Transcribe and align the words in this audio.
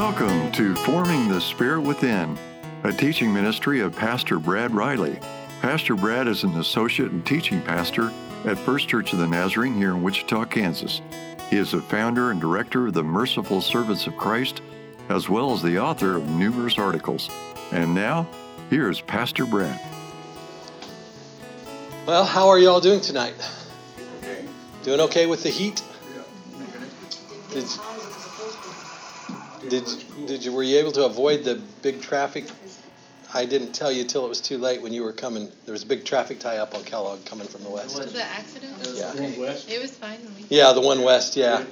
Welcome 0.00 0.50
to 0.52 0.74
Forming 0.76 1.28
the 1.28 1.42
Spirit 1.42 1.82
Within, 1.82 2.38
a 2.84 2.90
teaching 2.90 3.34
ministry 3.34 3.80
of 3.80 3.94
Pastor 3.94 4.38
Brad 4.38 4.74
Riley. 4.74 5.18
Pastor 5.60 5.94
Brad 5.94 6.26
is 6.26 6.42
an 6.42 6.58
associate 6.58 7.10
and 7.10 7.24
teaching 7.26 7.60
pastor 7.60 8.10
at 8.46 8.56
First 8.56 8.88
Church 8.88 9.12
of 9.12 9.18
the 9.18 9.26
Nazarene 9.26 9.74
here 9.74 9.90
in 9.90 10.02
Wichita, 10.02 10.46
Kansas. 10.46 11.02
He 11.50 11.58
is 11.58 11.74
a 11.74 11.82
founder 11.82 12.30
and 12.30 12.40
director 12.40 12.86
of 12.86 12.94
the 12.94 13.02
Merciful 13.02 13.60
Servants 13.60 14.06
of 14.06 14.16
Christ, 14.16 14.62
as 15.10 15.28
well 15.28 15.52
as 15.52 15.62
the 15.62 15.78
author 15.78 16.16
of 16.16 16.26
numerous 16.30 16.78
articles. 16.78 17.28
And 17.70 17.94
now, 17.94 18.26
here's 18.70 19.02
Pastor 19.02 19.44
Brad. 19.44 19.78
Well, 22.06 22.24
how 22.24 22.48
are 22.48 22.58
you 22.58 22.70
all 22.70 22.80
doing 22.80 23.02
tonight? 23.02 23.34
Doing 24.82 25.00
okay 25.00 25.26
with 25.26 25.42
the 25.42 25.50
heat? 25.50 25.82
Did, 27.50 27.66
did, 29.70 29.84
did 30.26 30.44
you 30.44 30.52
were 30.52 30.62
you 30.62 30.78
able 30.78 30.92
to 30.92 31.04
avoid 31.04 31.44
the 31.44 31.60
big 31.82 32.02
traffic? 32.02 32.44
I 33.32 33.46
didn't 33.46 33.72
tell 33.72 33.92
you 33.92 34.04
till 34.04 34.26
it 34.26 34.28
was 34.28 34.40
too 34.40 34.58
late 34.58 34.82
when 34.82 34.92
you 34.92 35.04
were 35.04 35.12
coming. 35.12 35.50
There 35.64 35.72
was 35.72 35.84
a 35.84 35.86
big 35.86 36.04
traffic 36.04 36.40
tie 36.40 36.58
up 36.58 36.74
on 36.74 36.82
Kellogg 36.82 37.24
coming 37.24 37.46
from 37.46 37.62
the 37.62 37.70
west. 37.70 37.96
The 38.12 38.22
accident? 38.22 38.74
Yeah. 38.92 39.12
It 39.14 39.80
was 39.80 39.96
fine. 39.96 40.18
Yeah, 40.48 40.72
the 40.72 40.80
one 40.80 41.02
west. 41.02 41.36
Yeah. 41.36 41.64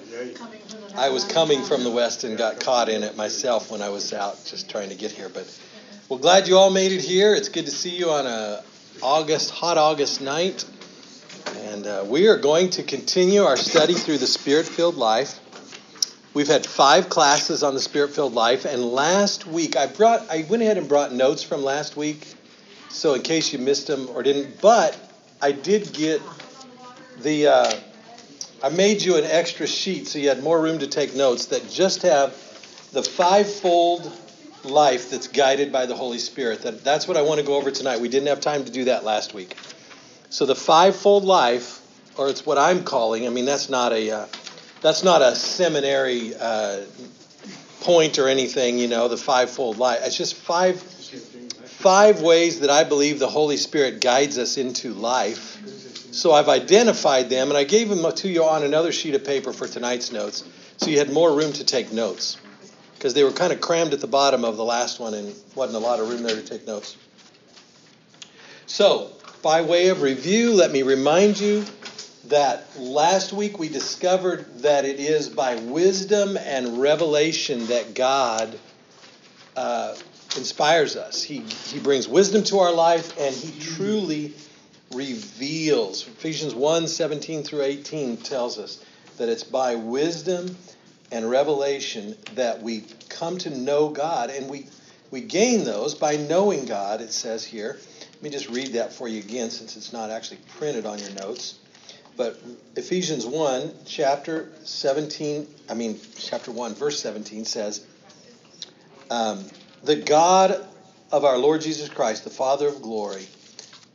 I 0.94 1.08
was 1.08 1.24
coming 1.24 1.62
from 1.64 1.82
the 1.82 1.90
west 1.90 2.22
and 2.22 2.38
got 2.38 2.60
caught 2.60 2.88
in 2.88 3.02
it 3.02 3.16
myself 3.16 3.72
when 3.72 3.82
I 3.82 3.88
was 3.88 4.12
out 4.12 4.36
just 4.46 4.70
trying 4.70 4.90
to 4.90 4.94
get 4.94 5.10
here. 5.10 5.28
But 5.28 5.52
well, 6.08 6.20
glad 6.20 6.46
you 6.46 6.56
all 6.56 6.70
made 6.70 6.92
it 6.92 7.02
here. 7.02 7.34
It's 7.34 7.48
good 7.48 7.66
to 7.66 7.72
see 7.72 7.96
you 7.96 8.10
on 8.10 8.26
a 8.26 8.62
August 9.02 9.50
hot 9.50 9.78
August 9.78 10.20
night, 10.20 10.64
and 11.56 11.86
uh, 11.86 12.04
we 12.06 12.28
are 12.28 12.36
going 12.36 12.70
to 12.70 12.84
continue 12.84 13.42
our 13.42 13.56
study 13.56 13.94
through 13.94 14.18
the 14.18 14.26
Spirit-filled 14.26 14.96
life. 14.96 15.40
We've 16.38 16.46
had 16.46 16.64
five 16.64 17.08
classes 17.08 17.64
on 17.64 17.74
the 17.74 17.80
Spirit-filled 17.80 18.32
life, 18.32 18.64
and 18.64 18.80
last 18.80 19.44
week 19.44 19.74
I 19.74 19.88
brought 19.88 20.30
I 20.30 20.46
went 20.48 20.62
ahead 20.62 20.78
and 20.78 20.88
brought 20.88 21.12
notes 21.12 21.42
from 21.42 21.64
last 21.64 21.96
week, 21.96 22.32
so 22.90 23.14
in 23.14 23.22
case 23.22 23.52
you 23.52 23.58
missed 23.58 23.88
them 23.88 24.08
or 24.10 24.22
didn't, 24.22 24.60
but 24.60 24.96
I 25.42 25.50
did 25.50 25.92
get 25.92 26.22
the. 27.22 27.48
Uh, 27.48 27.80
I 28.62 28.68
made 28.68 29.02
you 29.02 29.16
an 29.16 29.24
extra 29.24 29.66
sheet 29.66 30.06
so 30.06 30.20
you 30.20 30.28
had 30.28 30.40
more 30.40 30.62
room 30.62 30.78
to 30.78 30.86
take 30.86 31.12
notes 31.16 31.46
that 31.46 31.68
just 31.68 32.02
have 32.02 32.30
the 32.92 33.02
fivefold 33.02 34.16
life 34.62 35.10
that's 35.10 35.26
guided 35.26 35.72
by 35.72 35.86
the 35.86 35.96
Holy 35.96 36.20
Spirit. 36.20 36.62
That, 36.62 36.84
that's 36.84 37.08
what 37.08 37.16
I 37.16 37.22
want 37.22 37.40
to 37.40 37.46
go 37.46 37.56
over 37.56 37.72
tonight. 37.72 38.00
We 38.00 38.08
didn't 38.08 38.28
have 38.28 38.40
time 38.40 38.64
to 38.64 38.70
do 38.70 38.84
that 38.84 39.02
last 39.02 39.34
week. 39.34 39.56
So 40.30 40.46
the 40.46 40.54
fivefold 40.54 41.24
life, 41.24 41.80
or 42.16 42.28
it's 42.28 42.46
what 42.46 42.58
I'm 42.58 42.84
calling. 42.84 43.26
I 43.26 43.30
mean, 43.30 43.44
that's 43.44 43.68
not 43.68 43.92
a 43.92 44.10
uh, 44.12 44.26
that's 44.80 45.02
not 45.02 45.22
a 45.22 45.34
seminary 45.34 46.34
uh, 46.34 46.80
point 47.80 48.18
or 48.18 48.28
anything. 48.28 48.78
You 48.78 48.88
know, 48.88 49.08
the 49.08 49.16
fivefold 49.16 49.78
life. 49.78 50.00
It's 50.02 50.16
just 50.16 50.34
five 50.34 50.80
five 51.78 52.20
ways 52.22 52.60
that 52.60 52.70
I 52.70 52.82
believe 52.82 53.20
the 53.20 53.28
Holy 53.28 53.56
Spirit 53.56 54.00
guides 54.00 54.36
us 54.36 54.56
into 54.56 54.92
life. 54.94 55.56
So 56.12 56.32
I've 56.32 56.48
identified 56.48 57.30
them, 57.30 57.48
and 57.48 57.56
I 57.56 57.62
gave 57.62 57.88
them 57.88 58.10
to 58.10 58.28
you 58.28 58.42
on 58.42 58.64
another 58.64 58.90
sheet 58.90 59.14
of 59.14 59.24
paper 59.24 59.52
for 59.52 59.68
tonight's 59.68 60.10
notes, 60.10 60.42
so 60.78 60.90
you 60.90 60.98
had 60.98 61.12
more 61.12 61.32
room 61.32 61.52
to 61.52 61.64
take 61.64 61.92
notes, 61.92 62.36
because 62.94 63.14
they 63.14 63.22
were 63.22 63.30
kind 63.30 63.52
of 63.52 63.60
crammed 63.60 63.92
at 63.92 64.00
the 64.00 64.08
bottom 64.08 64.44
of 64.44 64.56
the 64.56 64.64
last 64.64 64.98
one, 64.98 65.14
and 65.14 65.32
wasn't 65.54 65.76
a 65.76 65.86
lot 65.86 66.00
of 66.00 66.08
room 66.08 66.24
there 66.24 66.34
to 66.34 66.42
take 66.42 66.66
notes. 66.66 66.96
So, 68.66 69.12
by 69.42 69.62
way 69.62 69.88
of 69.88 70.02
review, 70.02 70.54
let 70.54 70.72
me 70.72 70.82
remind 70.82 71.38
you 71.38 71.64
that 72.28 72.78
last 72.78 73.32
week 73.32 73.58
we 73.58 73.68
discovered 73.68 74.62
that 74.62 74.84
it 74.84 75.00
is 75.00 75.28
by 75.28 75.56
wisdom 75.56 76.36
and 76.36 76.80
revelation 76.80 77.66
that 77.66 77.94
God 77.94 78.58
uh, 79.56 79.94
inspires 80.36 80.96
us. 80.96 81.22
He, 81.22 81.40
he 81.66 81.78
brings 81.78 82.06
wisdom 82.06 82.44
to 82.44 82.58
our 82.58 82.72
life, 82.72 83.18
and 83.18 83.34
He 83.34 83.58
truly 83.60 84.34
reveals. 84.92 86.06
Ephesians 86.06 86.54
1 86.54 86.88
17 86.88 87.42
through 87.42 87.62
18 87.62 88.18
tells 88.18 88.58
us 88.58 88.84
that 89.16 89.28
it's 89.28 89.44
by 89.44 89.74
wisdom 89.74 90.56
and 91.10 91.28
revelation 91.28 92.16
that 92.34 92.62
we 92.62 92.84
come 93.08 93.38
to 93.38 93.50
know 93.50 93.88
God, 93.88 94.30
and 94.30 94.48
we, 94.48 94.66
we 95.10 95.20
gain 95.20 95.64
those 95.64 95.94
by 95.94 96.16
knowing 96.16 96.66
God, 96.66 97.00
it 97.00 97.12
says 97.12 97.44
here. 97.44 97.78
Let 98.14 98.22
me 98.22 98.30
just 98.30 98.48
read 98.48 98.72
that 98.74 98.92
for 98.92 99.08
you 99.08 99.20
again 99.20 99.50
since 99.50 99.76
it's 99.76 99.92
not 99.92 100.10
actually 100.10 100.40
printed 100.58 100.84
on 100.84 100.98
your 100.98 101.10
notes. 101.10 101.54
But 102.18 102.36
Ephesians 102.74 103.24
1, 103.24 103.72
chapter 103.86 104.50
17, 104.64 105.46
I 105.70 105.74
mean, 105.74 106.00
chapter 106.16 106.50
1, 106.50 106.74
verse 106.74 107.00
17 107.00 107.44
says, 107.44 107.86
um, 109.08 109.46
The 109.84 109.94
God 109.94 110.66
of 111.12 111.24
our 111.24 111.38
Lord 111.38 111.60
Jesus 111.60 111.88
Christ, 111.88 112.24
the 112.24 112.30
Father 112.30 112.66
of 112.66 112.82
glory, 112.82 113.24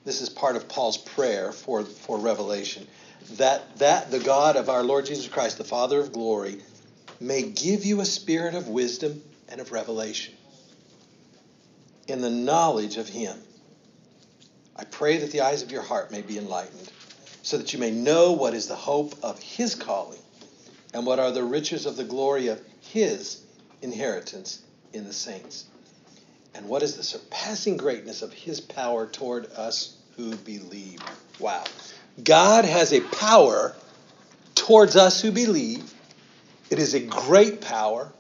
this 0.06 0.22
is 0.22 0.30
part 0.30 0.56
of 0.56 0.70
Paul's 0.70 0.96
prayer 0.96 1.52
for, 1.52 1.84
for 1.84 2.18
revelation, 2.18 2.88
that, 3.32 3.78
that 3.80 4.10
the 4.10 4.20
God 4.20 4.56
of 4.56 4.70
our 4.70 4.84
Lord 4.84 5.06
Jesus 5.06 5.28
Christ, 5.28 5.58
the 5.58 5.66
Father 5.66 6.00
of 6.00 6.14
glory, 6.14 6.62
may 7.20 7.44
give 7.44 7.84
you 7.84 8.00
a 8.00 8.06
spirit 8.06 8.56
of 8.56 8.70
wisdom 8.70 9.22
and 9.50 9.60
of 9.60 9.74
revelation 9.74 10.34
in 12.08 12.22
the 12.22 12.30
knowledge 12.30 12.96
of 12.96 13.10
Him. 13.10 13.38
I 14.78 14.86
pray 14.86 15.18
that 15.18 15.32
the 15.32 15.42
eyes 15.42 15.62
of 15.62 15.72
your 15.72 15.82
heart 15.82 16.10
may 16.10 16.22
be 16.22 16.38
enlightened, 16.38 16.90
so 17.44 17.58
that 17.58 17.74
you 17.74 17.80
may 17.80 17.92
know 17.92 18.32
what 18.32 18.56
is 18.56 18.68
the 18.68 18.76
hope 18.76 19.14
of 19.22 19.40
His 19.40 19.76
calling, 19.76 20.20
and 20.94 21.06
what 21.06 21.20
are 21.20 21.32
the 21.32 21.44
riches 21.44 21.86
of 21.86 21.96
the 21.96 22.04
glory 22.04 22.48
of 22.48 22.60
His 22.82 23.42
inheritance 23.82 24.64
in 24.94 25.04
the 25.04 25.14
saints, 25.14 25.66
and 26.56 26.68
what 26.68 26.82
is 26.82 26.98
the 26.98 27.04
surpassing 27.04 27.78
greatness 27.78 28.22
of 28.22 28.34
His 28.34 28.60
power 28.60 29.06
toward 29.06 29.52
us 29.52 29.96
who 30.16 30.36
believe. 30.38 31.00
Wow. 31.40 31.64
God 32.24 32.66
has 32.66 32.94
a 32.94 33.02
power 33.02 33.76
towards 34.56 34.96
us 34.96 35.22
who 35.22 35.32
believe. 35.32 35.94
It 36.70 36.80
is 36.80 36.94
a 36.94 37.00
great 37.00 37.62
power. 37.62 38.12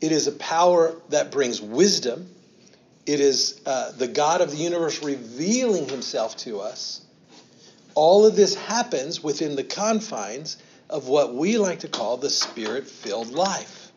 It 0.00 0.12
is 0.12 0.26
a 0.26 0.32
power 0.32 0.94
that 1.08 1.30
brings 1.30 1.60
wisdom. 1.60 2.28
It 3.06 3.20
is 3.20 3.60
uh, 3.64 3.92
the 3.92 4.06
God 4.06 4.40
of 4.40 4.50
the 4.50 4.58
universe 4.58 5.02
revealing 5.02 5.88
himself 5.88 6.36
to 6.38 6.60
us. 6.60 7.00
All 8.00 8.24
of 8.24 8.36
this 8.36 8.54
happens 8.54 9.24
within 9.24 9.56
the 9.56 9.64
confines 9.64 10.56
of 10.88 11.08
what 11.08 11.34
we 11.34 11.58
like 11.58 11.80
to 11.80 11.88
call 11.88 12.16
the 12.16 12.30
spirit 12.30 12.86
filled 12.86 13.32
life. 13.32 13.90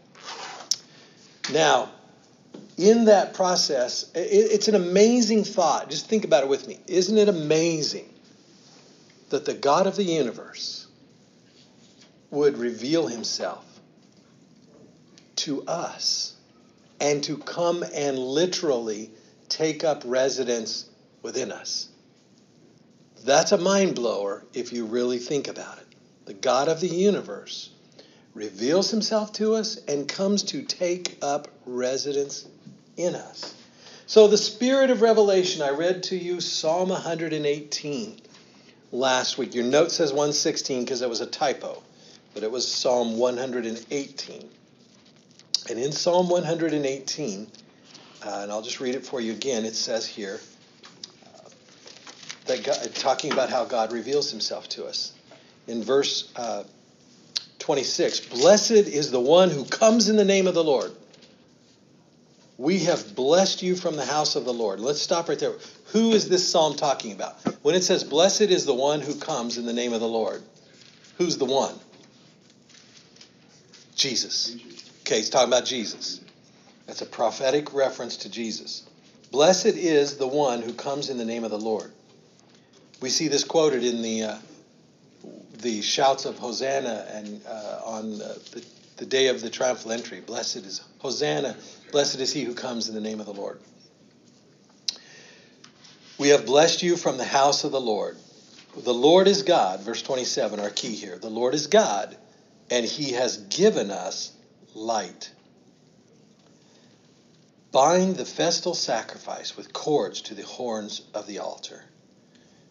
Now, 1.54 1.92
in 2.80 3.06
that 3.06 3.36
process, 3.36 4.10
it's 4.16 4.68
an 4.68 4.74
amazing 4.74 5.44
thought. 5.44 5.92
Just 5.92 6.08
think 6.08 6.26
about 6.26 6.42
it 6.42 6.50
with 6.50 6.68
me. 6.68 6.80
Isn't 6.88 7.20
it 7.20 7.30
amazing 7.30 8.12
that 9.30 9.46
the 9.46 9.54
God 9.54 9.86
of 9.86 9.98
the 9.98 10.04
universe 10.04 10.88
would 12.32 12.58
reveal 12.58 13.06
himself 13.06 13.64
to 15.36 15.62
us 15.68 16.34
and 17.00 17.24
to 17.26 17.38
come 17.38 17.86
and 17.94 18.18
literally 18.18 19.12
take 19.48 19.84
up 19.84 20.02
residence 20.06 20.90
within 21.22 21.52
us? 21.52 21.91
That's 23.24 23.52
a 23.52 23.58
mind 23.58 23.96
blower 23.96 24.44
if 24.54 24.74
you 24.74 24.86
really 24.86 25.20
think 25.20 25.48
about 25.48 25.78
it. 25.78 25.88
The 26.26 26.34
God 26.34 26.68
of 26.68 26.80
the 26.80 26.88
universe 26.88 27.70
reveals 28.34 28.90
himself 28.90 29.34
to 29.34 29.56
us 29.56 29.78
and 29.88 30.08
comes 30.08 30.44
to 30.44 30.64
take 30.64 31.18
up 31.22 31.48
residence 31.66 32.48
in 32.98 33.16
us. 33.16 33.56
So, 34.08 34.28
the 34.28 34.38
spirit 34.38 34.90
of 34.90 35.02
revelation, 35.02 35.62
I 35.62 35.70
read 35.70 36.04
to 36.04 36.18
you 36.18 36.42
Psalm 36.42 36.90
118 36.90 38.22
last 38.92 39.38
week. 39.38 39.54
Your 39.56 39.64
note 39.66 39.92
says 39.92 40.12
116 40.12 40.84
because 40.84 41.02
it 41.02 41.10
was 41.10 41.22
a 41.22 41.26
typo, 41.26 41.82
but 42.34 42.44
it 42.44 42.52
was 42.52 42.70
Psalm 42.70 43.18
118. 43.18 44.50
And 45.70 45.80
in 45.80 45.92
Psalm 45.92 46.28
118, 46.28 47.48
uh, 48.26 48.40
and 48.42 48.52
I'll 48.52 48.62
just 48.62 48.80
read 48.80 48.96
it 48.96 49.06
for 49.06 49.22
you 49.22 49.32
again, 49.32 49.64
it 49.64 49.76
says 49.76 50.06
here 50.06 50.40
that 52.46 52.64
God, 52.64 52.96
talking 52.96 53.32
about 53.32 53.50
how 53.50 53.66
God 53.66 53.92
reveals 53.92 54.32
himself 54.32 54.68
to 54.70 54.86
us. 54.86 55.14
In 55.68 55.84
verse 55.84 56.32
uh, 56.36 56.64
26, 57.60 58.22
blessed 58.28 58.72
is 58.72 59.12
the 59.12 59.20
one 59.20 59.50
who 59.50 59.66
comes 59.66 60.10
in 60.10 60.16
the 60.16 60.26
name 60.26 60.48
of 60.48 60.54
the 60.54 60.64
Lord. 60.64 60.92
We 62.58 62.80
have 62.80 63.16
blessed 63.16 63.64
you 63.64 63.76
from 63.76 63.96
the 63.96 64.06
house 64.06 64.36
of 64.36 64.46
the 64.46 64.54
Lord. 64.54 64.80
Let's 64.80 65.02
stop 65.02 65.30
right 65.30 65.40
there. 65.40 65.54
Who 65.88 66.12
is 66.12 66.30
this 66.30 66.48
psalm 66.48 66.76
talking 66.76 67.12
about? 67.12 67.40
When 67.64 67.74
it 67.76 67.84
says, 67.84 68.04
Blessed 68.04 68.42
is 68.42 68.66
the 68.66 68.74
one 68.74 69.02
who 69.02 69.16
comes 69.16 69.58
in 69.58 69.66
the 69.66 69.74
name 69.74 69.94
of 69.94 70.00
the 70.00 70.08
Lord, 70.08 70.44
who's 71.18 71.38
the 71.38 71.46
one? 71.46 71.74
Jesus. 73.96 74.56
Okay, 75.02 75.18
he's 75.18 75.30
talking 75.30 75.50
about 75.50 75.66
Jesus. 75.66 76.22
That's 76.88 77.02
a 77.02 77.06
prophetic 77.06 77.74
reference 77.74 78.18
to 78.18 78.30
Jesus. 78.30 78.84
Blessed 79.32 79.68
is 79.68 80.18
the 80.18 80.28
one 80.28 80.62
who 80.62 80.74
comes 80.74 81.10
in 81.10 81.18
the 81.18 81.26
name 81.26 81.44
of 81.44 81.52
the 81.52 81.60
Lord. 81.60 81.92
We 83.02 83.10
see 83.10 83.28
this 83.28 83.44
quoted 83.44 83.84
in 83.84 84.02
the 84.02 84.24
uh, 84.24 84.38
the 85.62 85.82
shouts 85.82 86.26
of 86.26 86.38
Hosanna 86.38 87.06
and 87.12 87.42
uh, 87.46 87.82
on 87.86 88.18
the, 88.18 88.66
the 88.98 89.06
day 89.06 89.28
of 89.28 89.42
the 89.42 89.50
triumphal 89.50 89.92
entry. 89.92 90.22
Blessed 90.22 90.58
is 90.58 90.82
Hosanna. 91.00 91.56
Blessed 91.92 92.20
is 92.20 92.32
he 92.32 92.44
who 92.44 92.54
comes 92.54 92.90
in 92.90 92.96
the 92.96 93.02
name 93.02 93.20
of 93.20 93.26
the 93.26 93.34
Lord. 93.34 93.60
We 96.18 96.30
have 96.30 96.46
blessed 96.46 96.84
you 96.84 96.98
from 96.98 97.18
the 97.18 97.26
house 97.26 97.64
of 97.64 97.72
the 97.72 97.82
Lord. 97.82 98.18
The 98.78 98.94
Lord 98.94 99.28
is 99.28 99.44
God, 99.44 99.82
verse 99.82 100.02
27, 100.02 100.60
our 100.60 100.70
key 100.70 100.96
here. 100.96 101.18
The 101.18 101.30
Lord 101.30 101.56
is 101.56 101.68
God, 101.68 102.16
and 102.70 102.86
he 102.86 103.14
has 103.14 103.38
given 103.38 103.92
us 103.92 104.32
light. 104.74 105.32
Bind 107.72 108.18
the 108.18 108.26
festal 108.26 108.74
sacrifice 108.74 109.58
with 109.58 109.74
cords 109.74 110.22
to 110.24 110.36
the 110.36 110.44
horns 110.44 111.02
of 111.14 111.26
the 111.28 111.40
altar. 111.40 111.84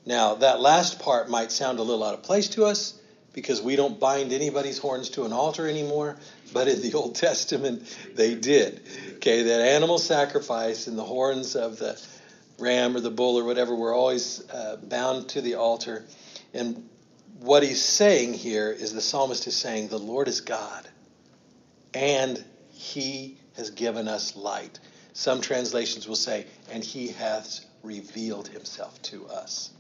Now, 0.07 0.37
that 0.37 0.61
last 0.61 0.99
part 0.99 1.29
might 1.29 1.53
sound 1.53 1.79
a 1.79 1.83
little 1.83 2.05
out 2.05 2.15
of 2.15 2.23
place 2.23 2.49
to 2.51 2.65
us 2.65 2.95
because 3.33 3.61
we 3.61 3.77
don't 3.77 4.01
bind 4.01 4.33
anybody's 4.33 4.79
horns 4.79 5.11
to 5.11 5.25
an 5.25 5.33
altar 5.33 5.69
anymore, 5.69 6.17
but 6.53 6.69
in 6.69 6.81
the 6.83 6.95
Old 6.99 7.15
Testament 7.15 7.83
they 8.15 8.35
did. 8.35 8.83
Okay, 9.17 9.43
that 9.43 9.61
animal 9.61 9.99
sacrifice 9.99 10.87
and 10.87 10.99
the 10.99 11.05
horns 11.05 11.55
of 11.55 11.79
the 11.79 12.01
ram 12.59 12.97
or 12.97 13.01
the 13.01 13.11
bull 13.11 13.39
or 13.39 13.45
whatever 13.45 13.75
were 13.75 13.95
always 13.95 14.49
uh, 14.51 14.77
bound 14.83 15.29
to 15.31 15.41
the 15.41 15.55
altar. 15.55 16.05
And 16.53 16.89
what 17.41 17.63
he's 17.63 17.83
saying 17.83 18.35
here 18.35 18.71
is 18.71 18.93
the 18.93 19.01
psalmist 19.01 19.47
is 19.47 19.57
saying, 19.57 19.89
The 19.89 19.99
Lord 19.99 20.29
is 20.29 20.41
God, 20.41 20.89
and 21.95 22.43
he 22.71 23.39
has 23.57 23.71
given 23.71 24.09
us 24.09 24.37
light. 24.37 24.79
Some 25.13 25.41
translations 25.41 26.09
will 26.09 26.17
say, 26.17 26.47
and 26.71 26.83
he 26.83 27.09
hath 27.09 27.65
revealed 27.83 28.49
himself 28.49 29.01
to 29.03 29.27
us. 29.29 29.71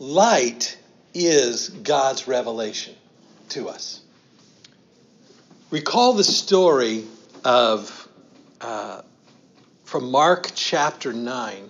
Light 0.00 0.78
is 1.12 1.68
God's 1.68 2.26
revelation 2.26 2.94
to 3.50 3.68
us. 3.68 4.00
Recall 5.70 6.14
the 6.14 6.24
story 6.24 7.04
of 7.44 8.08
uh, 8.62 9.02
from 9.84 10.10
Mark 10.10 10.52
chapter 10.54 11.12
9, 11.12 11.68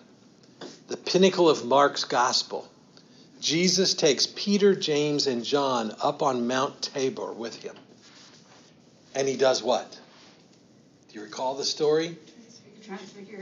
the 0.86 0.96
pinnacle 0.96 1.48
of 1.48 1.66
Mark's 1.66 2.04
gospel. 2.04 2.68
Jesus 3.40 3.94
takes 3.94 4.28
Peter, 4.28 4.76
James, 4.76 5.26
and 5.26 5.44
John 5.44 5.92
up 6.00 6.22
on 6.22 6.46
Mount 6.46 6.82
Tabor 6.82 7.32
with 7.32 7.60
him. 7.60 7.74
And 9.12 9.26
he 9.26 9.36
does 9.36 9.60
what? 9.60 9.98
Do 11.08 11.18
you 11.18 11.24
recall 11.24 11.56
the 11.56 11.64
story? 11.64 12.16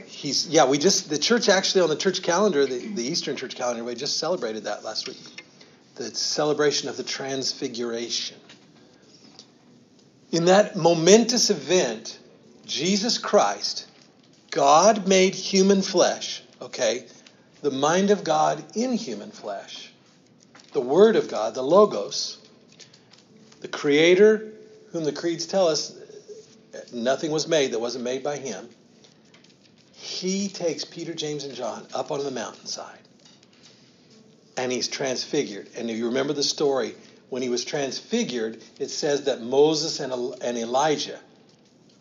He's 0.06 0.48
yeah, 0.48 0.66
we 0.66 0.78
just 0.78 1.08
the 1.08 1.18
church 1.18 1.48
actually 1.48 1.82
on 1.82 1.88
the 1.88 1.96
church 1.96 2.22
calendar, 2.22 2.66
the, 2.66 2.78
the 2.78 3.04
Eastern 3.04 3.36
church 3.36 3.56
calendar, 3.56 3.84
we 3.84 3.94
just 3.94 4.18
celebrated 4.18 4.64
that 4.64 4.84
last 4.84 5.08
week. 5.08 5.18
The 5.94 6.14
celebration 6.14 6.88
of 6.88 6.96
the 6.96 7.02
transfiguration. 7.02 8.36
In 10.30 10.46
that 10.46 10.76
momentous 10.76 11.50
event, 11.50 12.18
Jesus 12.66 13.18
Christ 13.18 13.88
God 14.50 15.06
made 15.06 15.34
human 15.34 15.82
flesh, 15.82 16.42
okay? 16.60 17.06
The 17.60 17.70
mind 17.70 18.10
of 18.10 18.24
God 18.24 18.64
in 18.74 18.92
human 18.94 19.30
flesh. 19.30 19.92
The 20.72 20.80
Word 20.80 21.16
of 21.16 21.28
God, 21.28 21.54
the 21.54 21.62
Logos, 21.62 22.38
the 23.60 23.68
Creator, 23.68 24.52
whom 24.92 25.04
the 25.04 25.12
creeds 25.12 25.46
tell 25.46 25.68
us 25.68 25.94
nothing 26.92 27.30
was 27.30 27.48
made 27.48 27.72
that 27.72 27.80
wasn't 27.80 28.04
made 28.04 28.22
by 28.22 28.36
Him. 28.36 28.68
He 30.08 30.48
takes 30.48 30.84
Peter, 30.84 31.14
James, 31.14 31.44
and 31.44 31.54
John 31.54 31.86
up 31.94 32.10
on 32.10 32.24
the 32.24 32.30
mountainside 32.30 32.98
and 34.56 34.72
he's 34.72 34.88
transfigured. 34.88 35.68
And 35.76 35.90
if 35.90 35.96
you 35.96 36.06
remember 36.06 36.32
the 36.32 36.42
story, 36.42 36.94
when 37.28 37.42
he 37.42 37.50
was 37.50 37.64
transfigured, 37.64 38.60
it 38.80 38.88
says 38.88 39.24
that 39.24 39.42
Moses 39.42 40.00
and, 40.00 40.12
and 40.42 40.56
Elijah 40.56 41.20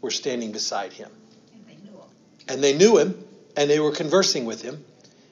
were 0.02 0.10
standing 0.10 0.52
beside 0.54 0.94
him 0.94 1.12
and 2.48 2.64
they 2.64 2.76
knew 2.78 2.98
him 2.98 3.24
and 3.56 3.70
they 3.70 3.80
were 3.80 3.92
conversing 3.92 4.46
with 4.46 4.62
him. 4.62 4.86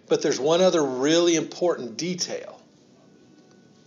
But 0.08 0.22
there's 0.22 0.40
one 0.40 0.62
other 0.62 0.84
really 0.84 1.36
important 1.36 1.98
detail. 1.98 2.62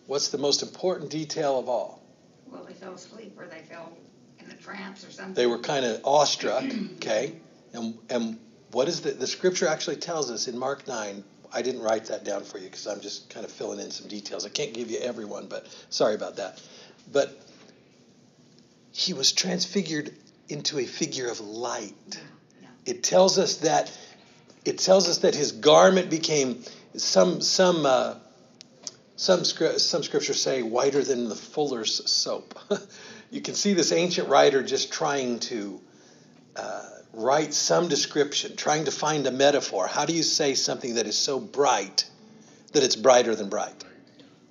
What's 0.06 0.29
the 0.29 0.38
most 0.38 0.62
important 0.62 1.11
detail 1.11 1.58
of 1.58 1.69
all? 1.69 2.02
Well, 2.50 2.64
they 2.64 2.73
fell 2.73 2.94
asleep 2.94 3.37
or 3.38 3.46
they 3.46 3.61
fell 3.61 3.93
in 4.41 4.50
a 4.50 4.55
trance 4.55 5.06
or 5.06 5.12
something. 5.12 5.34
They 5.34 5.46
were 5.46 5.58
kind 5.58 5.84
of 5.84 6.00
awestruck, 6.05 6.64
okay? 6.96 7.34
And, 7.75 7.99
and 8.08 8.38
what 8.73 8.88
is 8.88 9.00
the, 9.00 9.12
the 9.12 9.26
scripture 9.26 9.67
actually 9.67 9.97
tells 9.97 10.31
us 10.31 10.49
in 10.49 10.59
Mark 10.59 10.87
9? 10.87 11.25
I 11.53 11.62
didn't 11.62 11.81
write 11.81 12.06
that 12.06 12.25
down 12.25 12.44
for 12.44 12.59
you 12.59 12.65
because 12.65 12.87
I'm 12.87 13.00
just 13.00 13.31
kind 13.31 13.44
of 13.47 13.50
filling 13.50 13.81
in 13.81 13.91
some 13.91 14.09
details. 14.09 14.44
I 14.44 14.50
can't 14.50 14.75
give 14.75 14.91
you 14.91 14.99
everyone, 14.99 15.47
but 15.47 15.67
sorry 15.88 16.15
about 16.15 16.37
that. 16.37 16.61
But 17.11 17.38
he 18.93 19.15
was 19.15 19.32
transfigured 19.32 20.15
into 20.49 20.79
a 20.79 20.85
figure 20.85 21.29
of 21.29 21.41
light. 21.41 22.20
It 22.85 23.03
tells 23.03 23.38
us 23.38 23.59
that 23.59 23.97
it 24.65 24.79
tells 24.79 25.09
us 25.09 25.19
that 25.19 25.35
his 25.35 25.53
garment 25.53 26.11
became 26.11 26.62
some 26.97 27.41
some 27.41 27.87
uh, 27.87 28.17
some 29.17 29.44
some 29.44 30.03
scriptures 30.03 30.43
say 30.43 30.62
whiter 30.62 31.03
than 31.03 31.29
the 31.29 31.35
fuller's 31.35 32.11
soap. 32.11 32.59
you 33.31 33.41
can 33.41 33.55
see 33.55 33.73
this 33.73 33.93
ancient 33.93 34.29
writer 34.29 34.62
just 34.62 34.93
trying 34.93 35.38
to 35.41 35.81
uh, 36.56 36.88
write 37.12 37.55
some 37.55 37.88
description, 37.88 38.56
trying 38.56 38.84
to 38.84 38.90
find 38.90 39.26
a 39.26 39.31
metaphor. 39.31 39.87
How 39.87 40.05
do 40.05 40.12
you 40.12 40.22
say 40.22 40.55
something 40.55 40.94
that 40.94 41.06
is 41.06 41.16
so 41.16 41.38
bright 41.38 42.05
that 42.72 42.82
it's 42.82 42.96
brighter 42.96 43.34
than 43.34 43.49
bright? 43.49 43.84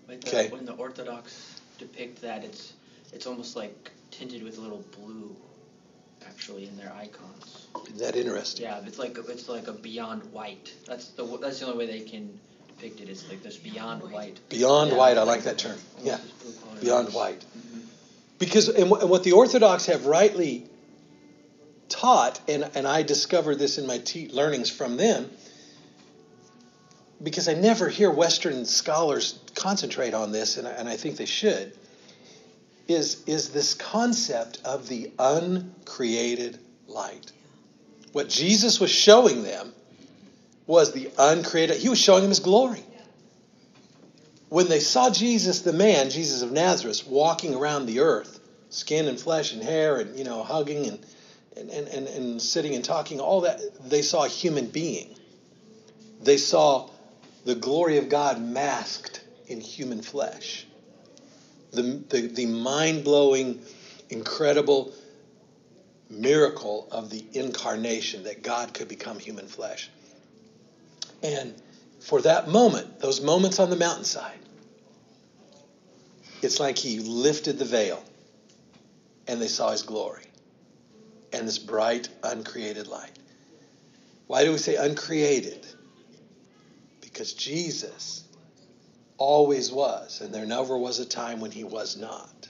Like 0.07 0.27
okay. 0.27 0.50
When 0.50 0.65
the 0.65 0.74
Orthodox 0.74 1.59
depict 1.77 2.21
that, 2.21 2.44
it's 2.44 2.74
it's 3.13 3.27
almost 3.27 3.56
like 3.56 3.92
tinted 4.12 4.44
with 4.44 4.57
a 4.57 4.62
little 4.62 4.83
blue 5.00 5.36
actually 6.27 6.68
in 6.68 6.77
their 6.77 6.94
icons. 6.94 7.68
Isn't 7.86 8.00
that 8.00 8.15
interesting? 8.15 8.65
Yeah, 8.65 8.81
it's 8.86 9.00
like 9.00 9.18
it's 9.30 9.50
like 9.50 9.68
a 9.68 9.74
beyond 9.74 10.24
white. 10.31 10.74
That's 10.86 11.09
the 11.09 11.25
that's 11.38 11.59
the 11.59 11.68
only 11.68 11.77
way 11.77 12.00
they 12.00 12.06
can 12.06 12.39
depict 12.68 13.01
it. 13.01 13.09
It's 13.09 13.27
like 13.30 13.44
this 13.44 13.57
beyond 13.57 14.04
white. 14.12 14.39
Beyond 14.50 14.92
yeah. 14.92 14.98
white, 14.98 15.18
I 15.18 15.24
like 15.24 15.44
that 15.44 15.57
term. 15.57 15.77
Yeah, 16.01 16.19
beyond 16.81 17.13
white. 17.13 17.39
Mm-hmm. 17.39 17.80
Because 18.39 18.69
and, 18.69 18.89
what 18.89 19.24
the 19.24 19.31
Orthodox 19.31 19.88
have 19.88 20.06
rightly 20.06 20.68
taught, 21.89 22.40
and 22.47 22.69
and 22.76 22.88
I 22.88 23.04
discovered 23.04 23.56
this 23.56 23.78
in 23.78 23.88
my 23.88 23.97
te- 24.00 24.30
learnings 24.30 24.69
from 24.69 24.97
them. 24.97 25.30
Because 27.21 27.47
I 27.50 27.54
never 27.56 27.90
hear 27.90 28.12
Western 28.12 28.66
scholars 28.66 29.40
concentrate 29.56 30.14
on 30.14 30.31
this, 30.31 30.57
and 30.57 30.68
I, 30.68 30.71
and 30.71 30.88
I 30.88 30.97
think 30.97 31.18
they 31.18 31.26
should 31.26 31.73
is, 32.88 33.23
is 33.26 33.50
this 33.50 33.73
concept 33.73 34.59
of 34.64 34.88
the 34.88 35.12
uncreated 35.19 36.59
light. 36.88 37.31
What 38.14 38.30
Jesus 38.30 38.80
was 38.80 38.90
showing 38.90 39.44
them 39.44 39.73
was 40.66 40.94
the 40.94 41.12
uncreated, 41.18 41.78
he 41.78 41.90
was 41.90 42.00
showing 42.00 42.21
them 42.21 42.30
his 42.30 42.40
glory. 42.40 42.83
When 44.50 44.69
they 44.69 44.80
saw 44.80 45.09
Jesus, 45.09 45.62
the 45.62 45.73
man, 45.73 46.09
Jesus 46.09 46.42
of 46.42 46.52
Nazareth, 46.52 47.06
walking 47.06 47.54
around 47.54 47.85
the 47.85 48.00
earth, 48.00 48.40
skin 48.69 49.07
and 49.07 49.19
flesh 49.19 49.52
and 49.52 49.62
hair, 49.62 49.97
and 49.97 50.18
you 50.18 50.23
know, 50.23 50.44
hugging 50.44 50.88
and 50.88 51.06
and, 51.59 51.87
and, 51.87 52.07
and, 52.07 52.42
sitting 52.42 52.76
and 52.76 52.83
talking, 52.83 53.19
all 53.19 53.42
that, 53.42 53.59
they 53.90 54.02
saw 54.02 54.26
a 54.26 54.28
human 54.30 54.68
being. 54.68 55.16
They 56.21 56.37
saw 56.37 56.90
the 57.45 57.56
glory 57.56 57.97
of 57.97 58.09
God 58.09 58.42
masked 58.42 59.21
in 59.47 59.61
human 59.61 60.02
flesh 60.02 60.68
the, 61.71 61.81
the, 62.09 62.21
the 62.28 62.45
mind 62.45 63.04
blowing, 63.04 63.61
incredible 64.09 64.94
miracle 66.09 66.87
of 66.92 67.09
the 67.09 67.23
incarnation 67.33 68.23
that 68.23 68.44
God 68.44 68.73
could 68.73 68.87
become 68.87 69.19
human 69.19 69.47
flesh. 69.47 69.90
And 71.23 71.54
for 71.99 72.21
that 72.21 72.47
moment, 72.47 72.99
those 72.99 73.21
moments 73.21 73.59
on 73.59 73.69
the 73.69 73.76
mountainside, 73.76 74.40
it's 76.42 76.59
like 76.59 76.78
he 76.78 76.99
lifted 76.99 77.59
the 77.59 77.66
veil 77.66 78.04
and 79.28 79.42
they 79.42 79.47
saw 79.47 79.71
his 79.71 79.83
glory 79.83 80.27
and 81.34 81.48
this 81.48 81.60
bright, 81.60 82.10
uncreated 82.24 82.88
light. 82.88 83.18
Why 84.28 84.44
do 84.44 84.52
we 84.52 84.57
say 84.57 84.76
uncreated? 84.76 85.66
Because 87.02 87.34
Jesus 87.34 88.24
always 89.18 89.72
was, 89.72 90.22
and 90.22 90.34
there 90.34 90.46
never 90.46 90.78
was 90.78 91.00
a 91.00 91.06
time 91.06 91.40
when 91.40 91.52
he 91.52 91.64
was 91.64 91.98
not. 91.98 92.48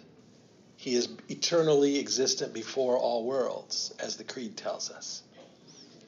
He 0.75 0.95
is 0.95 1.09
eternally 1.29 1.99
existent 1.99 2.53
before 2.53 2.97
all 2.97 3.25
worlds, 3.25 3.93
as 3.99 4.15
the 4.17 4.23
Creed 4.23 4.57
tells 4.57 4.91
us. 4.91 5.23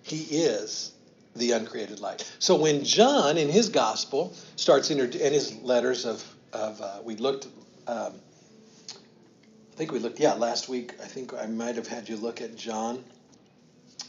He 0.04 0.22
is 0.22 0.92
the 1.36 1.52
uncreated 1.52 2.00
light. 2.00 2.30
So 2.40 2.56
when 2.56 2.84
John, 2.84 3.38
in 3.38 3.50
his 3.50 3.70
gospel, 3.70 4.34
starts 4.56 4.92
in 4.92 5.00
his 5.12 5.56
letters 5.62 6.06
of, 6.06 6.24
of 6.54 6.82
uh, 6.82 7.00
we 7.04 7.16
looked, 7.16 7.48
um, 7.88 8.14
think 9.80 9.94
we 9.94 10.00
looked, 10.00 10.20
yeah, 10.20 10.34
last 10.34 10.68
week, 10.68 10.94
I 11.02 11.06
think 11.06 11.34
I 11.34 11.46
might 11.46 11.78
have 11.78 11.88
had 11.88 12.10
you 12.10 12.18
look 12.18 12.42
at 12.42 12.58
John 12.58 13.02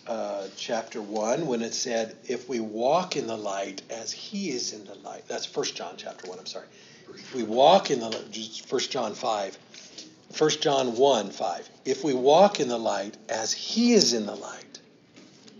uh, 0.04 0.48
chapter 0.56 1.00
1 1.00 1.46
when 1.46 1.62
it 1.62 1.74
said, 1.74 2.16
If 2.26 2.48
we 2.48 2.58
walk 2.58 3.14
in 3.14 3.28
the 3.28 3.36
light 3.36 3.80
as 3.88 4.10
he 4.10 4.50
is 4.50 4.72
in 4.72 4.84
the 4.84 4.96
light. 4.96 5.28
That's 5.28 5.46
1 5.54 5.66
John 5.66 5.94
chapter 5.96 6.28
1, 6.28 6.40
I'm 6.40 6.46
sorry. 6.46 6.66
If 7.14 7.32
we 7.36 7.44
walk 7.44 7.92
in 7.92 8.00
the 8.00 8.08
light, 8.08 8.62
1 8.68 8.80
John 8.80 9.14
5. 9.14 9.58
1 10.36 10.50
John 10.60 10.96
1 10.96 11.30
5. 11.30 11.70
If 11.84 12.02
we 12.02 12.14
walk 12.14 12.58
in 12.58 12.66
the 12.66 12.78
light 12.78 13.16
as 13.28 13.52
he 13.52 13.92
is 13.92 14.12
in 14.12 14.26
the 14.26 14.34
light, 14.34 14.80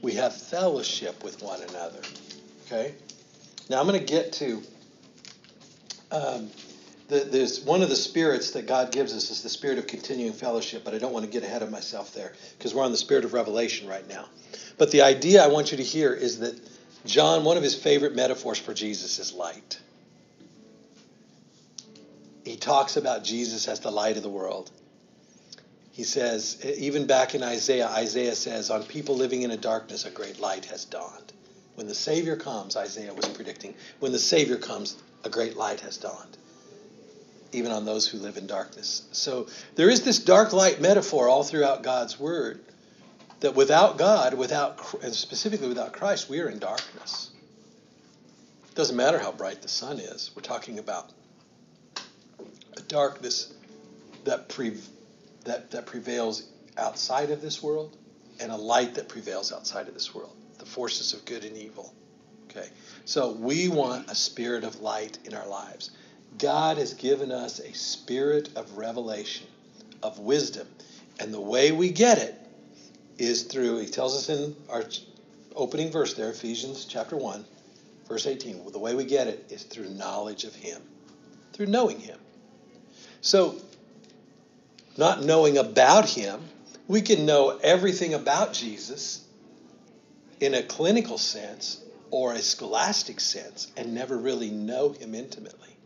we 0.03 0.15
have 0.15 0.35
fellowship 0.35 1.23
with 1.23 1.41
one 1.41 1.63
another. 1.63 2.01
Okay? 2.67 2.97
Now 3.69 3.79
I'm 3.79 3.87
going 3.87 4.01
to 4.01 4.13
get 4.13 4.33
to 4.33 4.61
um, 6.11 6.51
the, 7.11 7.21
there's 7.21 7.61
one 7.61 7.83
of 7.83 7.89
the 7.89 7.97
spirits 7.97 8.53
that 8.53 8.67
God 8.67 8.93
gives 8.93 9.13
us 9.13 9.31
is 9.31 9.43
the 9.43 9.49
spirit 9.49 9.79
of 9.79 9.87
continuing 9.87 10.33
fellowship, 10.33 10.85
but 10.85 10.95
I 10.95 10.99
don't 10.99 11.13
want 11.13 11.25
to 11.25 11.31
get 11.31 11.43
ahead 11.43 11.63
of 11.63 11.71
myself 11.71 12.15
there 12.15 12.33
because 12.57 12.75
we're 12.75 12.85
on 12.85 12.93
the 12.93 12.97
spirit 12.97 13.25
of 13.25 13.33
revelation 13.33 13.89
right 13.89 14.09
now. 14.09 14.27
But 14.79 14.91
the 14.91 15.03
idea 15.03 15.45
I 15.45 15.49
want 15.49 15.73
you 15.73 15.77
to 15.77 15.83
hear 15.83 16.15
is 16.15 16.39
that 16.39 16.59
John, 17.05 17.45
one 17.45 17.57
of 17.57 17.63
his 17.63 17.75
favorite 17.75 18.15
metaphors 18.15 18.59
for 18.59 18.73
Jesus 18.73 19.19
is 19.19 19.33
light. 19.33 19.81
He 22.45 22.57
talks 22.57 22.97
about 22.97 23.25
Jesus 23.25 23.69
as 23.69 23.81
the 23.81 23.91
light 23.91 24.17
of 24.17 24.23
the 24.23 24.31
world. 24.31 24.71
He 25.93 26.05
says, 26.05 26.65
even 26.65 27.07
back 27.07 27.35
in 27.35 27.43
Isaiah, 27.43 27.89
Isaiah 27.89 28.35
says, 28.35 28.71
On 28.71 28.83
people 28.85 29.17
living 29.17 29.43
in 29.43 29.51
a 29.51 29.57
darkness, 29.57 30.05
a 30.05 30.11
great 30.11 30.41
light 30.41 30.65
has 30.67 30.85
dawned. 30.85 31.33
When 31.75 31.87
the 31.89 31.95
Savior 31.95 32.37
comes, 32.37 32.77
Isaiah 32.77 33.13
was 33.13 33.29
predicting, 33.29 33.75
when 33.99 34.13
the 34.13 34.19
Savior 34.19 34.57
comes, 34.57 34.97
a 35.25 35.29
great 35.29 35.57
light 35.57 35.81
has 35.81 35.97
dawned, 35.97 36.37
even 37.53 37.73
on 37.73 37.85
those 37.85 38.07
who 38.07 38.19
live 38.19 38.37
in 38.37 38.47
darkness. 38.47 39.03
So 39.13 39.49
there 39.75 39.91
is 39.91 40.03
this 40.03 40.19
dark 40.19 40.53
light 40.53 40.81
metaphor 40.81 41.29
all 41.29 41.43
throughout 41.43 41.83
God's 41.83 42.19
Word 42.19 42.61
that 43.41 43.55
without 43.55 43.99
God, 43.99 44.35
without 44.35 44.95
and 45.03 45.15
specifically 45.15 45.69
without 45.69 45.93
Christ, 45.93 46.29
we 46.29 46.41
are 46.41 46.49
in 46.49 46.59
darkness. 46.59 47.31
It 48.69 48.75
doesn't 48.75 48.97
matter 48.97 49.19
how 49.19 49.33
bright 49.33 49.63
the 49.63 49.69
sun 49.69 49.99
is. 49.99 50.31
We're 50.37 50.43
talking 50.43 50.79
about 50.79 51.11
a 52.77 52.83
darkness 52.83 53.53
that 54.25 54.49
pre, 54.49 54.77
that 55.45 55.71
that 55.73 55.87
prevails 55.87 56.45
outside 56.77 57.31
of 57.31 57.43
this 57.43 57.63
world 57.63 57.97
and 58.39 58.53
a 58.53 58.57
light 58.57 58.95
that 58.95 59.09
prevails 59.09 59.53
outside 59.53 59.89
of 59.89 59.95
this 59.95 60.15
world. 60.15 60.37
The 60.59 60.67
forces 60.67 61.13
of 61.15 61.25
good 61.25 61.45
and 61.45 61.57
evil. 61.57 61.95
Okay. 62.51 62.69
So 63.05 63.33
we 63.33 63.69
want 63.69 64.11
a 64.11 64.15
spirit 64.15 64.65
of 64.65 64.81
light 64.81 65.19
in 65.25 65.35
our 65.35 65.47
lives. 65.47 65.91
God 66.39 66.79
has 66.79 66.95
given 66.95 67.33
us 67.33 67.59
a 67.59 67.73
spirit 67.75 68.51
of 68.57 68.79
revelation, 68.79 69.47
of 70.03 70.19
wisdom. 70.19 70.67
And 71.19 71.35
the 71.35 71.41
way 71.41 71.73
we 71.73 71.91
get 71.91 72.19
it 72.19 72.35
is 73.19 73.43
through, 73.43 73.79
he 73.81 73.87
tells 73.87 74.17
us 74.17 74.29
in 74.29 74.57
our 74.71 74.85
opening 75.55 75.91
verse 75.91 76.15
there, 76.15 76.31
Ephesians 76.31 76.87
chapter 76.87 77.17
1, 77.17 77.45
verse 78.09 78.27
18. 78.27 78.61
Well, 78.61 78.71
the 78.71 78.79
way 78.79 78.95
we 78.95 79.05
get 79.05 79.27
it 79.27 79.45
is 79.51 79.65
through 79.65 79.91
knowledge 79.91 80.45
of 80.45 80.55
him, 80.55 80.81
through 81.53 81.67
knowing 81.67 81.99
him. 81.99 82.19
So, 83.21 83.57
not 84.97 85.23
knowing 85.23 85.59
about 85.59 86.09
him, 86.09 86.41
we 86.89 87.03
can 87.03 87.27
know 87.27 87.59
everything 87.63 88.15
about 88.15 88.53
Jesus 88.53 89.25
in 90.41 90.55
a 90.55 90.63
clinical 90.63 91.19
sense 91.19 91.83
or 92.11 92.33
a 92.33 92.41
scholastic 92.41 93.21
sense 93.21 93.71
and 93.77 93.95
never 93.95 94.17
really 94.17 94.51
know 94.51 94.93
him 94.93 95.15
intimately. 95.15 95.77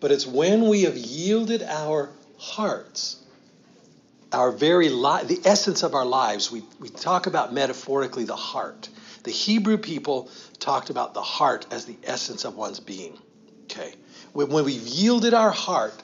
But 0.00 0.12
it's 0.12 0.26
when 0.26 0.68
we 0.68 0.82
have 0.82 0.96
yielded 0.96 1.62
our 1.62 2.10
hearts 2.38 3.20
our 4.32 4.52
very 4.52 4.88
life, 4.88 5.26
the 5.26 5.40
essence 5.44 5.82
of 5.82 5.94
our 5.94 6.04
lives. 6.04 6.50
We, 6.50 6.62
we 6.78 6.88
talk 6.88 7.26
about 7.26 7.52
metaphorically 7.52 8.24
the 8.24 8.36
heart. 8.36 8.88
The 9.24 9.30
Hebrew 9.30 9.76
people 9.76 10.30
talked 10.58 10.90
about 10.90 11.14
the 11.14 11.22
heart 11.22 11.66
as 11.70 11.84
the 11.84 11.96
essence 12.04 12.44
of 12.44 12.56
one's 12.56 12.80
being. 12.80 13.18
Okay. 13.64 13.92
When, 14.32 14.48
when 14.48 14.64
we've 14.64 14.86
yielded 14.86 15.34
our 15.34 15.50
heart 15.50 15.94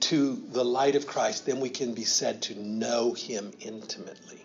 to 0.00 0.42
the 0.52 0.64
light 0.64 0.96
of 0.96 1.06
Christ, 1.06 1.46
then 1.46 1.60
we 1.60 1.70
can 1.70 1.94
be 1.94 2.04
said 2.04 2.42
to 2.42 2.60
know 2.60 3.12
him 3.12 3.52
intimately. 3.60 4.44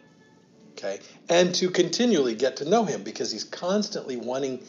Okay. 0.74 1.00
And 1.30 1.54
to 1.56 1.70
continually 1.70 2.36
get 2.36 2.58
to 2.58 2.70
know 2.70 2.84
him 2.86 3.04
because 3.04 3.32
he's 3.32 3.44
constantly 3.44 4.18
wanting 4.18 4.64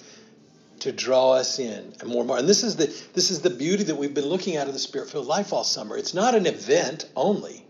to 0.81 0.93
draw 0.93 1.33
us 1.33 1.59
in 1.59 1.95
and 2.00 2.09
more 2.09 2.21
and 2.21 2.28
more. 2.28 2.38
And 2.38 2.49
this 2.49 2.62
is 2.62 2.76
the 2.76 2.87
this 3.14 3.31
is 3.31 3.40
the 3.40 3.50
beauty 3.50 3.85
that 3.85 3.97
we've 3.97 4.14
been 4.14 4.26
looking 4.26 4.57
at 4.57 4.66
in 4.66 4.73
the 4.73 4.78
Spirit 4.78 5.11
filled 5.11 5.26
life 5.26 5.52
all 5.52 5.64
summer. 5.64 5.97
It's 5.97 6.14
not 6.14 6.35
an 6.35 6.47
event 6.47 7.09
only 7.16 7.64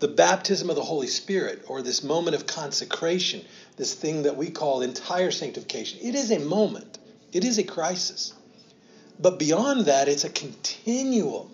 the 0.00 0.08
baptism 0.08 0.70
of 0.70 0.76
the 0.76 0.82
Holy 0.82 1.06
Spirit 1.06 1.62
or 1.68 1.82
this 1.82 2.02
moment 2.02 2.34
of 2.34 2.46
consecration, 2.46 3.44
this 3.76 3.94
thing 3.94 4.22
that 4.22 4.36
we 4.36 4.50
call 4.50 4.80
entire 4.80 5.30
sanctification, 5.30 6.00
it 6.02 6.14
is 6.14 6.30
a 6.30 6.38
moment, 6.40 6.98
it 7.32 7.44
is 7.44 7.58
a 7.58 7.62
crisis. 7.62 8.32
But 9.20 9.38
beyond 9.38 9.84
that, 9.86 10.08
it's 10.08 10.24
a 10.24 10.30
continual 10.30 11.50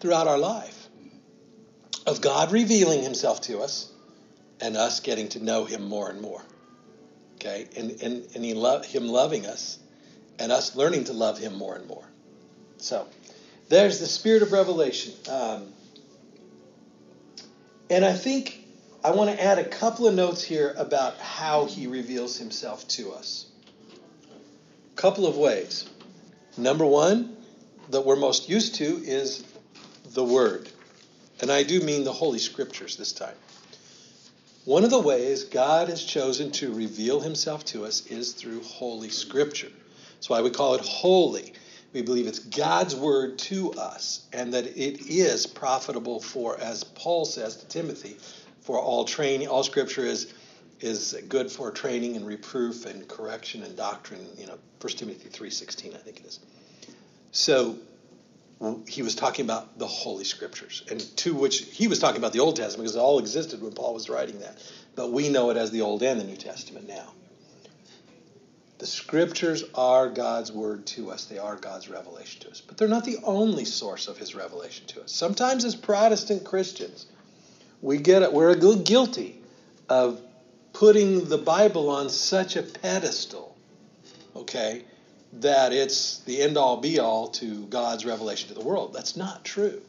throughout 0.00 0.26
our 0.26 0.38
life 0.38 0.88
of 2.06 2.22
God 2.22 2.52
revealing 2.52 3.02
himself 3.02 3.42
to 3.42 3.60
us 3.60 3.92
and 4.60 4.76
us 4.76 5.00
getting 5.00 5.28
to 5.30 5.44
know 5.44 5.66
him 5.66 5.86
more 5.86 6.08
and 6.08 6.22
more. 6.22 6.42
Okay? 7.36 7.66
And, 7.76 7.90
and, 8.02 8.26
and 8.34 8.44
he 8.44 8.54
lo- 8.54 8.82
him 8.82 9.08
loving 9.08 9.46
us 9.46 9.78
and 10.38 10.52
us 10.52 10.76
learning 10.76 11.04
to 11.04 11.12
love 11.12 11.38
him 11.38 11.54
more 11.54 11.76
and 11.76 11.86
more. 11.86 12.04
So, 12.78 13.06
there's 13.68 14.00
the 14.00 14.06
spirit 14.06 14.42
of 14.42 14.52
revelation. 14.52 15.12
Um, 15.30 15.72
and 17.90 18.04
I 18.04 18.12
think 18.12 18.60
I 19.02 19.12
want 19.12 19.30
to 19.30 19.42
add 19.42 19.58
a 19.58 19.64
couple 19.64 20.06
of 20.06 20.14
notes 20.14 20.42
here 20.42 20.74
about 20.76 21.16
how 21.18 21.66
he 21.66 21.86
reveals 21.86 22.36
himself 22.36 22.86
to 22.88 23.12
us. 23.12 23.46
A 24.92 24.96
couple 24.96 25.26
of 25.26 25.36
ways. 25.36 25.88
Number 26.56 26.86
one, 26.86 27.36
that 27.90 28.04
we're 28.04 28.16
most 28.16 28.48
used 28.48 28.76
to 28.76 28.84
is 28.84 29.44
the 30.12 30.24
Word. 30.24 30.68
And 31.40 31.50
I 31.50 31.62
do 31.62 31.80
mean 31.80 32.04
the 32.04 32.12
Holy 32.12 32.38
Scriptures 32.38 32.96
this 32.96 33.12
time. 33.12 33.34
One 34.66 34.82
of 34.82 34.90
the 34.90 34.98
ways 34.98 35.44
God 35.44 35.88
has 35.90 36.02
chosen 36.02 36.50
to 36.52 36.74
reveal 36.74 37.20
himself 37.20 37.64
to 37.66 37.84
us 37.84 38.04
is 38.08 38.32
through 38.32 38.64
Holy 38.64 39.10
Scripture. 39.10 39.70
That's 40.14 40.28
why 40.28 40.42
we 40.42 40.50
call 40.50 40.74
it 40.74 40.80
holy. 40.80 41.52
We 41.92 42.02
believe 42.02 42.26
it's 42.26 42.40
God's 42.40 42.96
word 42.96 43.38
to 43.38 43.72
us 43.74 44.26
and 44.32 44.52
that 44.54 44.66
it 44.66 45.06
is 45.08 45.46
profitable 45.46 46.18
for, 46.18 46.58
as 46.58 46.82
Paul 46.82 47.24
says 47.24 47.54
to 47.58 47.66
Timothy, 47.68 48.16
for 48.62 48.76
all 48.76 49.04
training. 49.04 49.46
All 49.46 49.62
scripture 49.62 50.04
is 50.04 50.34
is 50.80 51.16
good 51.28 51.48
for 51.50 51.70
training 51.70 52.16
and 52.16 52.26
reproof 52.26 52.86
and 52.86 53.06
correction 53.06 53.62
and 53.62 53.76
doctrine. 53.76 54.26
You 54.36 54.48
know, 54.48 54.58
1 54.80 54.94
Timothy 54.94 55.28
3.16, 55.28 55.94
I 55.94 55.98
think 55.98 56.18
it 56.18 56.26
is. 56.26 56.40
So 57.30 57.78
he 58.88 59.02
was 59.02 59.14
talking 59.14 59.44
about 59.44 59.78
the 59.78 59.86
Holy 59.86 60.24
Scriptures, 60.24 60.82
and 60.90 61.00
to 61.18 61.34
which 61.34 61.64
he 61.66 61.88
was 61.88 61.98
talking 61.98 62.18
about 62.18 62.32
the 62.32 62.40
Old 62.40 62.56
Testament 62.56 62.84
because 62.84 62.96
it 62.96 63.00
all 63.00 63.18
existed 63.18 63.62
when 63.62 63.72
Paul 63.72 63.94
was 63.94 64.08
writing 64.08 64.40
that. 64.40 64.62
But 64.94 65.12
we 65.12 65.28
know 65.28 65.50
it 65.50 65.56
as 65.56 65.70
the 65.70 65.82
Old 65.82 66.02
and 66.02 66.18
the 66.18 66.24
New 66.24 66.36
Testament 66.36 66.88
now. 66.88 67.12
The 68.78 68.86
scriptures 68.86 69.64
are 69.74 70.08
God's 70.08 70.52
word 70.52 70.86
to 70.88 71.10
us. 71.10 71.24
They 71.24 71.38
are 71.38 71.56
God's 71.56 71.88
revelation 71.88 72.42
to 72.42 72.50
us. 72.50 72.60
But 72.60 72.76
they're 72.76 72.88
not 72.88 73.04
the 73.04 73.18
only 73.24 73.64
source 73.64 74.06
of 74.06 74.18
his 74.18 74.34
revelation 74.34 74.86
to 74.88 75.02
us. 75.02 75.12
Sometimes 75.12 75.64
as 75.64 75.74
Protestant 75.74 76.44
Christians, 76.44 77.06
we 77.80 77.98
get 77.98 78.22
it, 78.22 78.32
we're 78.32 78.54
guilty 78.54 79.40
of 79.88 80.20
putting 80.72 81.26
the 81.26 81.38
Bible 81.38 81.88
on 81.88 82.10
such 82.10 82.56
a 82.56 82.62
pedestal, 82.62 83.56
okay, 84.34 84.84
that 85.40 85.72
it's 85.72 86.18
the 86.20 86.42
end 86.42 86.56
all 86.56 86.78
be 86.78 86.98
all 86.98 87.28
to 87.28 87.66
God's 87.66 88.04
revelation 88.04 88.48
to 88.48 88.54
the 88.54 88.64
world. 88.64 88.92
That's 88.92 89.16
not 89.16 89.44
true. 89.44 89.82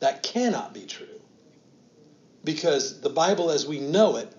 That 0.00 0.22
cannot 0.22 0.74
be 0.74 0.84
true. 0.84 1.06
Because 2.44 3.00
the 3.00 3.10
Bible 3.10 3.50
as 3.50 3.66
we 3.66 3.80
know 3.80 4.16
it 4.16 4.32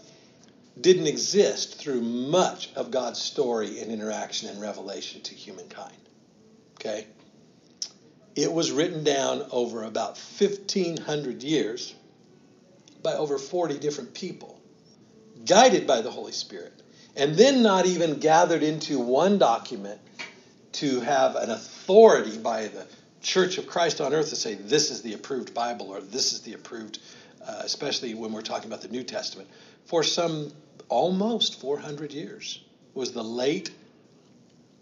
didn't 0.79 1.07
exist 1.07 1.79
through 1.79 2.01
much 2.01 2.71
of 2.75 2.91
God's 2.91 3.19
story 3.19 3.79
and 3.79 3.91
interaction 3.91 4.49
and 4.49 4.61
revelation 4.61 5.21
to 5.21 5.33
humankind. 5.33 5.97
Okay? 6.75 7.07
It 8.35 8.53
was 8.53 8.71
written 8.71 9.03
down 9.03 9.47
over 9.51 9.83
about 9.83 10.19
1,500 10.39 11.41
years 11.41 11.95
by 13.01 13.13
over 13.13 13.39
40 13.39 13.79
different 13.79 14.13
people, 14.13 14.59
guided 15.45 15.87
by 15.87 16.01
the 16.01 16.11
Holy 16.11 16.31
Spirit, 16.31 16.73
and 17.15 17.35
then 17.35 17.63
not 17.63 17.87
even 17.87 18.19
gathered 18.19 18.61
into 18.61 18.99
one 18.99 19.39
document 19.39 19.99
to 20.77 20.99
have 21.01 21.35
an 21.35 21.49
authority 21.49 22.37
by 22.37 22.67
the 22.67 22.85
Church 23.21 23.57
of 23.57 23.67
Christ 23.67 23.99
on 23.99 24.13
earth 24.13 24.29
to 24.29 24.35
say 24.35 24.53
this 24.53 24.91
is 24.91 25.01
the 25.01 25.13
approved 25.13 25.55
Bible 25.55 25.89
or 25.89 26.01
this 26.01 26.33
is 26.33 26.41
the 26.41 26.53
approved, 26.53 26.99
uh, 27.45 27.61
especially 27.63 28.13
when 28.13 28.31
we're 28.31 28.43
talking 28.43 28.67
about 28.67 28.81
the 28.81 28.87
New 28.87 29.03
Testament, 29.03 29.49
for 29.85 30.03
some 30.03 30.51
almost 30.87 31.59
400 31.59 32.13
years. 32.13 32.63
Was 32.93 33.11
the 33.11 33.23
late 33.23 33.71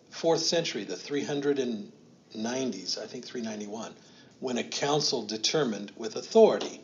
fourth 0.09 0.41
century, 0.41 0.83
the 0.83 0.95
390s, 0.95 1.91
I 3.01 3.07
think 3.07 3.25
391, 3.25 3.93
when 4.39 4.57
a 4.57 4.63
council 4.63 5.25
determined 5.25 5.93
with 5.95 6.17
authority, 6.17 6.81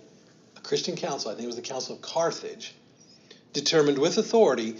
a 0.56 0.62
Christian 0.62 0.96
council, 0.96 1.32
I 1.32 1.34
think 1.34 1.44
it 1.44 1.48
was 1.48 1.56
the 1.58 1.62
Council 1.62 1.96
of 1.96 2.01
Carthage, 2.01 2.74
determined 3.51 3.98
with 3.98 4.18
authority 4.18 4.77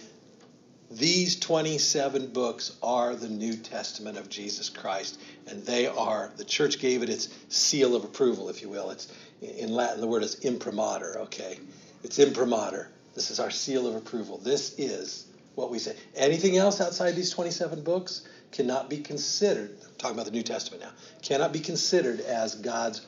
These 0.92 1.40
27 1.40 2.28
books 2.28 2.76
are 2.84 3.16
the 3.16 3.30
New 3.30 3.56
Testament 3.56 4.18
of 4.18 4.28
Jesus 4.28 4.70
Christ, 4.70 5.22
and 5.48 5.66
they 5.66 5.88
are, 5.88 6.32
the 6.36 6.44
church 6.44 6.80
gave 6.80 7.02
it 7.02 7.10
its 7.10 7.30
seal 7.48 7.96
of 7.96 8.04
approval, 8.04 8.50
if 8.50 8.62
you 8.62 8.68
will. 8.68 8.90
It's 8.90 9.08
In 9.42 9.74
Latin, 9.74 10.02
the 10.02 10.08
word 10.08 10.24
is 10.24 10.44
imprimatur, 10.44 11.18
okay? 11.22 11.60
It's 12.04 12.20
imprimatur. 12.20 12.90
This 13.16 13.32
is 13.32 13.40
our 13.40 13.50
seal 13.50 13.88
of 13.88 13.96
approval. 13.96 14.38
This 14.38 14.78
is 14.78 15.28
what 15.56 15.72
we 15.72 15.80
say. 15.80 15.96
Anything 16.14 16.58
else 16.58 16.82
outside 16.82 17.16
these 17.16 17.30
27 17.30 17.84
books 17.84 18.28
cannot 18.52 18.90
be 18.90 18.98
considered, 18.98 19.78
I'm 19.82 19.96
talking 19.98 20.16
about 20.16 20.26
the 20.26 20.32
New 20.32 20.44
Testament 20.44 20.84
now, 20.84 20.92
cannot 21.22 21.54
be 21.54 21.62
considered 21.62 22.20
as 22.20 22.56
God's 22.56 23.06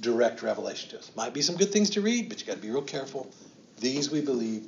direct 0.00 0.42
revelation 0.42 0.90
to 0.90 0.98
us. 0.98 1.12
Might 1.14 1.32
be 1.32 1.42
some 1.42 1.56
good 1.56 1.70
things 1.70 1.90
to 1.90 2.00
read, 2.00 2.28
but 2.28 2.40
you 2.40 2.46
got 2.46 2.56
to 2.56 2.62
be 2.62 2.70
real 2.70 2.82
careful. 2.82 3.30
These 3.78 4.10
we 4.10 4.20
believe 4.20 4.66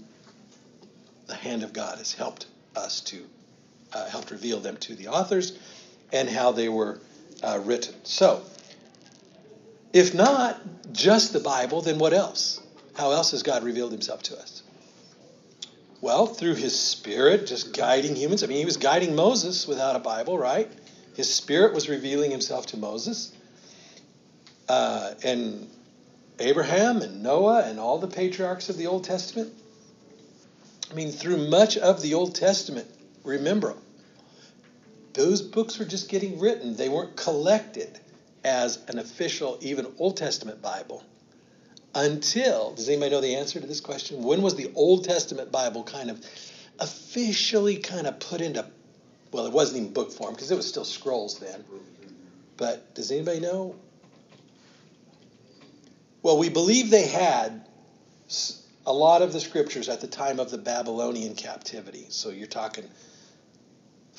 the 1.26 1.34
hand 1.34 1.64
of 1.64 1.72
God 1.72 1.98
has 1.98 2.12
helped 2.12 2.46
us 2.76 3.00
to 3.02 3.24
uh, 3.92 4.08
helped 4.08 4.30
reveal 4.30 4.60
them 4.60 4.76
to 4.78 4.94
the 4.94 5.08
authors 5.08 5.58
and 6.12 6.28
how 6.28 6.52
they 6.52 6.68
were 6.68 6.98
uh, 7.42 7.60
written. 7.64 7.94
So, 8.04 8.42
if 9.92 10.14
not 10.14 10.60
just 10.92 11.32
the 11.32 11.40
Bible, 11.40 11.82
then 11.82 11.98
what 11.98 12.12
else? 12.12 12.62
How 12.94 13.12
else 13.12 13.32
has 13.32 13.42
God 13.42 13.62
revealed 13.64 13.92
himself 13.92 14.22
to 14.24 14.38
us? 14.38 14.62
Well, 16.00 16.26
through 16.26 16.56
his 16.56 16.78
spirit, 16.78 17.46
just 17.46 17.76
guiding 17.76 18.16
humans. 18.16 18.42
I 18.42 18.46
mean, 18.46 18.58
he 18.58 18.64
was 18.64 18.76
guiding 18.76 19.14
Moses 19.14 19.68
without 19.68 19.94
a 19.94 20.00
Bible, 20.00 20.36
right? 20.36 20.70
His 21.14 21.32
spirit 21.32 21.74
was 21.74 21.88
revealing 21.88 22.30
himself 22.30 22.66
to 22.68 22.76
Moses. 22.76 23.32
Uh, 24.68 25.14
and 25.22 25.68
Abraham 26.38 27.02
and 27.02 27.22
Noah 27.22 27.62
and 27.62 27.78
all 27.78 27.98
the 27.98 28.08
patriarchs 28.08 28.68
of 28.68 28.76
the 28.76 28.86
Old 28.86 29.04
Testament. 29.04 29.52
I 30.92 30.94
mean, 30.94 31.10
through 31.10 31.48
much 31.48 31.78
of 31.78 32.02
the 32.02 32.12
Old 32.12 32.34
Testament, 32.34 32.86
remember, 33.24 33.74
those 35.14 35.40
books 35.40 35.78
were 35.78 35.86
just 35.86 36.10
getting 36.10 36.38
written. 36.38 36.76
They 36.76 36.90
weren't 36.90 37.16
collected 37.16 37.98
as 38.44 38.78
an 38.88 38.98
official, 38.98 39.56
even 39.62 39.86
Old 39.98 40.18
Testament 40.18 40.60
Bible 40.60 41.02
until, 41.94 42.74
does 42.74 42.88
anybody 42.88 43.10
know 43.10 43.20
the 43.20 43.36
answer 43.36 43.60
to 43.60 43.66
this 43.66 43.80
question? 43.80 44.22
When 44.22 44.42
was 44.42 44.54
the 44.54 44.70
Old 44.74 45.04
Testament 45.04 45.50
Bible 45.50 45.82
kind 45.82 46.10
of 46.10 46.24
officially 46.78 47.76
kind 47.76 48.06
of 48.06 48.18
put 48.20 48.40
into, 48.40 48.66
well, 49.30 49.46
it 49.46 49.52
wasn't 49.52 49.80
even 49.80 49.92
book 49.92 50.12
form 50.12 50.34
because 50.34 50.50
it 50.50 50.56
was 50.56 50.66
still 50.66 50.84
scrolls 50.84 51.38
then. 51.38 51.64
But 52.56 52.94
does 52.94 53.10
anybody 53.10 53.40
know? 53.40 53.76
Well, 56.22 56.38
we 56.38 56.50
believe 56.50 56.90
they 56.90 57.06
had 57.06 57.66
a 58.86 58.92
lot 58.92 59.22
of 59.22 59.32
the 59.32 59.40
scriptures 59.40 59.88
at 59.88 60.00
the 60.00 60.06
time 60.06 60.40
of 60.40 60.50
the 60.50 60.58
Babylonian 60.58 61.34
captivity. 61.34 62.06
So 62.08 62.30
you're 62.30 62.46
talking 62.46 62.84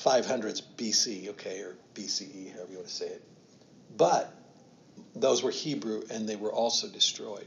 500s 0.00 0.62
BC, 0.76 1.28
okay, 1.30 1.60
or 1.60 1.76
BCE, 1.94 2.52
however 2.52 2.70
you 2.70 2.76
want 2.76 2.88
to 2.88 2.94
say 2.94 3.06
it. 3.06 3.22
But 3.96 4.34
those 5.14 5.42
were 5.42 5.50
Hebrew 5.50 6.02
and 6.10 6.28
they 6.28 6.36
were 6.36 6.52
also 6.52 6.88
destroyed. 6.88 7.46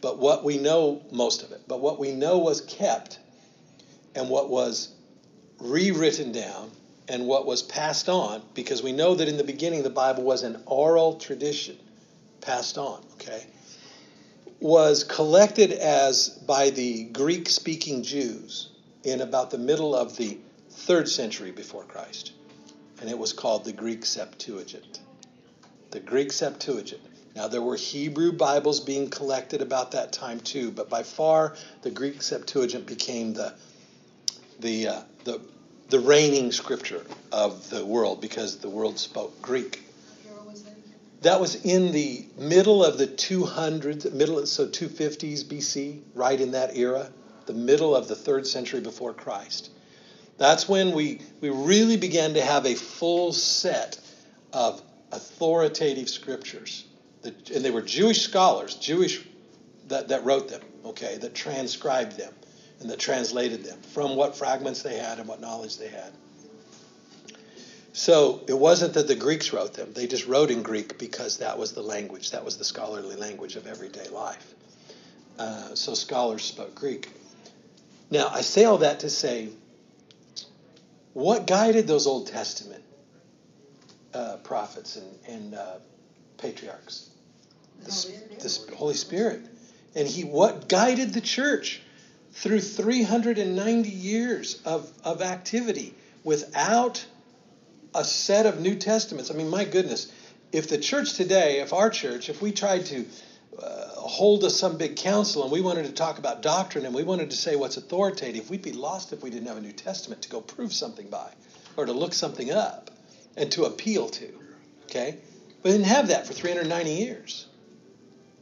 But 0.00 0.18
what 0.18 0.42
we 0.44 0.58
know, 0.58 1.02
most 1.12 1.42
of 1.42 1.52
it, 1.52 1.62
but 1.68 1.80
what 1.80 1.98
we 1.98 2.12
know 2.12 2.38
was 2.38 2.60
kept 2.60 3.18
and 4.14 4.28
what 4.28 4.50
was 4.50 4.92
rewritten 5.60 6.32
down 6.32 6.70
and 7.08 7.26
what 7.26 7.46
was 7.46 7.62
passed 7.62 8.08
on, 8.08 8.42
because 8.54 8.82
we 8.82 8.92
know 8.92 9.14
that 9.14 9.28
in 9.28 9.36
the 9.36 9.44
beginning 9.44 9.82
the 9.82 9.90
Bible 9.90 10.24
was 10.24 10.42
an 10.42 10.60
oral 10.66 11.16
tradition 11.16 11.76
passed 12.40 12.78
on, 12.78 13.00
okay? 13.14 13.44
Was 14.62 15.02
collected 15.02 15.72
as 15.72 16.28
by 16.28 16.70
the 16.70 17.02
Greek 17.06 17.48
speaking 17.48 18.04
Jews 18.04 18.68
in 19.02 19.20
about 19.20 19.50
the 19.50 19.58
middle 19.58 19.92
of 19.92 20.16
the 20.16 20.38
third 20.70 21.08
century 21.08 21.50
before 21.50 21.82
Christ. 21.82 22.30
And 23.00 23.10
it 23.10 23.18
was 23.18 23.32
called 23.32 23.64
the 23.64 23.72
Greek 23.72 24.06
Septuagint. 24.06 25.00
The 25.90 25.98
Greek 25.98 26.30
Septuagint. 26.30 27.02
Now, 27.34 27.48
there 27.48 27.60
were 27.60 27.74
Hebrew 27.74 28.30
Bibles 28.30 28.78
being 28.78 29.10
collected 29.10 29.62
about 29.62 29.90
that 29.92 30.12
time 30.12 30.38
too, 30.38 30.70
but 30.70 30.88
by 30.88 31.02
far 31.02 31.56
the 31.82 31.90
Greek 31.90 32.22
Septuagint 32.22 32.86
became 32.86 33.32
the, 33.32 33.54
the, 34.60 34.86
uh, 34.86 35.00
the, 35.24 35.40
the 35.88 35.98
reigning 35.98 36.52
scripture 36.52 37.04
of 37.32 37.68
the 37.68 37.84
world 37.84 38.20
because 38.20 38.58
the 38.58 38.70
world 38.70 38.96
spoke 38.96 39.42
Greek 39.42 39.82
that 41.22 41.40
was 41.40 41.64
in 41.64 41.92
the 41.92 42.26
middle 42.36 42.84
of 42.84 42.98
the 42.98 43.06
200s, 43.06 44.12
middle 44.12 44.44
so 44.46 44.66
250s 44.66 45.44
BC, 45.44 46.02
right 46.14 46.40
in 46.40 46.52
that 46.52 46.76
era, 46.76 47.10
the 47.46 47.52
middle 47.52 47.94
of 47.94 48.08
the 48.08 48.16
third 48.16 48.46
century 48.46 48.80
before 48.80 49.12
Christ. 49.12 49.70
That's 50.38 50.68
when 50.68 50.92
we, 50.92 51.20
we 51.40 51.50
really 51.50 51.96
began 51.96 52.34
to 52.34 52.42
have 52.42 52.66
a 52.66 52.74
full 52.74 53.32
set 53.32 54.00
of 54.52 54.82
authoritative 55.12 56.08
scriptures. 56.08 56.84
And 57.24 57.64
they 57.64 57.70
were 57.70 57.82
Jewish 57.82 58.22
scholars, 58.22 58.74
Jewish 58.74 59.24
that, 59.88 60.08
that 60.08 60.24
wrote 60.24 60.48
them, 60.48 60.62
okay, 60.84 61.18
that 61.18 61.34
transcribed 61.34 62.16
them 62.16 62.34
and 62.80 62.90
that 62.90 62.98
translated 62.98 63.64
them 63.64 63.78
from 63.80 64.16
what 64.16 64.36
fragments 64.36 64.82
they 64.82 64.96
had 64.96 65.18
and 65.18 65.28
what 65.28 65.40
knowledge 65.40 65.78
they 65.78 65.88
had. 65.88 66.12
So 67.92 68.40
it 68.46 68.58
wasn't 68.58 68.94
that 68.94 69.06
the 69.06 69.14
Greeks 69.14 69.52
wrote 69.52 69.74
them. 69.74 69.92
They 69.92 70.06
just 70.06 70.26
wrote 70.26 70.50
in 70.50 70.62
Greek 70.62 70.98
because 70.98 71.38
that 71.38 71.58
was 71.58 71.72
the 71.72 71.82
language, 71.82 72.30
that 72.30 72.44
was 72.44 72.56
the 72.56 72.64
scholarly 72.64 73.16
language 73.16 73.56
of 73.56 73.66
everyday 73.66 74.08
life. 74.08 74.54
Uh, 75.38 75.74
so 75.74 75.94
scholars 75.94 76.42
spoke 76.42 76.74
Greek. 76.74 77.08
Now, 78.10 78.28
I 78.28 78.40
say 78.40 78.64
all 78.64 78.78
that 78.78 79.00
to 79.00 79.10
say, 79.10 79.50
what 81.12 81.46
guided 81.46 81.86
those 81.86 82.06
Old 82.06 82.28
Testament 82.28 82.82
uh, 84.14 84.36
prophets 84.38 84.96
and, 84.96 85.18
and 85.28 85.54
uh, 85.54 85.74
patriarchs? 86.38 87.10
The, 87.84 88.70
the 88.70 88.76
Holy 88.76 88.94
Spirit. 88.94 89.42
And 89.94 90.08
he 90.08 90.24
what 90.24 90.68
guided 90.68 91.12
the 91.12 91.20
church 91.20 91.82
through 92.32 92.60
390 92.60 93.88
years 93.90 94.62
of, 94.64 94.90
of 95.04 95.20
activity 95.20 95.94
without 96.24 97.04
a 97.94 98.04
set 98.04 98.46
of 98.46 98.60
New 98.60 98.74
Testaments. 98.74 99.30
I 99.30 99.34
mean, 99.34 99.48
my 99.48 99.64
goodness, 99.64 100.10
if 100.52 100.68
the 100.68 100.78
church 100.78 101.14
today, 101.14 101.60
if 101.60 101.72
our 101.72 101.90
church, 101.90 102.28
if 102.28 102.42
we 102.42 102.52
tried 102.52 102.86
to 102.86 103.06
uh, 103.60 103.86
hold 103.96 104.44
us 104.44 104.58
some 104.58 104.78
big 104.78 104.96
council 104.96 105.42
and 105.42 105.52
we 105.52 105.60
wanted 105.60 105.86
to 105.86 105.92
talk 105.92 106.18
about 106.18 106.42
doctrine 106.42 106.86
and 106.86 106.94
we 106.94 107.02
wanted 107.02 107.30
to 107.30 107.36
say 107.36 107.56
what's 107.56 107.76
authoritative, 107.76 108.48
we'd 108.50 108.62
be 108.62 108.72
lost 108.72 109.12
if 109.12 109.22
we 109.22 109.30
didn't 109.30 109.48
have 109.48 109.56
a 109.56 109.60
New 109.60 109.72
Testament 109.72 110.22
to 110.22 110.28
go 110.28 110.40
prove 110.40 110.72
something 110.72 111.08
by 111.08 111.30
or 111.76 111.86
to 111.86 111.92
look 111.92 112.14
something 112.14 112.50
up 112.50 112.90
and 113.36 113.50
to 113.52 113.64
appeal 113.64 114.08
to. 114.08 114.28
Okay? 114.84 115.18
They 115.62 115.70
didn't 115.70 115.86
have 115.86 116.08
that 116.08 116.26
for 116.26 116.32
390 116.32 116.90
years. 116.92 117.46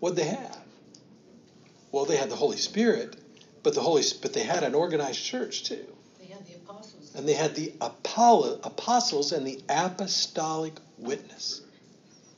What'd 0.01 0.17
they 0.17 0.25
have? 0.25 0.59
Well, 1.93 2.05
they 2.05 2.17
had 2.17 2.31
the 2.31 2.37
Holy 2.37 2.57
Spirit, 2.57 3.17
but 3.63 3.75
the 3.75 3.81
Holy 3.81 4.03
but 4.23 4.33
they 4.33 4.43
had 4.43 4.63
an 4.63 4.75
organized 4.75 5.23
church 5.23 5.65
too. 5.65 5.87
And 7.21 7.29
they 7.29 7.35
had 7.35 7.55
the 7.55 7.75
apostles 7.83 9.33
and 9.33 9.47
the 9.47 9.61
apostolic 9.69 10.73
witness. 10.97 11.61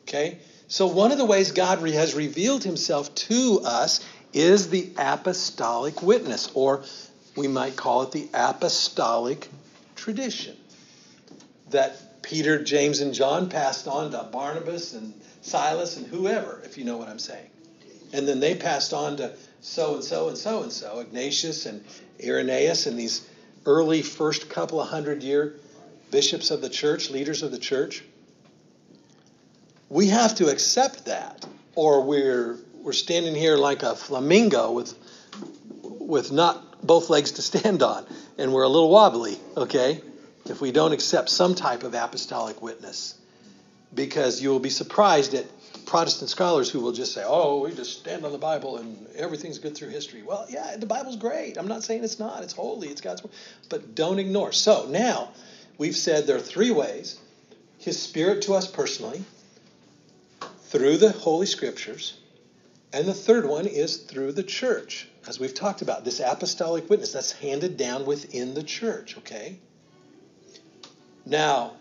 Okay? 0.02 0.38
So, 0.66 0.88
one 0.88 1.12
of 1.12 1.18
the 1.18 1.24
ways 1.24 1.52
God 1.52 1.78
has 1.78 2.16
revealed 2.16 2.64
himself 2.64 3.14
to 3.14 3.60
us 3.64 4.04
is 4.32 4.70
the 4.70 4.90
apostolic 4.98 6.02
witness, 6.02 6.50
or 6.54 6.82
we 7.36 7.46
might 7.46 7.76
call 7.76 8.02
it 8.02 8.10
the 8.10 8.28
apostolic 8.34 9.46
tradition 9.94 10.56
that 11.70 12.20
Peter, 12.24 12.60
James, 12.60 12.98
and 12.98 13.14
John 13.14 13.48
passed 13.48 13.86
on 13.86 14.10
to 14.10 14.24
Barnabas 14.32 14.94
and 14.94 15.14
Silas 15.42 15.96
and 15.96 16.08
whoever, 16.08 16.60
if 16.64 16.76
you 16.76 16.82
know 16.82 16.96
what 16.96 17.08
I'm 17.08 17.20
saying. 17.20 17.50
And 18.12 18.26
then 18.26 18.40
they 18.40 18.56
passed 18.56 18.92
on 18.92 19.18
to 19.18 19.32
so 19.60 19.94
and 19.94 20.02
so 20.02 20.26
and 20.26 20.36
so 20.36 20.64
and 20.64 20.72
so, 20.72 20.98
Ignatius 20.98 21.66
and 21.66 21.84
Irenaeus 22.20 22.86
and 22.86 22.98
these 22.98 23.28
early 23.66 24.02
first 24.02 24.48
couple 24.48 24.80
of 24.80 24.88
hundred 24.88 25.22
year 25.22 25.56
bishops 26.10 26.50
of 26.50 26.60
the 26.60 26.68
church, 26.68 27.10
leaders 27.10 27.42
of 27.42 27.50
the 27.50 27.58
church. 27.58 28.04
We 29.88 30.08
have 30.08 30.36
to 30.36 30.48
accept 30.48 31.06
that, 31.06 31.44
or 31.74 32.02
we're 32.02 32.58
we're 32.82 32.92
standing 32.92 33.34
here 33.34 33.56
like 33.56 33.82
a 33.82 33.94
flamingo 33.94 34.72
with 34.72 34.94
with 35.82 36.32
not 36.32 36.86
both 36.86 37.10
legs 37.10 37.32
to 37.32 37.42
stand 37.42 37.82
on, 37.82 38.06
and 38.38 38.52
we're 38.52 38.64
a 38.64 38.68
little 38.68 38.90
wobbly, 38.90 39.38
okay? 39.56 40.00
If 40.46 40.60
we 40.60 40.72
don't 40.72 40.92
accept 40.92 41.28
some 41.28 41.54
type 41.54 41.84
of 41.84 41.94
apostolic 41.94 42.60
witness, 42.60 43.14
because 43.94 44.42
you 44.42 44.50
will 44.50 44.58
be 44.58 44.70
surprised 44.70 45.34
at 45.34 45.46
Protestant 45.92 46.30
scholars 46.30 46.70
who 46.70 46.80
will 46.80 46.92
just 46.92 47.12
say, 47.12 47.22
"Oh, 47.22 47.60
we 47.60 47.74
just 47.74 47.98
stand 47.98 48.24
on 48.24 48.32
the 48.32 48.38
Bible 48.38 48.78
and 48.78 49.06
everything's 49.14 49.58
good 49.58 49.76
through 49.76 49.90
history." 49.90 50.22
Well, 50.22 50.46
yeah, 50.48 50.74
the 50.78 50.86
Bible's 50.86 51.16
great. 51.16 51.58
I'm 51.58 51.68
not 51.68 51.84
saying 51.84 52.02
it's 52.02 52.18
not. 52.18 52.42
It's 52.42 52.54
holy. 52.54 52.88
It's 52.88 53.02
God's 53.02 53.22
word. 53.22 53.34
But 53.68 53.94
don't 53.94 54.18
ignore. 54.18 54.52
So 54.52 54.86
now 54.88 55.32
we've 55.76 55.94
said 55.94 56.26
there 56.26 56.36
are 56.36 56.40
three 56.40 56.70
ways: 56.70 57.18
His 57.76 58.00
Spirit 58.00 58.40
to 58.44 58.54
us 58.54 58.66
personally, 58.66 59.22
through 60.70 60.96
the 60.96 61.12
Holy 61.12 61.44
Scriptures, 61.44 62.14
And 62.94 63.06
the 63.06 63.12
third 63.12 63.44
one 63.44 63.66
is 63.66 63.98
through 63.98 64.32
the 64.32 64.42
church, 64.42 65.08
as 65.26 65.38
we've 65.38 65.52
talked 65.52 65.82
about, 65.82 66.06
this 66.06 66.20
apostolic 66.20 66.88
witness 66.88 67.12
that's 67.12 67.32
handed 67.32 67.76
down 67.76 68.06
within 68.06 68.54
the 68.54 68.62
church, 68.62 69.18
okay? 69.18 69.58
Now, 71.26 71.74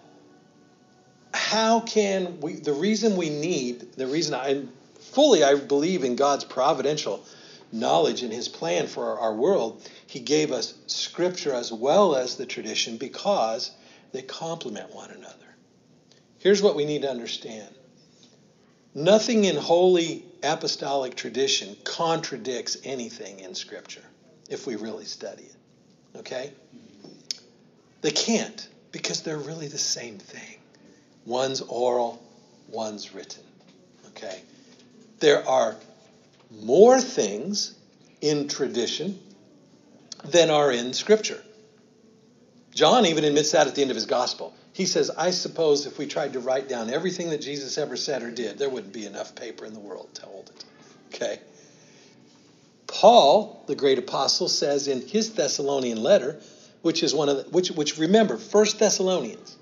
how 1.51 1.81
can 1.81 2.39
we, 2.39 2.53
the 2.53 2.71
reason 2.71 3.17
we 3.17 3.29
need, 3.29 3.81
the 3.97 4.07
reason 4.07 4.33
I 4.33 4.63
fully 5.01 5.43
I 5.43 5.55
believe 5.55 6.05
in 6.05 6.15
God's 6.15 6.45
providential 6.45 7.25
knowledge 7.73 8.23
and 8.23 8.31
his 8.31 8.47
plan 8.47 8.87
for 8.87 9.03
our, 9.03 9.19
our 9.19 9.33
world, 9.33 9.85
he 10.07 10.21
gave 10.21 10.53
us 10.53 10.73
scripture 10.87 11.53
as 11.53 11.69
well 11.69 12.15
as 12.15 12.37
the 12.37 12.45
tradition 12.45 12.95
because 12.95 13.71
they 14.13 14.21
complement 14.21 14.95
one 14.95 15.11
another. 15.11 15.35
Here's 16.39 16.61
what 16.61 16.77
we 16.77 16.85
need 16.85 17.01
to 17.01 17.09
understand 17.09 17.67
nothing 18.95 19.43
in 19.43 19.57
holy 19.57 20.23
apostolic 20.43 21.15
tradition 21.15 21.75
contradicts 21.83 22.77
anything 22.85 23.41
in 23.41 23.55
Scripture 23.55 24.03
if 24.49 24.65
we 24.65 24.77
really 24.77 25.05
study 25.05 25.43
it. 25.43 26.19
Okay? 26.19 26.53
They 28.03 28.11
can't 28.11 28.69
because 28.93 29.21
they're 29.21 29.37
really 29.37 29.67
the 29.67 29.77
same 29.77 30.17
thing. 30.17 30.60
One's 31.25 31.61
oral, 31.61 32.21
one's 32.69 33.13
written. 33.13 33.43
Okay? 34.09 34.41
There 35.19 35.47
are 35.47 35.75
more 36.49 36.99
things 36.99 37.75
in 38.21 38.47
tradition 38.47 39.19
than 40.25 40.49
are 40.49 40.71
in 40.71 40.93
Scripture. 40.93 41.41
John 42.73 43.05
even 43.05 43.23
admits 43.23 43.51
that 43.51 43.67
at 43.67 43.75
the 43.75 43.81
end 43.81 43.91
of 43.91 43.95
his 43.95 44.05
gospel. 44.05 44.53
He 44.73 44.85
says, 44.85 45.09
I 45.09 45.31
suppose 45.31 45.85
if 45.85 45.97
we 45.97 46.07
tried 46.07 46.33
to 46.33 46.39
write 46.39 46.69
down 46.69 46.89
everything 46.89 47.29
that 47.31 47.41
Jesus 47.41 47.77
ever 47.77 47.97
said 47.97 48.23
or 48.23 48.31
did, 48.31 48.57
there 48.57 48.69
wouldn't 48.69 48.93
be 48.93 49.05
enough 49.05 49.35
paper 49.35 49.65
in 49.65 49.73
the 49.73 49.79
world 49.79 50.13
to 50.15 50.21
hold 50.25 50.49
it. 50.49 50.65
Okay? 51.13 51.39
Paul, 52.87 53.63
the 53.67 53.75
great 53.75 53.99
apostle, 53.99 54.47
says 54.47 54.87
in 54.87 55.05
his 55.05 55.33
Thessalonian 55.33 56.01
letter, 56.01 56.39
which 56.81 57.03
is 57.03 57.13
one 57.13 57.29
of 57.29 57.37
the, 57.37 57.43
which, 57.51 57.71
which 57.71 57.97
remember, 57.97 58.37
First 58.37 58.79
Thessalonians, 58.79 59.57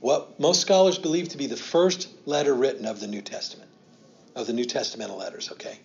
what 0.00 0.40
most 0.40 0.60
scholars 0.60 0.98
believe 0.98 1.28
to 1.30 1.38
be 1.38 1.46
the 1.46 1.56
first 1.56 2.08
letter 2.26 2.54
written 2.54 2.86
of 2.86 3.00
the 3.00 3.06
New 3.06 3.20
Testament, 3.20 3.70
of 4.34 4.46
the 4.46 4.52
New 4.52 4.64
Testamental 4.64 5.18
letters, 5.18 5.50
okay? 5.52 5.78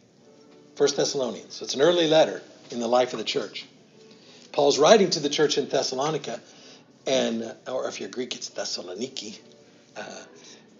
First 0.76 0.98
Thessalonians. 0.98 1.56
So 1.56 1.66
it's 1.66 1.76
an 1.76 1.82
early 1.82 2.08
letter 2.08 2.42
in 2.72 2.80
the 2.80 2.88
life 2.88 3.14
of 3.14 3.20
the 3.20 3.26
church. 3.26 3.66
Paul's 4.52 4.80
writing 4.80 5.10
to 5.12 5.20
the 5.20 5.30
church 5.30 5.58
in 5.58 5.68
Thessalonica, 5.68 6.40
and 7.06 7.54
or 7.68 7.88
if 7.88 8.00
you're 8.00 8.10
Greek, 8.10 8.36
it's 8.36 8.50
Thessaloniki. 8.50 9.38
Uh, 9.98 10.24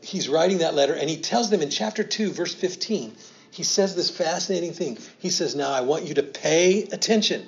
he's 0.02 0.30
writing 0.30 0.60
that 0.60 0.74
letter, 0.74 0.94
and 0.94 1.10
he 1.10 1.18
tells 1.18 1.50
them 1.50 1.62
in 1.62 1.70
chapter 1.70 2.04
2, 2.04 2.32
verse 2.32 2.54
15, 2.54 3.16
he 3.52 3.64
says 3.64 3.96
this 3.96 4.10
fascinating 4.10 4.74
thing. 4.74 4.98
He 5.20 5.30
says, 5.30 5.56
Now 5.56 5.72
I 5.72 5.82
want 5.82 6.06
you 6.06 6.14
to 6.16 6.24
pay 6.24 6.84
attention 6.84 7.48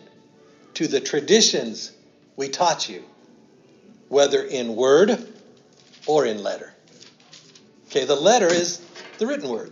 to 0.76 0.88
the 0.88 1.00
traditions 1.00 1.92
we 2.36 2.50
taught 2.50 2.88
you, 2.88 3.04
whether 4.10 4.42
in 4.42 4.76
word 4.76 5.18
or 6.08 6.26
in 6.26 6.42
letter. 6.42 6.74
Okay, 7.90 8.06
the 8.06 8.16
letter 8.16 8.48
is 8.48 8.82
the 9.18 9.28
written 9.28 9.50
word. 9.50 9.72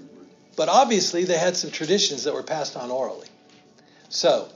But 0.55 0.69
obviously, 0.69 1.25
they 1.25 1.37
had 1.37 1.57
some 1.57 1.71
traditions 1.71 2.23
that 2.23 2.33
were 2.33 2.43
passed 2.43 2.77
on 2.77 2.89
orally. 2.89 3.27
So, 4.09 4.47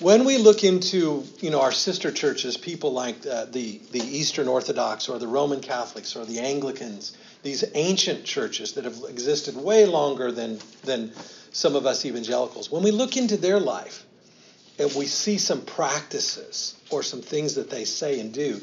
when 0.00 0.24
we 0.24 0.36
look 0.38 0.64
into 0.64 1.24
you 1.40 1.50
know 1.50 1.60
our 1.60 1.72
sister 1.72 2.10
churches, 2.10 2.56
people 2.56 2.92
like 2.92 3.24
uh, 3.26 3.46
the 3.46 3.80
the 3.92 4.00
Eastern 4.00 4.48
Orthodox 4.48 5.08
or 5.08 5.18
the 5.18 5.28
Roman 5.28 5.60
Catholics 5.60 6.16
or 6.16 6.24
the 6.24 6.40
Anglicans, 6.40 7.16
these 7.42 7.64
ancient 7.74 8.24
churches 8.24 8.72
that 8.72 8.84
have 8.84 8.98
existed 9.08 9.56
way 9.56 9.86
longer 9.86 10.32
than 10.32 10.58
than 10.82 11.12
some 11.52 11.76
of 11.76 11.86
us 11.86 12.04
evangelicals, 12.04 12.70
when 12.70 12.82
we 12.82 12.90
look 12.90 13.16
into 13.16 13.36
their 13.36 13.60
life 13.60 14.04
and 14.78 14.92
we 14.94 15.06
see 15.06 15.38
some 15.38 15.62
practices 15.62 16.74
or 16.90 17.02
some 17.02 17.22
things 17.22 17.54
that 17.54 17.70
they 17.70 17.84
say 17.84 18.20
and 18.20 18.34
do, 18.34 18.60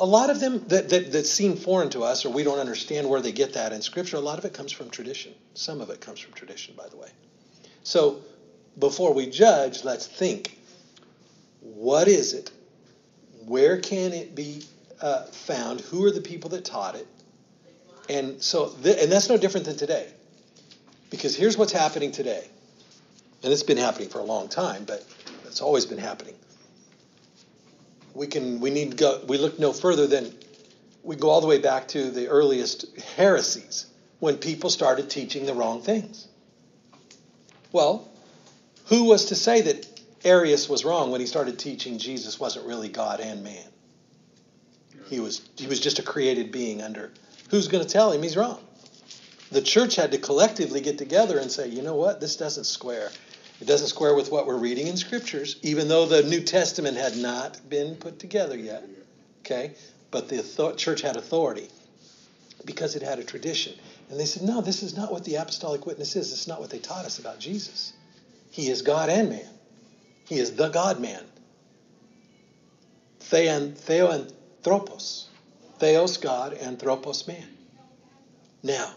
a 0.00 0.06
lot 0.06 0.30
of 0.30 0.40
them 0.40 0.64
that, 0.68 0.88
that, 0.88 1.12
that 1.12 1.26
seem 1.26 1.56
foreign 1.56 1.90
to 1.90 2.02
us 2.02 2.24
or 2.24 2.30
we 2.30 2.42
don't 2.42 2.58
understand 2.58 3.08
where 3.08 3.20
they 3.20 3.32
get 3.32 3.52
that 3.52 3.72
in 3.72 3.82
Scripture, 3.82 4.16
a 4.16 4.20
lot 4.20 4.38
of 4.38 4.44
it 4.46 4.54
comes 4.54 4.72
from 4.72 4.88
tradition. 4.90 5.34
Some 5.54 5.80
of 5.82 5.90
it 5.90 6.00
comes 6.00 6.18
from 6.18 6.32
tradition, 6.32 6.74
by 6.76 6.88
the 6.88 6.96
way. 6.96 7.08
So 7.82 8.22
before 8.78 9.12
we 9.12 9.28
judge, 9.28 9.84
let's 9.84 10.06
think 10.06 10.58
what 11.60 12.08
is 12.08 12.32
it? 12.32 12.50
Where 13.44 13.78
can 13.78 14.12
it 14.12 14.34
be 14.34 14.62
uh, 15.02 15.24
found? 15.24 15.80
Who 15.82 16.04
are 16.06 16.10
the 16.10 16.22
people 16.22 16.50
that 16.50 16.64
taught 16.64 16.94
it? 16.94 17.06
And 18.08 18.42
so, 18.42 18.70
th- 18.82 19.02
and 19.02 19.12
that's 19.12 19.28
no 19.28 19.36
different 19.36 19.66
than 19.66 19.76
today. 19.76 20.08
Because 21.10 21.36
here's 21.36 21.58
what's 21.58 21.72
happening 21.72 22.12
today. 22.12 22.48
And 23.42 23.52
it's 23.52 23.62
been 23.62 23.76
happening 23.76 24.08
for 24.08 24.18
a 24.18 24.24
long 24.24 24.48
time, 24.48 24.84
but 24.84 25.04
it's 25.44 25.60
always 25.60 25.84
been 25.84 25.98
happening. 25.98 26.34
We 28.14 28.26
can 28.26 28.60
we 28.60 28.70
need 28.70 28.96
go 28.96 29.22
we 29.26 29.38
look 29.38 29.58
no 29.58 29.72
further 29.72 30.06
than 30.06 30.34
we 31.02 31.16
go 31.16 31.30
all 31.30 31.40
the 31.40 31.46
way 31.46 31.58
back 31.58 31.88
to 31.88 32.10
the 32.10 32.28
earliest 32.28 32.98
heresies 33.16 33.86
when 34.18 34.36
people 34.36 34.70
started 34.70 35.08
teaching 35.08 35.46
the 35.46 35.54
wrong 35.54 35.80
things. 35.82 36.28
Well, 37.72 38.08
who 38.86 39.04
was 39.04 39.26
to 39.26 39.34
say 39.34 39.62
that 39.62 39.86
Arius 40.24 40.68
was 40.68 40.84
wrong 40.84 41.10
when 41.10 41.20
he 41.20 41.26
started 41.26 41.58
teaching 41.58 41.98
Jesus 41.98 42.38
wasn't 42.38 42.66
really 42.66 42.88
God 42.88 43.20
and 43.20 43.42
man? 43.42 43.68
He 45.06 45.20
was 45.20 45.42
he 45.56 45.66
was 45.66 45.80
just 45.80 45.98
a 45.98 46.02
created 46.02 46.52
being 46.52 46.82
under 46.82 47.12
who's 47.50 47.68
going 47.68 47.84
to 47.84 47.90
tell 47.90 48.12
him 48.12 48.22
he's 48.22 48.36
wrong? 48.36 48.60
The 49.50 49.60
church 49.60 49.96
had 49.96 50.12
to 50.12 50.18
collectively 50.18 50.80
get 50.80 50.96
together 50.98 51.38
and 51.38 51.50
say, 51.50 51.68
you 51.68 51.82
know 51.82 51.96
what, 51.96 52.20
this 52.20 52.36
doesn't 52.36 52.64
square. 52.64 53.10
It 53.60 53.66
doesn't 53.66 53.88
square 53.88 54.14
with 54.14 54.32
what 54.32 54.46
we're 54.46 54.56
reading 54.56 54.86
in 54.86 54.96
scriptures, 54.96 55.56
even 55.62 55.88
though 55.88 56.06
the 56.06 56.22
New 56.22 56.40
Testament 56.40 56.96
had 56.96 57.16
not 57.16 57.60
been 57.68 57.94
put 57.96 58.18
together 58.18 58.56
yet. 58.56 58.84
Okay? 59.40 59.74
But 60.10 60.28
the 60.28 60.74
church 60.76 61.02
had 61.02 61.16
authority 61.16 61.68
because 62.64 62.96
it 62.96 63.02
had 63.02 63.18
a 63.18 63.24
tradition. 63.24 63.74
And 64.08 64.18
they 64.18 64.24
said, 64.24 64.42
no, 64.42 64.60
this 64.60 64.82
is 64.82 64.96
not 64.96 65.12
what 65.12 65.24
the 65.24 65.36
apostolic 65.36 65.86
witness 65.86 66.16
is. 66.16 66.32
It's 66.32 66.48
not 66.48 66.60
what 66.60 66.70
they 66.70 66.78
taught 66.78 67.04
us 67.04 67.18
about 67.18 67.38
Jesus. 67.38 67.92
He 68.50 68.68
is 68.68 68.82
God 68.82 69.08
and 69.08 69.28
man. 69.28 69.48
He 70.26 70.38
is 70.38 70.56
the 70.56 70.68
God 70.68 71.00
man. 71.00 71.22
Theon, 73.20 73.72
theoanthropos. 73.72 75.26
Theos, 75.78 76.16
God, 76.16 76.54
anthropos, 76.54 77.26
man. 77.28 77.46
Now, 78.62 78.92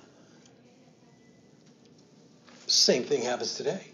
same 2.67 3.03
thing 3.03 3.21
happens 3.21 3.55
today. 3.55 3.92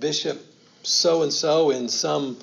Bishop 0.00 0.40
so 0.82 1.22
and 1.22 1.32
so 1.32 1.70
in 1.70 1.88
some 1.88 2.38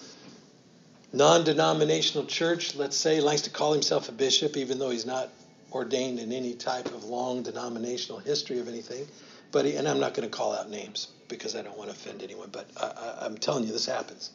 non 1.14 1.44
denominational 1.44 2.26
church, 2.26 2.76
let's 2.76 2.98
say, 2.98 3.22
likes 3.22 3.42
to 3.42 3.50
call 3.50 3.74
himself 3.74 4.10
a 4.10 4.12
bishop, 4.12 4.58
even 4.58 4.80
though 4.80 4.90
he's 4.90 5.06
not 5.06 5.30
ordained 5.72 6.20
in 6.20 6.32
any 6.32 6.54
type 6.54 6.86
of 6.88 7.04
long 7.06 7.44
denominational 7.44 8.20
history 8.20 8.60
of 8.60 8.68
anything. 8.68 9.08
But 9.52 9.66
he, 9.66 9.76
and 9.76 9.88
I'm 9.88 10.00
not 10.00 10.14
going 10.14 10.30
to 10.30 10.36
call 10.36 10.54
out 10.54 10.70
names 10.70 11.08
because 11.28 11.56
I 11.56 11.62
don't 11.62 11.78
want 11.78 11.90
to 11.90 11.96
offend 11.96 12.22
anyone, 12.22 12.50
but 12.52 12.70
I, 12.78 13.26
am 13.26 13.38
telling 13.38 13.66
you, 13.66 13.72
this 13.72 13.86
happens. 13.86 14.32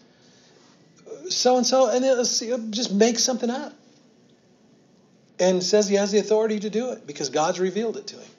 So 1.28 1.56
and 1.56 1.66
so, 1.66 1.90
and 1.90 2.04
it 2.04 2.70
just 2.70 2.92
make 2.92 3.18
something 3.18 3.50
up 3.50 3.74
and 5.38 5.62
says 5.62 5.88
he 5.88 5.96
has 5.96 6.12
the 6.12 6.18
authority 6.18 6.60
to 6.60 6.70
do 6.70 6.90
it 6.92 7.06
because 7.06 7.30
God's 7.30 7.60
revealed 7.60 7.96
it 7.96 8.06
to 8.08 8.16
him. 8.16 8.30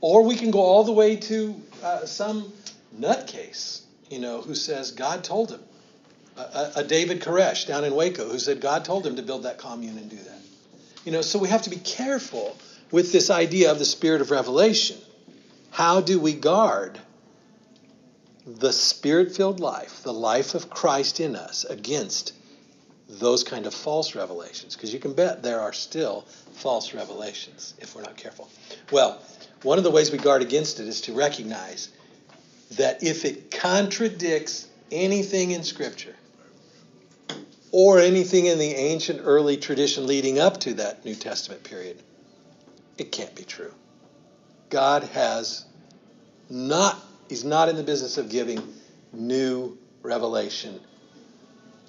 Or 0.00 0.22
we 0.22 0.36
can 0.36 0.50
go 0.50 0.60
all 0.60 0.84
the 0.84 0.92
way 0.92 1.16
to 1.16 1.60
uh, 1.82 2.06
some 2.06 2.52
nutcase, 2.98 3.82
you 4.10 4.18
know, 4.18 4.40
who 4.40 4.54
says 4.54 4.90
God 4.90 5.24
told 5.24 5.50
him. 5.50 5.60
A, 6.36 6.82
David 6.82 7.20
Koresh 7.20 7.66
down 7.66 7.84
in 7.84 7.94
Waco 7.94 8.28
who 8.28 8.40
said 8.40 8.60
God 8.60 8.84
told 8.84 9.06
him 9.06 9.16
to 9.16 9.22
build 9.22 9.44
that 9.44 9.58
commune 9.58 9.96
and 9.98 10.10
do 10.10 10.16
that. 10.16 10.40
You 11.04 11.12
know, 11.12 11.22
so 11.22 11.38
we 11.38 11.48
have 11.48 11.62
to 11.62 11.70
be 11.70 11.76
careful 11.76 12.56
with 12.90 13.12
this 13.12 13.30
idea 13.30 13.70
of 13.70 13.78
the 13.78 13.84
spirit 13.84 14.20
of 14.20 14.30
revelation. 14.30 14.96
How 15.70 16.00
do 16.00 16.18
we 16.18 16.32
guard 16.32 16.98
the 18.46 18.72
spirit 18.72 19.34
filled 19.34 19.60
life, 19.60 20.02
the 20.02 20.12
life 20.12 20.54
of 20.54 20.70
Christ 20.70 21.20
in 21.20 21.36
us, 21.36 21.64
against 21.64 22.32
those 23.08 23.44
kind 23.44 23.66
of 23.66 23.74
false 23.74 24.14
revelations? 24.14 24.74
Because 24.74 24.92
you 24.92 24.98
can 24.98 25.12
bet 25.12 25.42
there 25.42 25.60
are 25.60 25.72
still 25.72 26.22
false 26.54 26.94
revelations 26.94 27.74
if 27.78 27.94
we're 27.94 28.02
not 28.02 28.16
careful. 28.16 28.48
Well, 28.90 29.20
one 29.64 29.78
of 29.78 29.84
the 29.84 29.90
ways 29.90 30.12
we 30.12 30.18
guard 30.18 30.42
against 30.42 30.78
it 30.78 30.86
is 30.86 31.00
to 31.02 31.12
recognize 31.12 31.88
that 32.72 33.02
if 33.02 33.24
it 33.24 33.50
contradicts 33.50 34.68
anything 34.92 35.50
in 35.50 35.64
Scripture, 35.64 36.14
or 37.76 37.98
anything 37.98 38.46
in 38.46 38.56
the 38.56 38.72
ancient 38.72 39.20
early 39.24 39.56
tradition 39.56 40.06
leading 40.06 40.38
up 40.38 40.60
to 40.60 40.74
that 40.74 41.04
New 41.04 41.16
Testament 41.16 41.64
period, 41.64 42.00
it 42.98 43.10
can't 43.10 43.34
be 43.34 43.42
true. 43.42 43.74
God 44.70 45.02
has 45.02 45.64
not, 46.48 46.96
He's 47.28 47.42
not 47.42 47.68
in 47.68 47.74
the 47.74 47.82
business 47.82 48.16
of 48.16 48.28
giving 48.28 48.62
new 49.12 49.76
revelation 50.02 50.78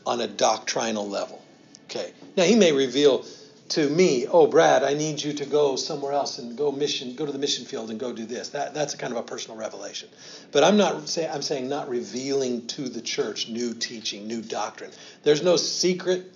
on 0.08 0.22
a 0.22 0.28
doctrinal 0.28 1.08
level. 1.08 1.46
Okay. 1.84 2.12
Now, 2.36 2.46
He 2.46 2.56
may 2.56 2.72
reveal 2.72 3.24
to 3.70 3.90
me, 3.90 4.28
oh 4.28 4.48
Brad, 4.48 4.84
I 4.84 4.94
need 4.94 5.22
you 5.22 5.34
to 5.34 5.46
go 5.46 5.76
somewhere 5.76 6.14
else 6.14 6.38
and 6.38 6.56
go 6.58 6.72
mission, 6.72 7.16
go 7.16 7.26
to 7.26 7.32
the 7.32 7.40
mission 7.40 7.66
field 7.66 7.90
and 7.90 8.00
go 8.00 8.14
do 8.14 8.26
this. 8.26 8.50
That 8.50 8.74
that's 8.74 8.94
a 8.94 8.98
kind 8.98 9.12
of 9.12 9.18
a 9.18 9.24
personal 9.24 9.58
revelation. 9.58 10.10
But 10.52 10.64
I'm 10.64 10.78
not 10.78 11.08
saying 11.10 11.32
I'm 11.32 11.42
saying 11.42 11.68
not 11.68 11.90
revealing 11.90 12.68
to 12.68 12.88
the 12.88 13.02
church 13.02 13.50
new 13.50 13.74
teaching, 13.74 14.28
new 14.28 14.42
doctrine. 14.42 14.92
There's 15.24 15.42
no 15.42 15.56
secret 15.56 16.32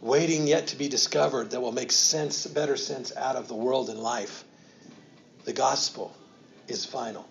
waiting 0.00 0.46
yet 0.46 0.68
to 0.68 0.76
be 0.76 0.88
discovered 0.88 1.50
that 1.50 1.60
will 1.60 1.72
make 1.72 1.90
sense, 1.90 2.46
better 2.46 2.76
sense 2.76 3.16
out 3.16 3.36
of 3.36 3.48
the 3.48 3.54
world 3.54 3.88
and 3.88 3.98
life. 3.98 4.44
The 5.44 5.52
gospel 5.52 6.14
is 6.68 6.84
final. 6.84 7.26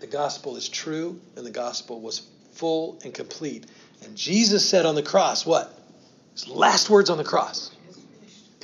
The 0.00 0.06
gospel 0.06 0.56
is 0.56 0.68
true, 0.68 1.20
and 1.36 1.46
the 1.46 1.50
gospel 1.50 2.00
was 2.00 2.26
full 2.52 2.98
and 3.04 3.12
complete. 3.12 3.66
And 4.02 4.16
Jesus 4.16 4.68
said 4.68 4.86
on 4.86 4.94
the 4.94 5.02
cross, 5.02 5.46
what? 5.46 5.78
His 6.32 6.48
last 6.48 6.90
words 6.90 7.10
on 7.10 7.18
the 7.18 7.24
cross. 7.24 7.73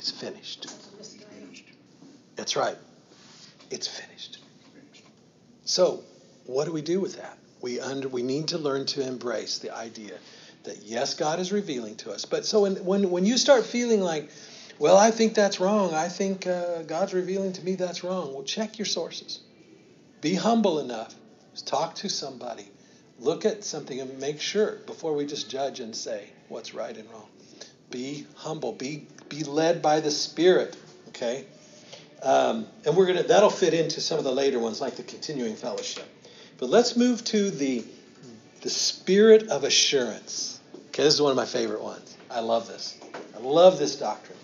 It's 0.01 0.09
finished. 0.09 0.65
That's 2.35 2.55
right. 2.55 2.75
It's 3.69 3.87
finished. 3.87 4.39
So, 5.65 6.03
what 6.47 6.65
do 6.65 6.71
we 6.71 6.81
do 6.81 6.99
with 6.99 7.17
that? 7.17 7.37
We 7.61 7.79
under 7.79 8.07
we 8.07 8.23
need 8.23 8.47
to 8.47 8.57
learn 8.57 8.87
to 8.87 9.07
embrace 9.07 9.59
the 9.59 9.75
idea 9.77 10.17
that 10.63 10.81
yes, 10.81 11.13
God 11.13 11.39
is 11.39 11.51
revealing 11.51 11.97
to 11.97 12.11
us. 12.11 12.25
But 12.25 12.47
so 12.47 12.61
when 12.61 12.77
when, 12.83 13.11
when 13.11 13.27
you 13.27 13.37
start 13.37 13.63
feeling 13.63 14.01
like, 14.01 14.31
well, 14.79 14.97
I 14.97 15.11
think 15.11 15.35
that's 15.35 15.59
wrong. 15.59 15.93
I 15.93 16.07
think 16.09 16.47
uh, 16.47 16.81
God's 16.81 17.13
revealing 17.13 17.53
to 17.53 17.63
me 17.63 17.75
that's 17.75 18.03
wrong. 18.03 18.33
Well, 18.33 18.41
check 18.41 18.79
your 18.79 18.87
sources. 18.87 19.41
Be 20.19 20.33
humble 20.33 20.79
enough. 20.79 21.13
Talk 21.63 21.93
to 21.97 22.09
somebody. 22.09 22.67
Look 23.19 23.45
at 23.45 23.63
something 23.63 24.01
and 24.01 24.17
make 24.17 24.41
sure 24.41 24.77
before 24.87 25.13
we 25.13 25.27
just 25.27 25.47
judge 25.47 25.79
and 25.79 25.95
say 25.95 26.27
what's 26.49 26.73
right 26.73 26.97
and 26.97 27.07
wrong. 27.11 27.27
Be 27.91 28.25
humble. 28.35 28.71
Be 28.73 29.05
be 29.29 29.43
led 29.43 29.81
by 29.81 29.99
the 29.99 30.11
Spirit. 30.11 30.75
Okay. 31.09 31.45
Um, 32.23 32.67
and 32.85 32.95
we're 32.95 33.07
gonna 33.07 33.23
that'll 33.23 33.49
fit 33.49 33.73
into 33.73 34.01
some 34.01 34.17
of 34.17 34.23
the 34.23 34.31
later 34.31 34.59
ones 34.59 34.79
like 34.79 34.95
the 34.95 35.03
continuing 35.03 35.55
fellowship. 35.55 36.05
But 36.57 36.69
let's 36.69 36.95
move 36.95 37.23
to 37.25 37.49
the 37.49 37.83
the 38.61 38.69
spirit 38.69 39.49
of 39.49 39.63
assurance. 39.63 40.59
Okay, 40.89 41.03
this 41.03 41.15
is 41.15 41.21
one 41.21 41.31
of 41.31 41.37
my 41.37 41.45
favorite 41.45 41.81
ones. 41.81 42.15
I 42.29 42.41
love 42.41 42.67
this. 42.67 42.97
I 43.35 43.39
love 43.39 43.79
this 43.79 43.95
doctrine. 43.95 44.37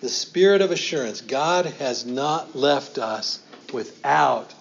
The 0.00 0.08
spirit 0.08 0.60
of 0.60 0.70
assurance. 0.70 1.20
God 1.22 1.66
has 1.66 2.04
not 2.04 2.54
left 2.54 2.98
us 2.98 3.40
without 3.72 4.52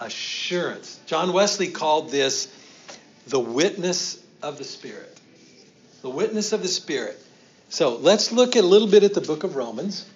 assurance. 0.00 1.00
John 1.06 1.32
Wesley 1.32 1.68
called 1.68 2.10
this 2.10 2.48
the 3.26 3.40
witness 3.40 4.22
of 4.42 4.58
the 4.58 4.64
Spirit. 4.64 5.18
The 6.02 6.10
witness 6.10 6.52
of 6.52 6.62
the 6.62 6.68
Spirit. 6.68 7.20
So 7.74 7.96
let's 7.96 8.30
look 8.30 8.54
a 8.54 8.62
little 8.62 8.86
bit 8.86 9.02
at 9.02 9.14
the 9.14 9.20
book 9.20 9.42
of 9.42 9.56
Romans. 9.56 10.08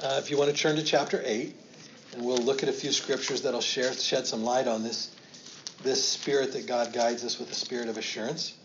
Uh, 0.00 0.20
if 0.22 0.30
you 0.30 0.38
want 0.38 0.48
to 0.48 0.56
turn 0.56 0.76
to 0.76 0.82
chapter 0.84 1.20
8, 1.26 1.52
and 2.12 2.24
we'll 2.24 2.36
look 2.38 2.62
at 2.62 2.68
a 2.68 2.72
few 2.72 2.92
scriptures 2.92 3.42
that'll 3.42 3.60
share, 3.60 3.92
shed 3.94 4.28
some 4.28 4.44
light 4.44 4.68
on 4.68 4.84
this, 4.84 5.12
this 5.82 6.08
spirit 6.08 6.52
that 6.52 6.68
God 6.68 6.92
guides 6.92 7.24
us 7.24 7.40
with 7.40 7.48
the 7.48 7.56
spirit 7.56 7.88
of 7.88 7.98
assurance. 7.98 8.56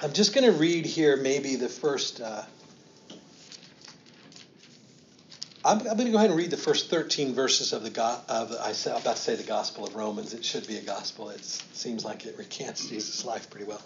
I'm 0.00 0.12
just 0.12 0.32
going 0.32 0.48
to 0.48 0.56
read 0.56 0.86
here 0.86 1.16
maybe 1.16 1.56
the 1.56 1.68
first. 1.68 2.20
Uh, 2.20 2.44
I'm, 5.64 5.80
I'm, 5.80 5.96
going 5.96 6.06
to 6.06 6.12
go 6.12 6.18
ahead 6.18 6.30
and 6.30 6.38
read 6.38 6.52
the 6.52 6.56
first 6.56 6.88
13 6.88 7.34
verses 7.34 7.72
of 7.72 7.82
the 7.82 8.00
of 8.28 8.52
I 8.62 8.70
say, 8.70 8.92
I'm 8.92 9.00
about 9.00 9.16
to 9.16 9.22
say 9.22 9.34
the 9.34 9.42
Gospel 9.42 9.88
of 9.88 9.96
Romans. 9.96 10.34
It 10.34 10.44
should 10.44 10.68
be 10.68 10.76
a 10.76 10.82
gospel. 10.82 11.30
It 11.30 11.44
seems 11.44 12.04
like 12.04 12.26
it 12.26 12.38
recants 12.38 12.88
Jesus' 12.88 13.24
life 13.24 13.50
pretty 13.50 13.66
well. 13.66 13.82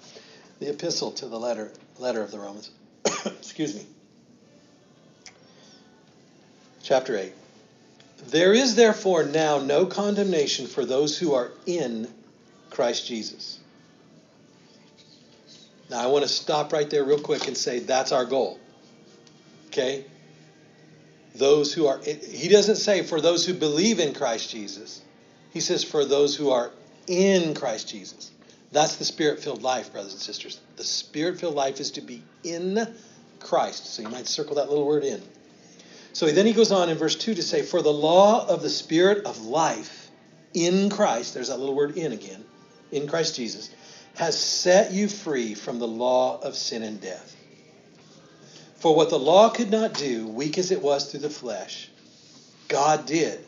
The 0.61 0.71
epistle 0.71 1.13
to 1.13 1.27
the 1.27 1.39
letter 1.39 1.71
letter 1.99 2.23
of 2.23 2.31
the 2.31 2.39
Romans. 2.39 2.71
Excuse 3.27 3.75
me. 3.75 3.87
Chapter 6.83 7.17
8. 7.17 7.33
There 8.29 8.53
is 8.53 8.75
therefore 8.75 9.25
now 9.25 9.59
no 9.59 9.87
condemnation 9.87 10.67
for 10.67 10.85
those 10.85 11.19
who 11.19 11.35
are 11.35 11.51
in 11.67 12.09
Christ 12.71 13.07
Jesus. 13.07 13.59
Now, 15.91 16.01
I 16.01 16.07
want 16.07 16.25
to 16.25 16.29
stop 16.29 16.73
right 16.73 16.89
there 16.89 17.05
real 17.05 17.21
quick 17.21 17.47
and 17.47 17.57
say 17.57 17.79
that's 17.79 18.13
our 18.13 18.25
goal. 18.25 18.59
Okay? 19.69 20.05
Those 21.35 21.73
who 21.73 21.87
are, 21.87 22.01
he 22.01 22.49
doesn't 22.49 22.77
say 22.77 23.03
for 23.03 23.21
those 23.21 23.47
who 23.47 23.55
believe 23.55 24.01
in 24.01 24.13
Christ 24.13 24.51
Jesus. 24.51 25.01
He 25.53 25.61
says 25.61 25.85
for 25.85 26.05
those 26.05 26.37
who 26.37 26.51
are 26.51 26.71
in 27.07 27.55
Christ 27.55 27.89
Jesus. 27.89 28.31
That's 28.71 28.97
the 28.97 29.05
spirit 29.05 29.41
filled 29.41 29.63
life, 29.63 29.93
brothers 29.93 30.13
and 30.13 30.21
sisters. 30.21 30.61
The 30.77 30.85
spirit 30.85 31.41
filled 31.41 31.55
life 31.55 31.81
is 31.81 31.93
to 31.93 32.01
be 32.01 32.23
in 32.45 32.87
Christ. 33.41 33.95
So 33.95 34.03
you 34.03 34.09
might 34.09 34.27
circle 34.27 34.57
that 34.57 34.69
little 34.69 34.87
word 34.87 35.05
in. 35.05 35.23
So 36.13 36.27
then 36.27 36.47
he 36.47 36.53
goes 36.53 36.73
on 36.73 36.89
in 36.89 36.99
verse 36.99 37.15
2 37.15 37.35
to 37.35 37.43
say, 37.43 37.63
For 37.63 37.81
the 37.81 37.93
law 37.93 38.47
of 38.47 38.63
the 38.63 38.69
Spirit 38.69 39.25
of 39.25 39.41
life 39.47 40.11
in 40.53 40.91
Christ, 40.91 41.35
there's 41.35 41.49
that 41.49 41.59
little 41.59 41.75
word 41.75 41.97
in 41.97 42.13
again, 42.13 42.45
in 42.91 43.07
Christ 43.07 43.37
Jesus, 43.37 43.71
has 44.17 44.39
set 44.39 44.93
you 44.93 45.09
free 45.09 45.55
from 45.55 45.79
the 45.79 45.87
law 45.87 46.41
of 46.41 46.57
sin 46.57 46.83
and 46.83 47.01
death. 47.01 47.37
For 48.77 48.95
what 48.95 49.11
the 49.11 49.19
law 49.19 49.49
could 49.51 49.71
not 49.71 49.95
do, 49.95 50.27
weak 50.27 50.59
as 50.59 50.71
it 50.71 50.83
was 50.83 51.11
through 51.11 51.21
the 51.21 51.31
flesh, 51.31 51.89
God 52.69 53.07
did, 53.07 53.45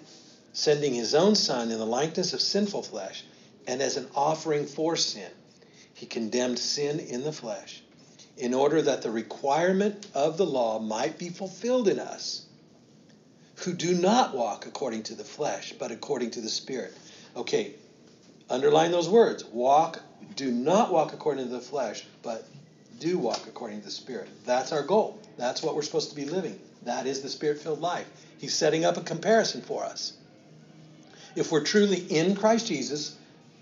sending 0.53 0.95
his 0.95 1.15
own 1.15 1.35
Son 1.35 1.71
in 1.71 1.79
the 1.79 1.87
likeness 1.87 2.33
of 2.33 2.41
sinful 2.41 2.83
flesh, 2.83 3.25
and 3.67 3.81
as 3.81 3.97
an 3.97 4.09
offering 4.15 4.67
for 4.67 4.97
sin. 4.97 5.31
He 5.95 6.07
condemned 6.07 6.59
sin 6.59 6.99
in 6.99 7.23
the 7.25 7.33
flesh, 7.33 7.83
in 8.37 8.55
order 8.55 8.81
that 8.81 9.03
the 9.03 9.11
requirement 9.11 10.07
of 10.15 10.39
the 10.39 10.47
law 10.47 10.79
might 10.79 11.19
be 11.19 11.29
fulfilled 11.29 11.89
in 11.89 11.99
us 11.99 12.47
who 13.65 13.75
do 13.75 13.95
not 13.95 14.35
walk 14.35 14.67
according 14.67 15.03
to 15.05 15.15
the 15.15 15.25
flesh, 15.25 15.75
but 15.79 15.91
according 15.91 16.31
to 16.33 16.41
the 16.41 16.49
Spirit. 16.49 16.97
Okay, 17.37 17.75
underline 18.49 18.91
those 18.91 19.09
words. 19.09 19.45
Walk, 19.45 20.01
do 20.37 20.51
not 20.51 20.93
walk 20.93 21.13
according 21.13 21.45
to 21.45 21.51
the 21.51 21.61
flesh, 21.61 22.07
but 22.23 22.47
do 22.99 23.19
walk 23.19 23.47
according 23.47 23.81
to 23.81 23.85
the 23.85 23.91
Spirit. 23.91 24.29
That's 24.47 24.73
our 24.73 24.83
goal. 24.83 25.21
That's 25.37 25.63
what 25.63 25.75
we're 25.75 25.83
supposed 25.83 26.11
to 26.11 26.17
be 26.17 26.25
living. 26.25 26.59
That 26.85 27.07
is 27.07 27.21
the 27.21 27.29
Spirit 27.29 27.61
filled 27.61 27.81
life. 27.81 28.09
He's 28.39 28.55
setting 28.55 28.85
up 28.85 28.97
a 28.97 29.03
comparison 29.03 29.61
for 29.61 29.85
us. 29.85 30.15
If 31.37 31.53
we're 31.53 31.65
truly 31.65 31.99
in 31.99 32.35
Christ 32.37 32.67
Jesus, 32.67 33.17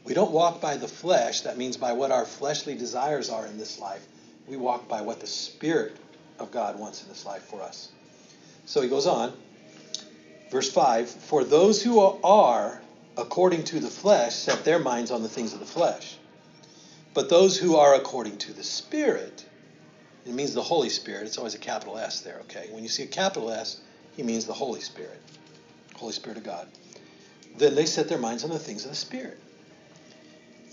we 0.09 0.15
don't 0.15 0.31
walk 0.31 0.63
by 0.63 0.79
the 0.79 0.89
flesh. 0.89 1.43
That 1.43 1.59
means 1.59 1.77
by 1.77 1.93
what 1.93 2.11
our 2.11 2.25
fleshly 2.25 2.75
desires 2.75 3.29
are 3.29 3.47
in 3.47 3.59
this 3.59 3.79
life. 3.79 4.07
We 4.47 4.57
walk 4.57 4.89
by 4.89 5.03
what 5.03 5.21
the 5.21 5.27
Spirit 5.27 5.95
of 6.39 6.51
God 6.51 6.79
wants 6.79 7.03
in 7.03 7.11
this 7.11 7.27
life 7.27 7.43
for 7.43 7.61
us. 7.61 7.91
So 8.65 8.81
he 8.81 8.89
goes 8.89 9.07
on. 9.07 9.35
Verse 10.51 10.73
5 10.73 11.11
For 11.11 11.45
those 11.45 11.83
who 11.83 12.01
are 12.25 12.81
according 13.19 13.65
to 13.65 13.81
the 13.81 13.89
flesh 13.89 14.35
set 14.35 14.65
their 14.65 14.79
minds 14.79 15.11
on 15.11 15.23
the 15.23 15.29
things 15.29 15.53
of 15.53 15.61
the 15.61 15.67
flesh. 15.67 16.17
But 17.13 17.29
those 17.29 17.59
who 17.59 17.77
are 17.77 17.95
according 17.95 18.39
to 18.39 18.55
the 18.55 18.65
Spirit, 18.65 19.45
it 20.25 20.33
means 20.33 20.55
the 20.55 20.63
Holy 20.63 20.89
Spirit. 20.89 21.27
It's 21.27 21.37
always 21.37 21.55
a 21.55 21.59
capital 21.59 21.99
S 21.99 22.23
there, 22.23 22.39
okay? 22.43 22.69
When 22.71 22.83
you 22.83 22.89
see 22.89 23.03
a 23.03 23.07
capital 23.07 23.51
S, 23.51 23.79
he 24.17 24.23
means 24.23 24.47
the 24.47 24.55
Holy 24.55 24.81
Spirit, 24.81 25.21
Holy 25.97 26.13
Spirit 26.13 26.39
of 26.39 26.45
God. 26.45 26.67
Then 27.59 27.75
they 27.75 27.85
set 27.85 28.09
their 28.09 28.19
minds 28.19 28.43
on 28.43 28.49
the 28.49 28.59
things 28.59 28.85
of 28.85 28.91
the 28.91 28.97
Spirit. 28.97 29.39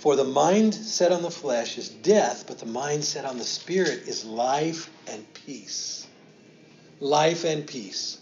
For 0.05 0.15
the 0.15 0.23
mind 0.23 0.75
set 0.75 1.11
on 1.11 1.23
the 1.23 1.31
flesh 1.31 1.79
is 1.79 1.89
death, 1.89 2.43
but 2.45 2.59
the 2.59 2.67
mind 2.67 3.03
set 3.03 3.25
on 3.25 3.39
the 3.39 3.43
Spirit 3.43 4.07
is 4.07 4.23
life 4.23 4.87
and 5.07 5.25
peace. 5.33 6.05
Life 6.99 7.43
and 7.43 7.65
peace. 7.65 8.19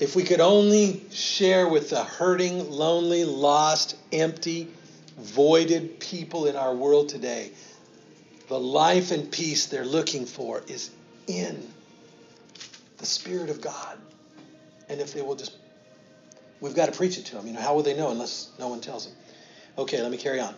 If 0.00 0.16
we 0.16 0.22
could 0.22 0.40
only 0.40 1.02
share 1.10 1.68
with 1.68 1.90
the 1.90 2.02
hurting, 2.02 2.70
lonely, 2.70 3.26
lost, 3.26 3.98
empty, 4.12 4.70
voided 5.18 6.00
people 6.00 6.46
in 6.46 6.56
our 6.56 6.74
world 6.74 7.10
today, 7.10 7.50
the 8.48 8.58
life 8.58 9.10
and 9.10 9.30
peace 9.30 9.66
they're 9.66 9.84
looking 9.84 10.24
for 10.24 10.62
is 10.66 10.90
in 11.26 11.68
the 12.96 13.04
Spirit 13.04 13.50
of 13.50 13.60
God. 13.60 13.98
And 14.88 15.02
if 15.02 15.12
they 15.12 15.20
will 15.20 15.36
just, 15.36 15.54
we've 16.62 16.74
got 16.74 16.86
to 16.86 16.92
preach 16.92 17.18
it 17.18 17.26
to 17.26 17.34
them. 17.34 17.46
You 17.46 17.52
know, 17.52 17.60
how 17.60 17.74
will 17.74 17.82
they 17.82 17.94
know 17.94 18.10
unless 18.10 18.50
no 18.58 18.68
one 18.68 18.80
tells 18.80 19.06
them? 19.06 19.14
Okay, 19.76 20.00
let 20.00 20.10
me 20.10 20.16
carry 20.16 20.40
on. 20.40 20.54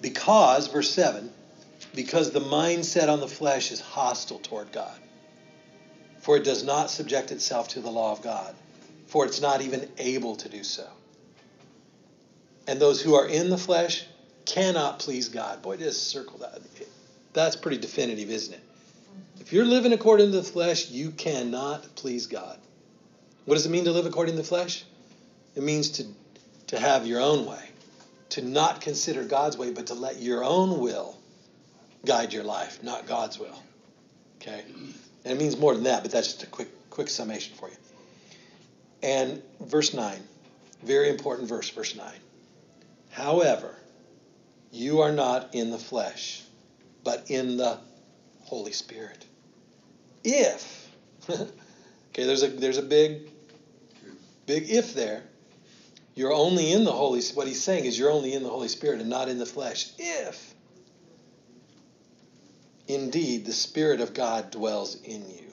Because, 0.00 0.68
verse 0.68 0.90
7, 0.90 1.30
because 1.94 2.32
the 2.32 2.40
mindset 2.40 3.08
on 3.08 3.20
the 3.20 3.28
flesh 3.28 3.70
is 3.70 3.80
hostile 3.80 4.38
toward 4.40 4.72
God 4.72 4.98
for 6.24 6.38
it 6.38 6.44
does 6.44 6.64
not 6.64 6.90
subject 6.90 7.32
itself 7.32 7.68
to 7.68 7.80
the 7.82 7.90
law 7.90 8.10
of 8.10 8.22
God, 8.22 8.54
for 9.08 9.26
it's 9.26 9.42
not 9.42 9.60
even 9.60 9.86
able 9.98 10.36
to 10.36 10.48
do 10.48 10.64
so. 10.64 10.88
And 12.66 12.80
those 12.80 13.02
who 13.02 13.14
are 13.14 13.28
in 13.28 13.50
the 13.50 13.58
flesh 13.58 14.06
cannot 14.46 15.00
please 15.00 15.28
God. 15.28 15.60
Boy, 15.60 15.76
just 15.76 16.08
circle 16.08 16.38
that. 16.38 16.62
That's 17.34 17.56
pretty 17.56 17.76
definitive, 17.76 18.30
isn't 18.30 18.54
it? 18.54 18.62
If 19.38 19.52
you're 19.52 19.66
living 19.66 19.92
according 19.92 20.30
to 20.30 20.38
the 20.38 20.42
flesh, 20.42 20.88
you 20.88 21.10
cannot 21.10 21.94
please 21.94 22.26
God. 22.26 22.58
What 23.44 23.56
does 23.56 23.66
it 23.66 23.70
mean 23.70 23.84
to 23.84 23.92
live 23.92 24.06
according 24.06 24.36
to 24.36 24.40
the 24.40 24.48
flesh? 24.48 24.82
It 25.54 25.62
means 25.62 25.90
to, 25.90 26.06
to 26.74 26.80
have 26.80 27.06
your 27.06 27.20
own 27.20 27.46
way, 27.46 27.70
to 28.30 28.42
not 28.42 28.80
consider 28.80 29.22
God's 29.22 29.56
way, 29.56 29.70
but 29.70 29.86
to 29.86 29.94
let 29.94 30.20
your 30.20 30.42
own 30.42 30.80
will 30.80 31.16
guide 32.04 32.32
your 32.32 32.42
life, 32.42 32.82
not 32.82 33.06
God's 33.06 33.38
will. 33.38 33.62
Okay? 34.40 34.64
And 35.24 35.32
it 35.32 35.38
means 35.38 35.56
more 35.56 35.72
than 35.72 35.84
that, 35.84 36.02
but 36.02 36.10
that's 36.10 36.26
just 36.26 36.42
a 36.42 36.46
quick 36.46 36.68
quick 36.90 37.08
summation 37.08 37.56
for 37.56 37.68
you. 37.68 37.76
And 39.04 39.42
verse 39.60 39.94
9, 39.94 40.16
very 40.82 41.10
important 41.10 41.48
verse, 41.48 41.70
verse 41.70 41.94
9. 41.94 42.06
However, 43.10 43.76
you 44.72 45.00
are 45.00 45.12
not 45.12 45.54
in 45.54 45.70
the 45.70 45.78
flesh, 45.78 46.42
but 47.04 47.30
in 47.30 47.56
the 47.56 47.78
Holy 48.42 48.72
Spirit. 48.72 49.24
If, 50.24 50.88
okay, 51.30 51.46
there's 52.14 52.42
a 52.42 52.48
there's 52.48 52.78
a 52.78 52.82
big 52.82 53.30
big 54.46 54.68
if 54.68 54.92
there. 54.94 55.22
You're 56.14 56.32
only 56.32 56.72
in 56.72 56.84
the 56.84 56.92
Holy 56.92 57.20
what 57.34 57.46
he's 57.46 57.62
saying 57.62 57.86
is 57.86 57.98
you're 57.98 58.10
only 58.10 58.34
in 58.34 58.42
the 58.42 58.48
Holy 58.48 58.68
Spirit 58.68 59.00
and 59.00 59.10
not 59.10 59.28
in 59.28 59.38
the 59.38 59.46
flesh. 59.46 59.90
If 59.98 60.54
indeed 62.86 63.46
the 63.46 63.52
Spirit 63.52 64.00
of 64.00 64.14
God 64.14 64.50
dwells 64.50 65.00
in 65.02 65.28
you. 65.28 65.52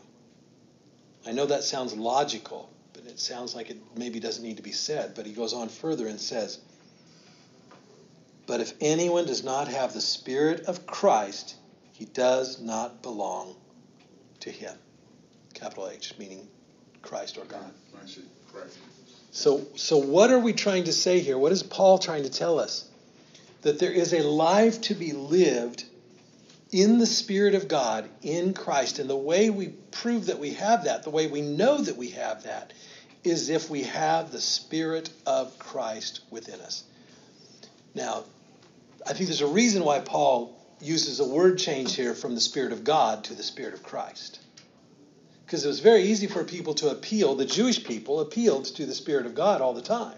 I 1.25 1.31
know 1.31 1.45
that 1.45 1.63
sounds 1.63 1.95
logical, 1.95 2.69
but 2.93 3.05
it 3.05 3.19
sounds 3.19 3.55
like 3.55 3.69
it 3.69 3.77
maybe 3.95 4.19
doesn't 4.19 4.43
need 4.43 4.57
to 4.57 4.63
be 4.63 4.71
said. 4.71 5.13
But 5.15 5.25
he 5.25 5.33
goes 5.33 5.53
on 5.53 5.69
further 5.69 6.07
and 6.07 6.19
says, 6.19 6.59
But 8.47 8.59
if 8.59 8.73
anyone 8.81 9.25
does 9.25 9.43
not 9.43 9.67
have 9.67 9.93
the 9.93 10.01
Spirit 10.01 10.65
of 10.65 10.85
Christ, 10.85 11.55
he 11.93 12.05
does 12.05 12.59
not 12.61 13.01
belong 13.01 13.55
to 14.41 14.51
him. 14.51 14.75
Capital 15.53 15.89
H, 15.89 16.13
meaning 16.17 16.47
Christ 17.01 17.37
or 17.37 17.45
God. 17.45 17.71
So, 19.31 19.65
so 19.75 19.97
what 19.97 20.29
are 20.29 20.39
we 20.39 20.53
trying 20.53 20.83
to 20.85 20.93
say 20.93 21.19
here? 21.19 21.37
What 21.37 21.53
is 21.53 21.63
Paul 21.63 21.97
trying 21.97 22.23
to 22.23 22.29
tell 22.29 22.59
us? 22.59 22.87
That 23.61 23.79
there 23.79 23.91
is 23.91 24.13
a 24.13 24.23
life 24.23 24.81
to 24.81 24.93
be 24.93 25.13
lived 25.13 25.85
in 26.71 26.99
the 26.99 27.05
Spirit 27.05 27.55
of 27.55 27.67
God, 27.67 28.09
in 28.21 28.53
Christ. 28.53 28.99
And 28.99 29.09
the 29.09 29.15
way 29.15 29.49
we 29.49 29.69
prove 29.91 30.27
that 30.27 30.39
we 30.39 30.53
have 30.55 30.85
that, 30.85 31.03
the 31.03 31.09
way 31.09 31.27
we 31.27 31.41
know 31.41 31.77
that 31.77 31.97
we 31.97 32.09
have 32.09 32.43
that, 32.43 32.73
is 33.23 33.49
if 33.49 33.69
we 33.69 33.83
have 33.83 34.31
the 34.31 34.41
Spirit 34.41 35.09
of 35.25 35.57
Christ 35.59 36.21
within 36.29 36.59
us. 36.61 36.83
Now, 37.95 38.25
I 39.07 39.13
think 39.13 39.27
there's 39.27 39.41
a 39.41 39.47
reason 39.47 39.83
why 39.83 39.99
Paul 39.99 40.57
uses 40.81 41.19
a 41.19 41.25
word 41.25 41.57
change 41.57 41.95
here 41.95 42.15
from 42.15 42.35
the 42.35 42.41
Spirit 42.41 42.73
of 42.73 42.83
God 42.83 43.23
to 43.25 43.33
the 43.33 43.43
Spirit 43.43 43.73
of 43.73 43.83
Christ. 43.83 44.40
Because 45.51 45.65
it 45.65 45.67
was 45.67 45.81
very 45.81 46.03
easy 46.03 46.27
for 46.27 46.45
people 46.45 46.75
to 46.75 46.91
appeal, 46.91 47.35
the 47.35 47.43
Jewish 47.43 47.83
people 47.83 48.21
appealed 48.21 48.63
to 48.67 48.85
the 48.85 48.95
Spirit 48.95 49.25
of 49.25 49.35
God 49.35 49.59
all 49.59 49.73
the 49.73 49.81
time 49.81 50.17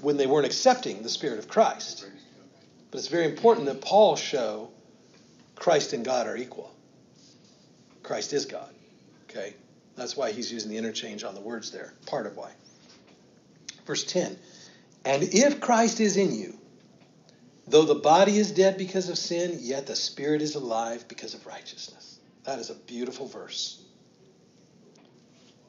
when 0.00 0.16
they 0.16 0.26
weren't 0.26 0.46
accepting 0.46 1.04
the 1.04 1.08
Spirit 1.08 1.38
of 1.38 1.46
Christ. 1.46 2.04
But 2.90 2.98
it's 2.98 3.06
very 3.06 3.26
important 3.26 3.66
that 3.66 3.80
Paul 3.80 4.16
show 4.16 4.70
Christ 5.54 5.92
and 5.92 6.04
God 6.04 6.26
are 6.26 6.36
equal. 6.36 6.74
Christ 8.02 8.32
is 8.32 8.46
God. 8.46 8.74
Okay? 9.30 9.54
That's 9.94 10.16
why 10.16 10.32
he's 10.32 10.50
using 10.52 10.72
the 10.72 10.76
interchange 10.76 11.22
on 11.22 11.36
the 11.36 11.40
words 11.40 11.70
there. 11.70 11.94
Part 12.06 12.26
of 12.26 12.36
why. 12.36 12.50
Verse 13.86 14.02
10 14.02 14.36
And 15.04 15.22
if 15.22 15.60
Christ 15.60 16.00
is 16.00 16.16
in 16.16 16.34
you, 16.34 16.58
though 17.68 17.84
the 17.84 17.94
body 17.94 18.38
is 18.38 18.50
dead 18.50 18.76
because 18.76 19.08
of 19.08 19.16
sin, 19.16 19.58
yet 19.60 19.86
the 19.86 19.94
spirit 19.94 20.42
is 20.42 20.56
alive 20.56 21.06
because 21.06 21.34
of 21.34 21.46
righteousness. 21.46 22.07
That 22.48 22.60
is 22.60 22.70
a 22.70 22.74
beautiful 22.74 23.26
verse. 23.26 23.78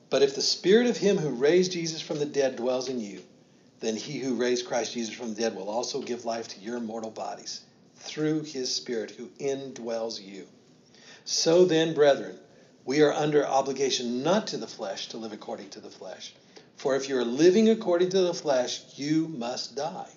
But 0.10 0.22
if 0.22 0.34
the 0.34 0.42
spirit 0.42 0.88
of 0.88 0.96
him 0.96 1.18
who 1.18 1.32
raised 1.32 1.74
Jesus 1.74 2.00
from 2.00 2.20
the 2.20 2.26
dead 2.26 2.56
dwells 2.56 2.88
in 2.88 3.02
you, 3.02 3.22
then 3.82 3.98
he 3.98 4.18
who 4.20 4.36
raised 4.36 4.65
Christ 4.65 4.94
Jesus 4.94 5.13
from 5.13 5.34
the 5.34 5.42
dead 5.42 5.58
will 5.58 5.70
also 5.70 6.02
give 6.02 6.24
life 6.24 6.48
to 6.48 6.60
your 6.62 6.80
mortal 6.80 7.12
bodies 7.12 7.60
through 7.98 8.44
his 8.44 8.74
Spirit 8.74 9.12
who 9.12 9.28
indwells 9.42 10.26
you. 10.26 10.48
So 11.26 11.65
then, 11.65 11.94
brethren, 11.94 12.39
we 12.86 13.02
are 13.02 13.12
under 13.12 13.46
obligation 13.46 14.24
not 14.24 14.48
to 14.48 14.58
the 14.58 14.65
flesh 14.65 15.10
to 15.10 15.18
live 15.18 15.34
according 15.34 15.72
to 15.72 15.82
the 15.82 15.89
flesh. 15.89 16.34
For 16.78 16.96
if 16.96 17.10
you 17.10 17.18
are 17.18 17.26
living 17.26 17.68
according 17.68 18.12
to 18.12 18.22
the 18.22 18.34
flesh, 18.34 18.84
you 18.96 19.28
must 19.28 19.76
die. 19.76 20.13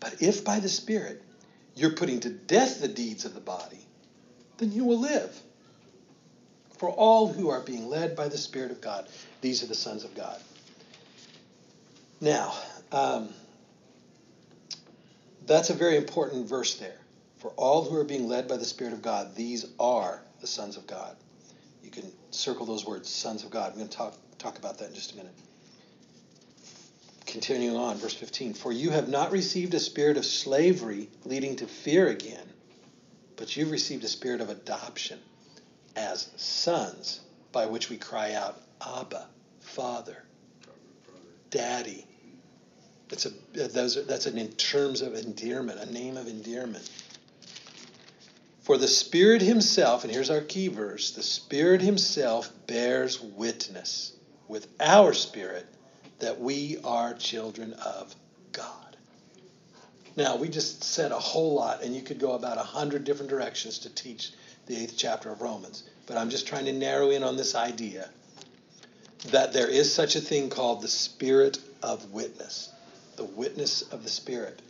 But 0.00 0.20
if 0.20 0.44
by 0.44 0.58
the 0.58 0.68
Spirit 0.68 1.22
you're 1.76 1.90
putting 1.90 2.18
to 2.20 2.30
death 2.30 2.80
the 2.80 2.88
deeds 2.88 3.24
of 3.24 3.34
the 3.34 3.40
body, 3.40 3.86
then 4.58 4.72
you 4.72 4.84
will 4.84 4.98
live. 4.98 5.42
For 6.78 6.90
all 6.90 7.28
who 7.28 7.48
are 7.48 7.60
being 7.60 7.88
led 7.88 8.16
by 8.16 8.28
the 8.28 8.36
Spirit 8.36 8.70
of 8.70 8.80
God, 8.80 9.08
these 9.40 9.62
are 9.62 9.66
the 9.66 9.74
sons 9.74 10.04
of 10.04 10.14
God. 10.14 10.38
Now, 12.20 12.54
um, 12.92 13.28
that's 15.46 15.70
a 15.70 15.74
very 15.74 15.96
important 15.96 16.48
verse 16.48 16.74
there. 16.76 16.98
For 17.38 17.50
all 17.52 17.84
who 17.84 17.96
are 17.96 18.04
being 18.04 18.28
led 18.28 18.48
by 18.48 18.56
the 18.56 18.64
Spirit 18.64 18.92
of 18.92 19.02
God, 19.02 19.34
these 19.34 19.66
are 19.78 20.22
the 20.40 20.46
sons 20.46 20.76
of 20.76 20.86
God. 20.86 21.16
You 21.82 21.90
can 21.90 22.10
circle 22.30 22.66
those 22.66 22.84
words, 22.84 23.08
sons 23.08 23.44
of 23.44 23.50
God. 23.50 23.72
I'm 23.72 23.78
going 23.78 23.88
to 23.88 23.96
talk, 23.96 24.14
talk 24.38 24.58
about 24.58 24.78
that 24.78 24.88
in 24.88 24.94
just 24.94 25.12
a 25.12 25.16
minute. 25.16 25.34
Continuing 27.26 27.76
on, 27.76 27.96
verse 27.96 28.14
15. 28.14 28.54
For 28.54 28.72
you 28.72 28.90
have 28.90 29.08
not 29.08 29.32
received 29.32 29.74
a 29.74 29.80
spirit 29.80 30.16
of 30.16 30.24
slavery 30.24 31.08
leading 31.24 31.56
to 31.56 31.66
fear 31.66 32.08
again, 32.08 32.46
but 33.36 33.56
you've 33.56 33.70
received 33.70 34.04
a 34.04 34.08
spirit 34.08 34.40
of 34.40 34.50
adoption 34.50 35.18
as 35.96 36.28
sons, 36.36 37.20
by 37.52 37.66
which 37.66 37.90
we 37.90 37.96
cry 37.96 38.34
out, 38.34 38.60
Abba, 38.80 39.26
Father, 39.60 40.22
Daddy. 41.50 42.06
That's 43.08 43.26
a 43.26 43.30
those 43.68 43.96
are, 43.96 44.02
that's 44.02 44.26
an 44.26 44.36
in 44.36 44.52
terms 44.52 45.00
of 45.00 45.14
endearment, 45.14 45.80
a 45.80 45.92
name 45.92 46.16
of 46.16 46.28
endearment. 46.28 46.88
For 48.60 48.76
the 48.76 48.88
Spirit 48.88 49.42
Himself, 49.42 50.02
and 50.02 50.12
here's 50.12 50.30
our 50.30 50.40
key 50.40 50.68
verse 50.68 51.12
the 51.12 51.22
Spirit 51.22 51.80
Himself 51.80 52.50
bears 52.66 53.20
witness 53.20 54.12
with 54.48 54.66
our 54.80 55.12
spirit 55.12 55.66
that 56.18 56.40
we 56.40 56.78
are 56.84 57.14
children 57.14 57.74
of 57.74 58.14
God. 58.52 58.96
Now, 60.16 60.36
we 60.36 60.48
just 60.48 60.82
said 60.82 61.12
a 61.12 61.18
whole 61.18 61.54
lot, 61.54 61.82
and 61.82 61.94
you 61.94 62.02
could 62.02 62.18
go 62.18 62.32
about 62.32 62.58
a 62.58 62.62
hundred 62.62 63.04
different 63.04 63.30
directions 63.30 63.78
to 63.80 63.90
teach 63.90 64.32
the 64.66 64.76
eighth 64.76 64.94
chapter 64.96 65.30
of 65.30 65.40
Romans. 65.40 65.84
But 66.06 66.16
I'm 66.16 66.30
just 66.30 66.46
trying 66.46 66.66
to 66.66 66.72
narrow 66.72 67.10
in 67.10 67.22
on 67.22 67.36
this 67.36 67.54
idea 67.54 68.10
that 69.30 69.52
there 69.52 69.68
is 69.68 69.92
such 69.92 70.14
a 70.16 70.20
thing 70.20 70.50
called 70.50 70.82
the 70.82 70.88
spirit 70.88 71.58
of 71.82 72.10
witness, 72.12 72.72
the 73.16 73.24
witness 73.24 73.82
of 73.82 74.02
the 74.02 74.10
Spirit. 74.10 74.60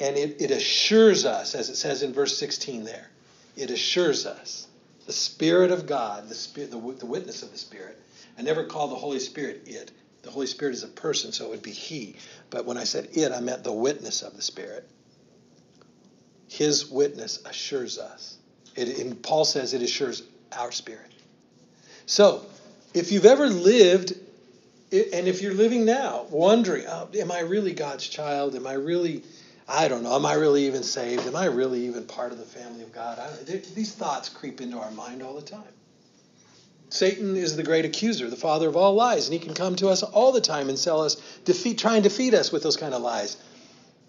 And 0.00 0.16
it, 0.16 0.40
it 0.40 0.50
assures 0.50 1.24
us, 1.24 1.54
as 1.54 1.70
it 1.70 1.76
says 1.76 2.02
in 2.02 2.12
verse 2.12 2.36
16 2.36 2.84
there, 2.84 3.08
it 3.56 3.70
assures 3.70 4.26
us 4.26 4.66
the 5.06 5.12
Spirit 5.12 5.70
of 5.70 5.86
God, 5.86 6.28
the, 6.28 6.34
spirit, 6.34 6.70
the, 6.70 6.78
the 6.78 7.06
witness 7.06 7.42
of 7.42 7.52
the 7.52 7.58
Spirit. 7.58 8.00
I 8.36 8.42
never 8.42 8.64
call 8.64 8.88
the 8.88 8.96
Holy 8.96 9.20
Spirit 9.20 9.62
it. 9.66 9.92
The 10.22 10.30
Holy 10.30 10.46
Spirit 10.46 10.74
is 10.74 10.82
a 10.82 10.88
person, 10.88 11.32
so 11.32 11.46
it 11.46 11.50
would 11.50 11.62
be 11.62 11.70
He. 11.70 12.16
But 12.50 12.64
when 12.64 12.78
I 12.78 12.84
said 12.84 13.10
it, 13.12 13.30
I 13.30 13.40
meant 13.40 13.62
the 13.62 13.72
witness 13.72 14.22
of 14.22 14.34
the 14.34 14.42
Spirit. 14.42 14.88
His 16.48 16.86
witness 16.90 17.40
assures 17.44 17.98
us. 17.98 18.38
It, 18.76 18.98
and 18.98 19.22
Paul 19.22 19.44
says 19.44 19.74
it 19.74 19.82
assures 19.82 20.22
our 20.52 20.72
spirit. 20.72 21.10
So, 22.06 22.44
if 22.92 23.12
you've 23.12 23.26
ever 23.26 23.48
lived, 23.48 24.12
and 24.92 25.26
if 25.26 25.42
you're 25.42 25.54
living 25.54 25.84
now, 25.84 26.26
wondering, 26.30 26.84
oh, 26.86 27.08
am 27.14 27.32
I 27.32 27.40
really 27.40 27.72
God's 27.72 28.06
child? 28.06 28.54
Am 28.54 28.66
I 28.66 28.74
really, 28.74 29.22
I 29.68 29.88
don't 29.88 30.02
know, 30.02 30.14
am 30.14 30.26
I 30.26 30.34
really 30.34 30.66
even 30.66 30.82
saved? 30.82 31.26
Am 31.26 31.34
I 31.34 31.46
really 31.46 31.86
even 31.86 32.04
part 32.04 32.32
of 32.32 32.38
the 32.38 32.44
family 32.44 32.82
of 32.82 32.92
God? 32.92 33.18
these 33.46 33.92
thoughts 33.92 34.28
creep 34.28 34.60
into 34.60 34.78
our 34.78 34.90
mind 34.92 35.22
all 35.22 35.34
the 35.34 35.42
time. 35.42 35.62
Satan 36.90 37.36
is 37.36 37.56
the 37.56 37.64
great 37.64 37.84
accuser, 37.84 38.30
the 38.30 38.36
father 38.36 38.68
of 38.68 38.76
all 38.76 38.94
lies, 38.94 39.26
and 39.26 39.32
he 39.32 39.40
can 39.40 39.54
come 39.54 39.74
to 39.76 39.88
us 39.88 40.04
all 40.04 40.30
the 40.30 40.40
time 40.40 40.68
and 40.68 40.78
sell 40.78 41.00
us, 41.00 41.16
defeat, 41.44 41.78
try 41.78 41.94
and 41.94 42.04
defeat 42.04 42.34
us 42.34 42.52
with 42.52 42.62
those 42.62 42.76
kind 42.76 42.94
of 42.94 43.02
lies. 43.02 43.36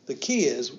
The 0.06 0.14
key 0.14 0.42
is, 0.46 0.72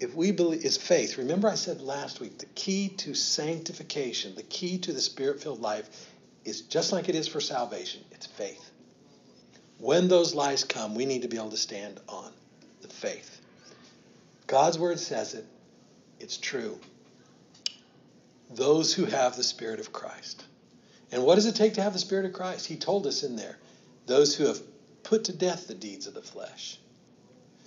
if 0.00 0.14
we 0.14 0.32
believe, 0.32 0.64
is 0.64 0.76
faith. 0.76 1.18
Remember, 1.18 1.48
I 1.48 1.54
said 1.54 1.80
last 1.80 2.20
week, 2.20 2.38
the 2.38 2.46
key 2.46 2.88
to 2.98 3.14
sanctification, 3.14 4.34
the 4.34 4.42
key 4.42 4.78
to 4.78 4.92
the 4.92 5.00
spirit-filled 5.00 5.60
life, 5.60 5.88
is 6.44 6.62
just 6.62 6.92
like 6.92 7.08
it 7.08 7.14
is 7.14 7.28
for 7.28 7.40
salvation. 7.40 8.02
It's 8.10 8.26
faith. 8.26 8.70
When 9.78 10.08
those 10.08 10.34
lies 10.34 10.64
come, 10.64 10.94
we 10.94 11.06
need 11.06 11.22
to 11.22 11.28
be 11.28 11.36
able 11.36 11.50
to 11.50 11.56
stand 11.56 12.00
on 12.08 12.32
the 12.82 12.88
faith. 12.88 13.40
God's 14.46 14.78
word 14.78 14.98
says 14.98 15.34
it. 15.34 15.46
It's 16.20 16.36
true. 16.36 16.78
Those 18.50 18.92
who 18.94 19.04
have 19.06 19.36
the 19.36 19.42
Spirit 19.42 19.80
of 19.80 19.92
Christ. 19.92 20.44
And 21.10 21.22
what 21.22 21.36
does 21.36 21.46
it 21.46 21.54
take 21.54 21.74
to 21.74 21.82
have 21.82 21.92
the 21.92 21.98
Spirit 21.98 22.26
of 22.26 22.32
Christ? 22.32 22.66
He 22.66 22.76
told 22.76 23.06
us 23.06 23.22
in 23.22 23.36
there 23.36 23.58
those 24.06 24.34
who 24.34 24.46
have 24.46 24.60
put 25.02 25.24
to 25.24 25.32
death 25.32 25.66
the 25.66 25.74
deeds 25.74 26.06
of 26.06 26.14
the 26.14 26.22
flesh. 26.22 26.78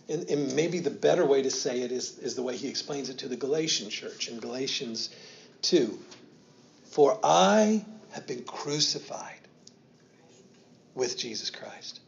And, 0.09 0.29
and, 0.29 0.55
maybe 0.55 0.79
the 0.79 0.89
better 0.89 1.25
way 1.25 1.41
to 1.41 1.51
say 1.51 1.81
it 1.81 1.91
is, 1.91 2.17
is 2.19 2.35
the 2.35 2.41
way 2.41 2.55
he 2.55 2.69
explains 2.69 3.09
it 3.09 3.17
to 3.19 3.27
the 3.27 3.35
Galatian 3.35 3.89
church 3.89 4.29
in 4.29 4.39
Galatians 4.39 5.09
2. 5.63 5.99
For 6.91 7.19
I 7.23 7.85
have 8.11 8.25
been 8.25 8.43
crucified 8.43 9.39
with 10.95 11.17
Jesus 11.17 11.49
Christ. 11.49 11.99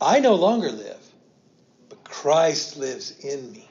I 0.00 0.18
no 0.18 0.34
longer 0.34 0.70
live, 0.70 1.00
but 1.88 2.02
Christ 2.02 2.76
lives 2.76 3.18
in 3.20 3.52
me. 3.52 3.68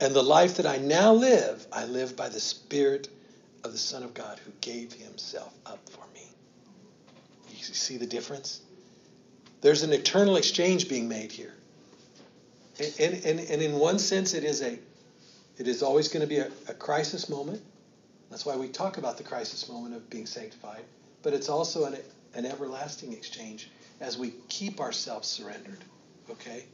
And 0.00 0.14
the 0.14 0.22
life 0.22 0.56
that 0.56 0.66
I 0.66 0.78
now 0.78 1.12
live, 1.12 1.66
I 1.72 1.84
live 1.84 2.16
by 2.16 2.28
the 2.28 2.40
Spirit 2.40 3.08
of 3.64 3.72
the 3.72 3.78
Son 3.78 4.02
of 4.02 4.14
God 4.14 4.38
who 4.44 4.52
gave 4.60 4.92
himself 4.92 5.52
up 5.66 5.88
for 5.88 6.04
me. 6.14 6.26
You 7.50 7.62
see 7.62 7.96
the 7.96 8.06
difference? 8.06 8.60
There's 9.60 9.82
an 9.82 9.92
eternal 9.92 10.36
exchange 10.36 10.88
being 10.88 11.08
made 11.08 11.30
here. 11.30 11.54
And, 12.98 13.24
and, 13.24 13.40
and 13.40 13.62
in 13.62 13.78
one 13.78 13.98
sense, 13.98 14.34
it 14.34 14.44
is 14.44 14.62
a 14.62 14.78
it 15.58 15.68
is 15.68 15.82
always 15.82 16.08
going 16.08 16.22
to 16.22 16.26
be 16.26 16.38
a, 16.38 16.50
a 16.68 16.74
crisis 16.74 17.28
moment. 17.28 17.62
That's 18.30 18.46
why 18.46 18.56
we 18.56 18.68
talk 18.68 18.96
about 18.96 19.18
the 19.18 19.24
crisis 19.24 19.68
moment 19.68 19.94
of 19.94 20.08
being 20.08 20.26
sanctified. 20.26 20.82
But 21.22 21.34
it's 21.34 21.48
also 21.48 21.84
an, 21.84 21.98
an 22.34 22.46
everlasting 22.46 23.12
exchange 23.12 23.70
as 24.00 24.16
we 24.16 24.32
keep 24.48 24.80
ourselves 24.80 25.28
surrendered. 25.28 25.78
Okay? 26.30 26.64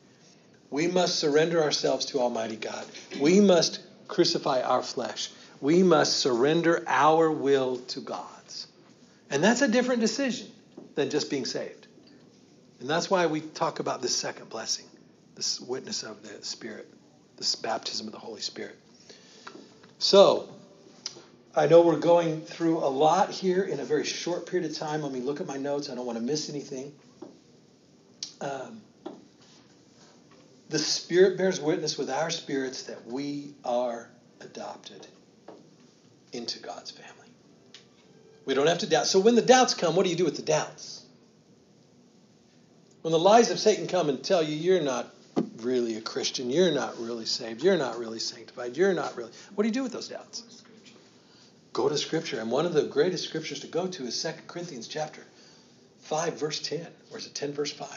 We 0.71 0.87
must 0.87 1.19
surrender 1.19 1.63
ourselves 1.63 2.07
to 2.07 2.21
Almighty 2.21 2.57
God. 2.57 2.87
We 3.21 3.41
must 3.41 3.81
crucify 4.07 4.63
our 4.63 4.83
flesh. 4.83 5.31
We 5.61 5.83
must 5.83 6.19
surrender 6.19 6.85
our 6.87 7.31
will 7.31 7.79
to 7.79 8.01
God's. 8.01 8.69
And 9.31 9.43
that's 9.43 9.63
a 9.63 9.69
different 9.69 10.01
decision 10.01 10.47
than 10.95 11.11
just 11.11 11.31
being 11.31 11.45
saved. 11.45 11.87
And 12.81 12.89
that's 12.89 13.11
why 13.11 13.27
we 13.27 13.41
talk 13.41 13.81
about 13.81 14.03
this 14.03 14.15
second 14.15 14.49
blessing, 14.49 14.87
this 15.39 15.61
witness 15.61 16.03
of 16.03 16.21
the 16.25 16.45
Spirit, 16.45 16.93
this 17.37 17.55
baptism 17.55 18.09
of 18.09 18.13
the 18.13 18.19
Holy 18.19 18.41
Spirit. 18.41 18.75
So, 20.01 20.49
I 21.55 21.69
know 21.69 21.83
we're 21.83 22.01
going 22.01 22.41
through 22.41 22.79
a 22.79 22.91
lot 22.91 23.31
here 23.31 23.63
in 23.63 23.79
a 23.79 23.85
very 23.85 24.05
short 24.05 24.47
period 24.47 24.69
of 24.69 24.77
time. 24.77 25.01
Let 25.01 25.13
me 25.13 25.21
look 25.21 25.41
at 25.41 25.47
my 25.47 25.57
notes. 25.57 25.91
I 25.91 25.95
don't 25.95 26.07
want 26.07 26.19
to 26.19 26.25
miss 26.25 26.51
anything. 26.51 26.93
Um, 28.41 28.81
the 30.71 30.79
Spirit 30.81 31.39
bears 31.39 31.61
witness 31.61 31.97
with 31.97 32.11
our 32.11 32.31
spirits 32.31 32.83
that 32.85 33.07
we 33.07 33.55
are 33.65 34.11
adopted 34.41 35.07
into 36.33 36.59
God's 36.59 36.91
family. 36.91 37.29
We 38.45 38.55
don't 38.55 38.67
have 38.67 38.79
to 38.79 38.89
doubt. 38.89 39.07
So 39.07 39.21
when 39.21 39.37
the 39.37 39.43
doubts 39.43 39.75
come, 39.75 39.95
what 39.95 40.03
do 40.03 40.11
you 40.11 40.17
do 40.17 40.25
with 40.25 40.37
the 40.37 40.43
doubts? 40.43 41.05
When 43.03 43.13
the 43.13 43.21
lies 43.21 43.53
of 43.53 43.61
Satan 43.61 43.87
come 43.87 44.09
and 44.09 44.21
tell 44.21 44.43
you 44.43 44.57
you're 44.57 44.81
not 44.81 45.15
really 45.63 45.97
a 45.97 46.01
Christian, 46.01 46.51
you're 46.51 46.73
not 46.73 46.99
really 46.99 47.27
saved, 47.27 47.63
you're 47.63 47.77
not 47.77 47.99
really 47.99 48.19
sanctified, 48.19 48.77
you're 48.77 48.95
not 48.95 49.17
really. 49.17 49.31
What 49.55 49.63
do 49.63 49.69
you 49.69 49.75
do 49.75 49.83
with 49.83 49.93
those 49.93 50.09
doubts? 50.09 50.63
Go 51.73 51.89
to 51.89 51.97
Scripture. 51.99 52.41
And 52.41 52.51
one 52.51 52.67
of 52.67 52.73
the 52.73 52.85
greatest 52.85 53.25
scriptures 53.25 53.61
to 53.61 53.67
go 53.67 53.87
to 53.87 54.05
is 54.05 54.23
2 54.23 54.31
Corinthians 54.47 54.89
chapter 54.89 55.23
5, 56.01 56.39
verse 56.39 56.61
10. 56.61 56.87
Or 57.11 57.19
is 57.19 57.27
it 57.27 57.35
10, 57.35 57.53
verse 57.53 57.73
5? 57.73 57.89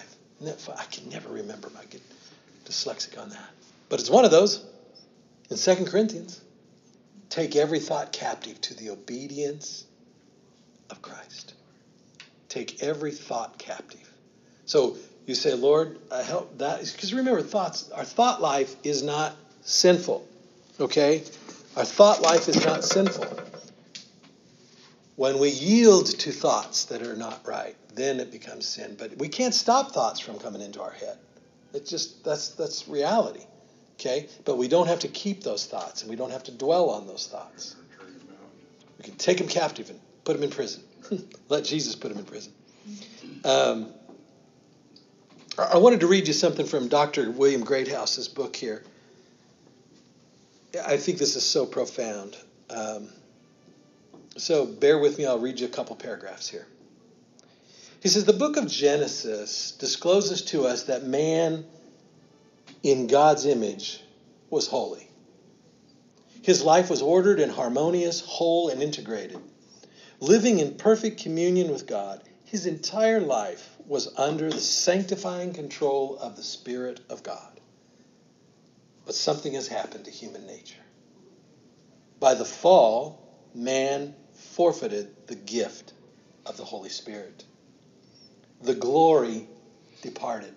I 0.44 0.84
can 0.92 1.10
never 1.10 1.30
remember. 1.30 1.70
I 1.80 1.86
get 1.86 2.02
dyslexic 2.66 3.20
on 3.22 3.30
that. 3.30 3.50
But 3.90 4.00
it's 4.00 4.10
one 4.10 4.26
of 4.26 4.32
those 4.32 4.66
in 5.50 5.58
2 5.58 5.86
Corinthians. 5.86 6.42
Take 7.30 7.56
every 7.56 7.80
thought 7.80 8.12
captive 8.12 8.60
to 8.62 8.74
the 8.74 8.90
obedience 8.90 9.86
of 10.90 11.02
Christ. 11.02 11.54
Take 12.50 12.84
every 12.84 13.12
thought 13.12 13.58
captive. 13.58 14.10
So 14.66 14.98
you 15.26 15.36
say, 15.36 15.54
Lord, 15.54 16.00
I 16.12 16.24
help 16.24 16.58
that 16.58 16.80
because 16.80 17.14
remember, 17.14 17.42
thoughts. 17.42 17.90
Our 17.92 18.06
thought 18.06 18.42
life 18.42 18.76
is 18.84 19.04
not 19.04 19.36
sinful. 19.62 20.28
Okay, 20.80 21.24
our 21.76 21.86
thought 21.86 22.22
life 22.22 22.50
is 22.50 22.64
not 22.66 22.84
sinful. 22.84 23.28
When 25.16 25.40
we 25.40 25.50
yield 25.50 26.08
to 26.08 26.32
thoughts 26.32 26.86
that 26.86 27.04
are 27.04 27.16
not 27.16 27.48
right, 27.48 27.76
then 27.94 28.20
it 28.20 28.32
becomes 28.32 28.66
sin. 28.66 28.96
But 28.98 29.18
we 29.18 29.28
can't 29.28 29.54
stop 29.54 29.92
thoughts 29.92 30.20
from 30.20 30.40
coming 30.40 30.62
into 30.62 30.82
our 30.82 30.92
head. 30.92 31.18
It's 31.74 31.90
just 31.90 32.24
that's 32.24 32.50
that's 32.50 32.88
reality. 32.88 33.46
Okay? 34.00 34.28
But 34.46 34.58
we 34.58 34.68
don't 34.68 34.88
have 34.88 35.00
to 35.00 35.08
keep 35.08 35.44
those 35.44 35.68
thoughts 35.68 36.02
and 36.02 36.10
we 36.10 36.16
don't 36.16 36.32
have 36.32 36.44
to 36.44 36.52
dwell 36.52 36.90
on 36.90 37.06
those 37.06 37.28
thoughts. 37.28 37.76
We 38.98 39.04
can 39.04 39.16
take 39.16 39.38
them 39.38 39.48
captive 39.48 39.90
and 39.90 40.00
put 40.24 40.34
them 40.34 40.44
in 40.44 40.50
prison. 40.50 40.84
Let 41.50 41.66
Jesus 41.66 41.96
put 41.96 42.10
them 42.10 42.18
in 42.18 42.26
prison. 42.26 42.54
Um, 43.44 43.94
I 45.58 45.78
wanted 45.78 46.00
to 46.00 46.08
read 46.08 46.28
you 46.28 46.34
something 46.34 46.66
from 46.66 46.88
Dr. 46.88 47.30
William 47.30 47.64
Greathouse's 47.64 48.28
book 48.28 48.56
here. 48.56 48.84
I 50.86 50.96
think 50.96 51.18
this 51.18 51.36
is 51.36 51.44
so 51.44 51.66
profound. 51.66 52.38
Um, 52.70 53.10
so 54.38 54.66
bear 54.66 54.98
with 54.98 55.18
me, 55.18 55.26
I'll 55.26 55.40
read 55.40 55.60
you 55.60 55.68
a 55.68 55.70
couple 55.70 55.96
paragraphs 55.98 56.48
here. 56.48 56.66
He 58.02 58.08
says 58.08 58.24
the 58.24 58.34
book 58.34 58.56
of 58.56 58.68
Genesis 58.68 59.74
discloses 59.74 60.42
to 60.44 60.66
us 60.66 60.84
that 60.84 61.04
man 61.04 61.66
in 62.82 63.08
God's 63.08 63.46
image 63.46 64.02
was 64.50 64.68
holy. 64.68 65.08
His 66.42 66.64
life 66.64 66.90
was 66.90 67.02
ordered 67.02 67.40
and 67.40 67.52
harmonious, 67.52 68.22
whole, 68.22 68.70
and 68.70 68.82
integrated. 68.82 69.38
Living 70.20 70.60
in 70.60 70.76
perfect 70.76 71.22
communion 71.22 71.72
with 71.72 71.86
God, 71.86 72.22
his 72.52 72.66
entire 72.66 73.22
life 73.22 73.78
was 73.88 74.14
under 74.18 74.50
the 74.50 74.60
sanctifying 74.60 75.54
control 75.54 76.18
of 76.20 76.36
the 76.36 76.44
Spirit 76.44 77.00
of 77.10 77.24
God. 77.24 77.62
But 79.06 79.16
something 79.16 79.54
has 79.54 79.70
happened 79.70 80.04
to 80.04 80.12
human 80.12 80.46
nature. 80.46 80.84
By 82.20 82.34
the 82.34 82.44
fall, 82.44 83.26
man 83.56 84.14
forfeited 84.34 85.28
the 85.28 85.36
gift 85.36 85.94
of 86.46 86.58
the 86.58 86.66
Holy 86.66 86.90
Spirit. 86.90 87.46
The 88.62 88.76
glory 88.76 89.48
departed. 90.02 90.54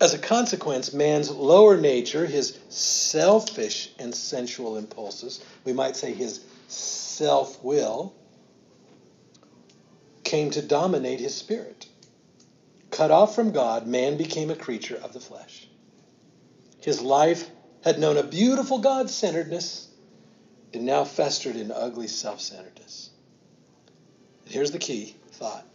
As 0.00 0.14
a 0.14 0.18
consequence, 0.18 0.94
man's 0.94 1.30
lower 1.30 1.76
nature, 1.76 2.24
his 2.24 2.58
selfish 2.70 3.90
and 3.98 4.14
sensual 4.14 4.78
impulses, 4.78 5.44
we 5.66 5.74
might 5.74 5.94
say 5.94 6.14
his 6.14 6.40
self 6.68 7.62
will, 7.62 8.14
came 10.32 10.50
to 10.50 10.62
dominate 10.62 11.20
his 11.20 11.34
spirit. 11.34 11.86
Cut 12.90 13.10
off 13.10 13.34
from 13.34 13.52
God, 13.52 13.86
man 13.86 14.16
became 14.16 14.50
a 14.50 14.56
creature 14.56 14.96
of 14.96 15.12
the 15.12 15.20
flesh. 15.20 15.68
His 16.80 17.02
life 17.02 17.50
had 17.84 17.98
known 17.98 18.16
a 18.16 18.22
beautiful 18.22 18.78
God 18.78 19.10
centeredness, 19.10 19.88
it 20.72 20.80
now 20.80 21.04
festered 21.04 21.56
in 21.56 21.70
ugly 21.70 22.08
self 22.08 22.40
centeredness. 22.40 23.10
Here's 24.46 24.70
the 24.70 24.78
key 24.78 25.16
thought 25.32 25.66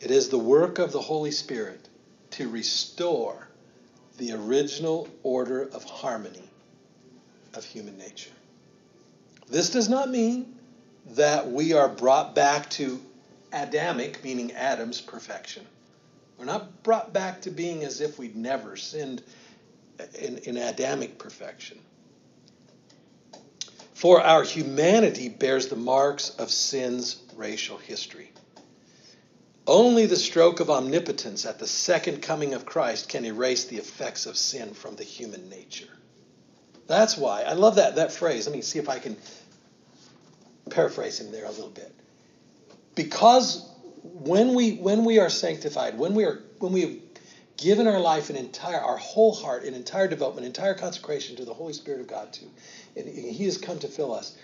it 0.00 0.10
is 0.10 0.30
the 0.30 0.38
work 0.38 0.78
of 0.78 0.92
the 0.92 1.02
Holy 1.02 1.30
Spirit 1.30 1.86
to 2.30 2.48
restore 2.48 3.48
the 4.16 4.32
original 4.32 5.08
order 5.22 5.64
of 5.64 5.84
harmony 5.84 6.48
of 7.52 7.66
human 7.66 7.98
nature. 7.98 8.32
This 9.50 9.68
does 9.68 9.90
not 9.90 10.08
mean 10.08 10.58
that 11.10 11.50
we 11.50 11.74
are 11.74 11.90
brought 11.90 12.34
back 12.34 12.70
to 12.70 12.98
Adamic, 13.52 14.22
meaning 14.22 14.52
Adam's 14.52 15.00
perfection. 15.00 15.66
We're 16.38 16.44
not 16.46 16.82
brought 16.82 17.12
back 17.12 17.42
to 17.42 17.50
being 17.50 17.84
as 17.84 18.00
if 18.00 18.18
we'd 18.18 18.36
never 18.36 18.76
sinned 18.76 19.22
in, 20.18 20.38
in 20.38 20.56
Adamic 20.56 21.18
perfection. 21.18 21.78
For 23.94 24.22
our 24.22 24.42
humanity 24.42 25.28
bears 25.28 25.68
the 25.68 25.76
marks 25.76 26.30
of 26.30 26.50
sin's 26.50 27.16
racial 27.36 27.76
history. 27.76 28.32
Only 29.66 30.06
the 30.06 30.16
stroke 30.16 30.60
of 30.60 30.70
omnipotence 30.70 31.44
at 31.44 31.58
the 31.58 31.66
second 31.66 32.22
coming 32.22 32.54
of 32.54 32.64
Christ 32.64 33.10
can 33.10 33.26
erase 33.26 33.64
the 33.64 33.76
effects 33.76 34.24
of 34.24 34.36
sin 34.36 34.72
from 34.72 34.96
the 34.96 35.04
human 35.04 35.50
nature. 35.50 35.90
That's 36.86 37.16
why 37.16 37.42
I 37.42 37.52
love 37.52 37.76
that, 37.76 37.96
that 37.96 38.10
phrase. 38.10 38.46
Let 38.46 38.56
me 38.56 38.62
see 38.62 38.78
if 38.78 38.88
I 38.88 38.98
can 38.98 39.16
paraphrase 40.70 41.20
him 41.20 41.30
there 41.30 41.44
a 41.44 41.50
little 41.50 41.68
bit. 41.68 41.94
Because 42.94 43.66
when 44.02 44.54
we 44.54 44.76
when 44.76 45.04
we 45.04 45.18
are 45.18 45.30
sanctified, 45.30 45.98
when 45.98 46.14
we 46.14 46.24
are 46.24 46.42
when 46.58 46.72
we 46.72 46.80
have 46.82 46.96
given 47.56 47.86
our 47.86 48.00
life 48.00 48.30
an 48.30 48.36
entire 48.36 48.80
our 48.80 48.96
whole 48.96 49.34
heart, 49.34 49.64
an 49.64 49.74
entire 49.74 50.08
development, 50.08 50.46
entire 50.46 50.74
consecration 50.74 51.36
to 51.36 51.44
the 51.44 51.54
Holy 51.54 51.72
Spirit 51.72 52.00
of 52.00 52.06
God 52.06 52.32
too, 52.32 52.50
and 52.96 53.08
He 53.08 53.44
has 53.44 53.58
come 53.58 53.78
to 53.80 53.88
fill 53.88 54.12
us, 54.12 54.36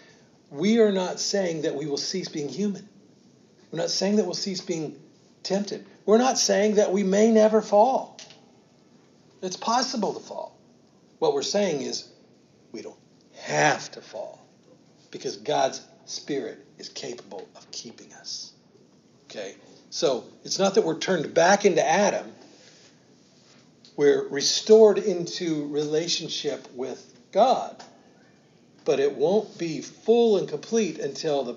we 0.50 0.78
are 0.78 0.92
not 0.92 1.18
saying 1.20 1.62
that 1.62 1.74
we 1.74 1.86
will 1.86 1.96
cease 1.96 2.28
being 2.28 2.48
human. 2.48 2.88
We're 3.70 3.80
not 3.80 3.90
saying 3.90 4.16
that 4.16 4.24
we'll 4.24 4.34
cease 4.34 4.60
being 4.60 5.00
tempted. 5.42 5.84
We're 6.04 6.18
not 6.18 6.38
saying 6.38 6.76
that 6.76 6.92
we 6.92 7.02
may 7.02 7.30
never 7.32 7.60
fall. 7.60 8.18
It's 9.42 9.56
possible 9.56 10.14
to 10.14 10.20
fall. 10.20 10.56
What 11.18 11.34
we're 11.34 11.42
saying 11.42 11.82
is 11.82 12.08
we 12.72 12.82
don't 12.82 12.98
have 13.40 13.90
to 13.92 14.00
fall 14.00 14.44
because 15.10 15.36
God's 15.36 15.80
Spirit 16.04 16.65
is 16.78 16.88
capable 16.88 17.48
of 17.56 17.70
keeping 17.70 18.12
us. 18.14 18.52
Okay? 19.30 19.54
So 19.90 20.24
it's 20.44 20.58
not 20.58 20.74
that 20.74 20.82
we're 20.82 20.98
turned 20.98 21.32
back 21.34 21.64
into 21.64 21.86
Adam, 21.86 22.32
we're 23.96 24.28
restored 24.28 24.98
into 24.98 25.68
relationship 25.68 26.68
with 26.74 27.14
God. 27.32 27.82
But 28.84 29.00
it 29.00 29.16
won't 29.16 29.58
be 29.58 29.80
full 29.80 30.38
and 30.38 30.48
complete 30.48 31.00
until 31.00 31.42
the 31.42 31.56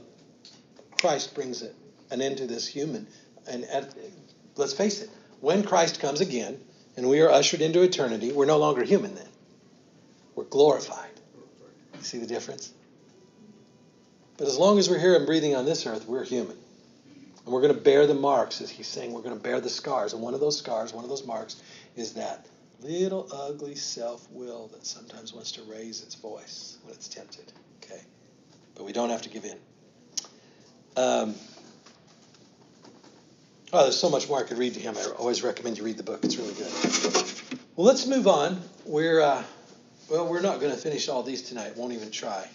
Christ 0.99 1.35
brings 1.35 1.61
it 1.61 1.75
an 2.09 2.21
end 2.21 2.37
to 2.37 2.47
this 2.47 2.67
human 2.67 3.05
and 3.49 3.65
at, 3.65 3.93
let's 4.55 4.73
face 4.73 5.01
it, 5.01 5.09
when 5.41 5.63
Christ 5.63 5.99
comes 5.99 6.21
again 6.21 6.59
and 6.95 7.09
we 7.09 7.21
are 7.21 7.29
ushered 7.29 7.61
into 7.61 7.81
eternity, 7.81 8.31
we're 8.31 8.45
no 8.45 8.57
longer 8.57 8.83
human 8.83 9.15
then. 9.15 9.27
We're 10.35 10.45
glorified. 10.45 11.09
You 11.95 12.03
see 12.03 12.17
the 12.19 12.27
difference? 12.27 12.71
But 14.39 14.47
as 14.47 14.57
long 14.57 14.79
as 14.79 14.89
we're 14.89 14.99
here 14.99 15.15
and 15.15 15.25
breathing 15.25 15.53
on 15.53 15.65
this 15.65 15.85
earth, 15.85 16.07
we're 16.07 16.23
human. 16.23 16.55
And 17.43 17.53
we're 17.53 17.59
going 17.61 17.75
to 17.75 17.79
bear 17.79 18.07
the 18.07 18.13
marks, 18.13 18.61
as 18.61 18.69
he's 18.69 18.87
saying, 18.87 19.11
we're 19.11 19.21
going 19.21 19.35
to 19.35 19.43
bear 19.43 19.59
the 19.59 19.69
scars. 19.69 20.13
And 20.13 20.21
one 20.21 20.33
of 20.33 20.39
those 20.39 20.57
scars, 20.57 20.93
one 20.93 21.03
of 21.03 21.09
those 21.09 21.25
marks, 21.25 21.61
is 21.97 22.13
that 22.13 22.47
little 22.81 23.27
ugly 23.33 23.75
self 23.75 24.25
will 24.31 24.67
that 24.67 24.85
sometimes 24.85 25.33
wants 25.33 25.51
to 25.51 25.61
raise 25.63 26.01
its 26.03 26.15
voice 26.15 26.77
when 26.85 26.93
it's 26.95 27.09
tempted. 27.09 27.51
Okay? 27.83 27.99
But 28.75 28.85
we 28.85 28.93
don't 28.93 29.09
have 29.09 29.23
to 29.23 29.29
give 29.29 29.43
in. 29.43 29.57
Um, 30.95 31.35
oh, 33.73 33.83
there's 33.83 33.99
so 33.99 34.09
much 34.09 34.29
more 34.29 34.39
I 34.39 34.43
could 34.43 34.57
read 34.57 34.73
to 34.75 34.79
him. 34.79 34.95
I 34.97 35.03
always 35.17 35.43
recommend 35.43 35.77
you 35.77 35.83
read 35.83 35.97
the 35.97 36.03
book, 36.03 36.23
it's 36.23 36.37
really 36.37 36.53
good. 36.53 37.59
Well, 37.75 37.87
let's 37.87 38.07
move 38.07 38.25
on. 38.25 38.61
We're, 38.85 39.19
uh, 39.19 39.43
well, 40.09 40.29
we're 40.29 40.41
not 40.41 40.61
going 40.61 40.71
to 40.71 40.77
finish 40.77 41.09
all 41.09 41.23
these 41.23 41.41
tonight, 41.41 41.75
won't 41.75 41.91
even 41.91 42.09
try. 42.09 42.47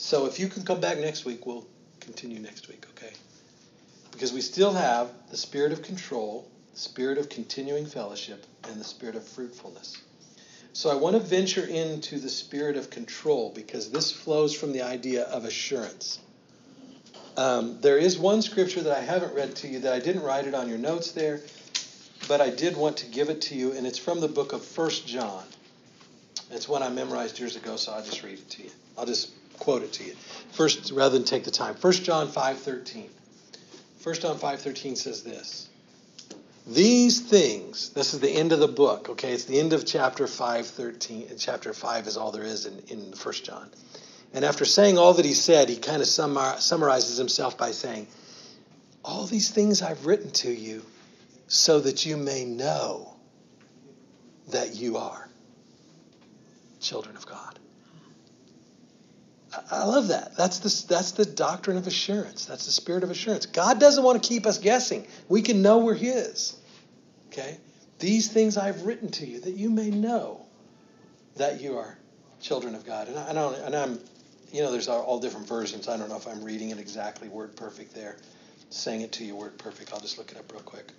So 0.00 0.24
if 0.26 0.40
you 0.40 0.48
can 0.48 0.64
come 0.64 0.80
back 0.80 0.98
next 0.98 1.26
week, 1.26 1.46
we'll 1.46 1.66
continue 2.00 2.40
next 2.40 2.68
week, 2.68 2.84
okay? 2.96 3.12
Because 4.10 4.32
we 4.32 4.40
still 4.40 4.72
have 4.72 5.10
the 5.30 5.36
spirit 5.36 5.72
of 5.72 5.82
control, 5.82 6.48
the 6.72 6.80
spirit 6.80 7.18
of 7.18 7.28
continuing 7.28 7.84
fellowship, 7.84 8.44
and 8.64 8.80
the 8.80 8.84
spirit 8.84 9.14
of 9.14 9.22
fruitfulness. 9.22 10.00
So 10.72 10.90
I 10.90 10.94
want 10.94 11.16
to 11.16 11.20
venture 11.20 11.64
into 11.64 12.18
the 12.18 12.30
spirit 12.30 12.76
of 12.76 12.88
control 12.88 13.52
because 13.54 13.90
this 13.90 14.10
flows 14.10 14.54
from 14.54 14.72
the 14.72 14.82
idea 14.82 15.24
of 15.24 15.44
assurance. 15.44 16.18
Um, 17.36 17.78
there 17.80 17.98
is 17.98 18.18
one 18.18 18.40
scripture 18.40 18.80
that 18.80 18.96
I 18.96 19.02
haven't 19.02 19.34
read 19.34 19.54
to 19.56 19.68
you 19.68 19.80
that 19.80 19.92
I 19.92 20.00
didn't 20.00 20.22
write 20.22 20.46
it 20.46 20.54
on 20.54 20.68
your 20.68 20.78
notes 20.78 21.12
there, 21.12 21.40
but 22.26 22.40
I 22.40 22.48
did 22.48 22.76
want 22.76 22.96
to 22.98 23.06
give 23.06 23.28
it 23.28 23.42
to 23.42 23.54
you, 23.54 23.72
and 23.72 23.86
it's 23.86 23.98
from 23.98 24.20
the 24.20 24.28
book 24.28 24.54
of 24.54 24.64
First 24.64 25.06
John. 25.06 25.44
It's 26.50 26.68
one 26.68 26.82
I 26.82 26.88
memorized 26.88 27.38
years 27.38 27.54
ago, 27.54 27.76
so 27.76 27.92
I'll 27.92 28.02
just 28.02 28.22
read 28.22 28.38
it 28.38 28.50
to 28.50 28.62
you. 28.62 28.70
I'll 28.98 29.06
just 29.06 29.30
quote 29.60 29.84
it 29.84 29.92
to 29.92 30.04
you. 30.04 30.14
First, 30.50 30.90
rather 30.90 31.16
than 31.16 31.24
take 31.24 31.44
the 31.44 31.52
time. 31.52 31.76
First 31.76 32.02
John 32.02 32.26
5.13. 32.26 33.08
1 34.02 34.14
John 34.14 34.38
5:13 34.38 34.96
says 34.96 35.22
this. 35.22 35.68
These 36.66 37.20
things, 37.20 37.90
this 37.90 38.14
is 38.14 38.20
the 38.20 38.30
end 38.30 38.52
of 38.52 38.58
the 38.58 38.68
book, 38.68 39.10
okay? 39.10 39.32
It's 39.32 39.44
the 39.44 39.60
end 39.60 39.74
of 39.74 39.84
chapter 39.84 40.26
5:13. 40.26 41.38
Chapter 41.38 41.74
5 41.74 42.06
is 42.06 42.16
all 42.16 42.32
there 42.32 42.44
is 42.44 42.64
in, 42.64 42.78
in 42.88 43.12
1 43.12 43.34
John. 43.34 43.68
And 44.32 44.44
after 44.44 44.64
saying 44.64 44.96
all 44.96 45.14
that 45.14 45.24
he 45.24 45.34
said, 45.34 45.68
he 45.68 45.76
kind 45.76 46.00
of 46.00 46.08
summarizes 46.08 47.18
himself 47.18 47.58
by 47.58 47.72
saying, 47.72 48.06
All 49.04 49.26
these 49.26 49.50
things 49.50 49.82
I've 49.82 50.06
written 50.06 50.30
to 50.30 50.50
you 50.50 50.82
so 51.48 51.80
that 51.80 52.06
you 52.06 52.16
may 52.16 52.44
know 52.44 53.16
that 54.48 54.76
you 54.76 54.96
are 54.96 55.28
children 56.80 57.16
of 57.16 57.26
God. 57.26 57.59
I 59.70 59.84
love 59.84 60.08
that. 60.08 60.36
That's 60.36 60.60
the, 60.60 60.94
that's 60.94 61.12
the 61.12 61.24
doctrine 61.24 61.76
of 61.76 61.86
assurance. 61.86 62.46
That's 62.46 62.66
the 62.66 62.72
spirit 62.72 63.02
of 63.02 63.10
assurance. 63.10 63.46
God 63.46 63.80
doesn't 63.80 64.02
want 64.04 64.22
to 64.22 64.28
keep 64.28 64.46
us 64.46 64.58
guessing. 64.58 65.06
We 65.28 65.42
can 65.42 65.60
know 65.62 65.78
we're 65.78 65.94
His. 65.94 66.56
Okay? 67.28 67.58
These 67.98 68.28
things 68.28 68.56
I've 68.56 68.82
written 68.82 69.10
to 69.12 69.26
you 69.26 69.40
that 69.40 69.54
you 69.54 69.70
may 69.70 69.90
know 69.90 70.46
that 71.36 71.60
you 71.60 71.78
are 71.78 71.98
children 72.40 72.74
of 72.74 72.86
God. 72.86 73.08
And, 73.08 73.18
I, 73.18 73.32
don't, 73.32 73.54
and 73.56 73.74
I'm, 73.74 73.98
you 74.52 74.62
know, 74.62 74.70
there's 74.70 74.88
all 74.88 75.18
different 75.18 75.48
versions. 75.48 75.88
I 75.88 75.96
don't 75.96 76.08
know 76.08 76.16
if 76.16 76.28
I'm 76.28 76.44
reading 76.44 76.70
it 76.70 76.78
exactly 76.78 77.28
word 77.28 77.56
perfect 77.56 77.94
there, 77.94 78.16
saying 78.70 79.00
it 79.00 79.12
to 79.12 79.24
you 79.24 79.34
word 79.34 79.58
perfect. 79.58 79.92
I'll 79.92 80.00
just 80.00 80.16
look 80.16 80.30
it 80.30 80.38
up 80.38 80.50
real 80.52 80.62
quick. 80.62 80.92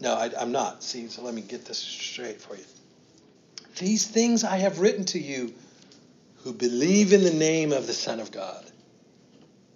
No, 0.00 0.14
I, 0.14 0.30
I'm 0.38 0.52
not. 0.52 0.82
See, 0.82 1.08
so 1.08 1.22
let 1.22 1.34
me 1.34 1.40
get 1.40 1.64
this 1.64 1.78
straight 1.78 2.40
for 2.40 2.56
you. 2.56 2.64
These 3.78 4.06
things 4.06 4.44
I 4.44 4.58
have 4.58 4.78
written 4.78 5.04
to 5.06 5.18
you 5.18 5.54
who 6.48 6.54
believe 6.54 7.12
in 7.12 7.24
the 7.24 7.34
name 7.34 7.74
of 7.74 7.86
the 7.86 7.92
Son 7.92 8.20
of 8.20 8.32
God, 8.32 8.64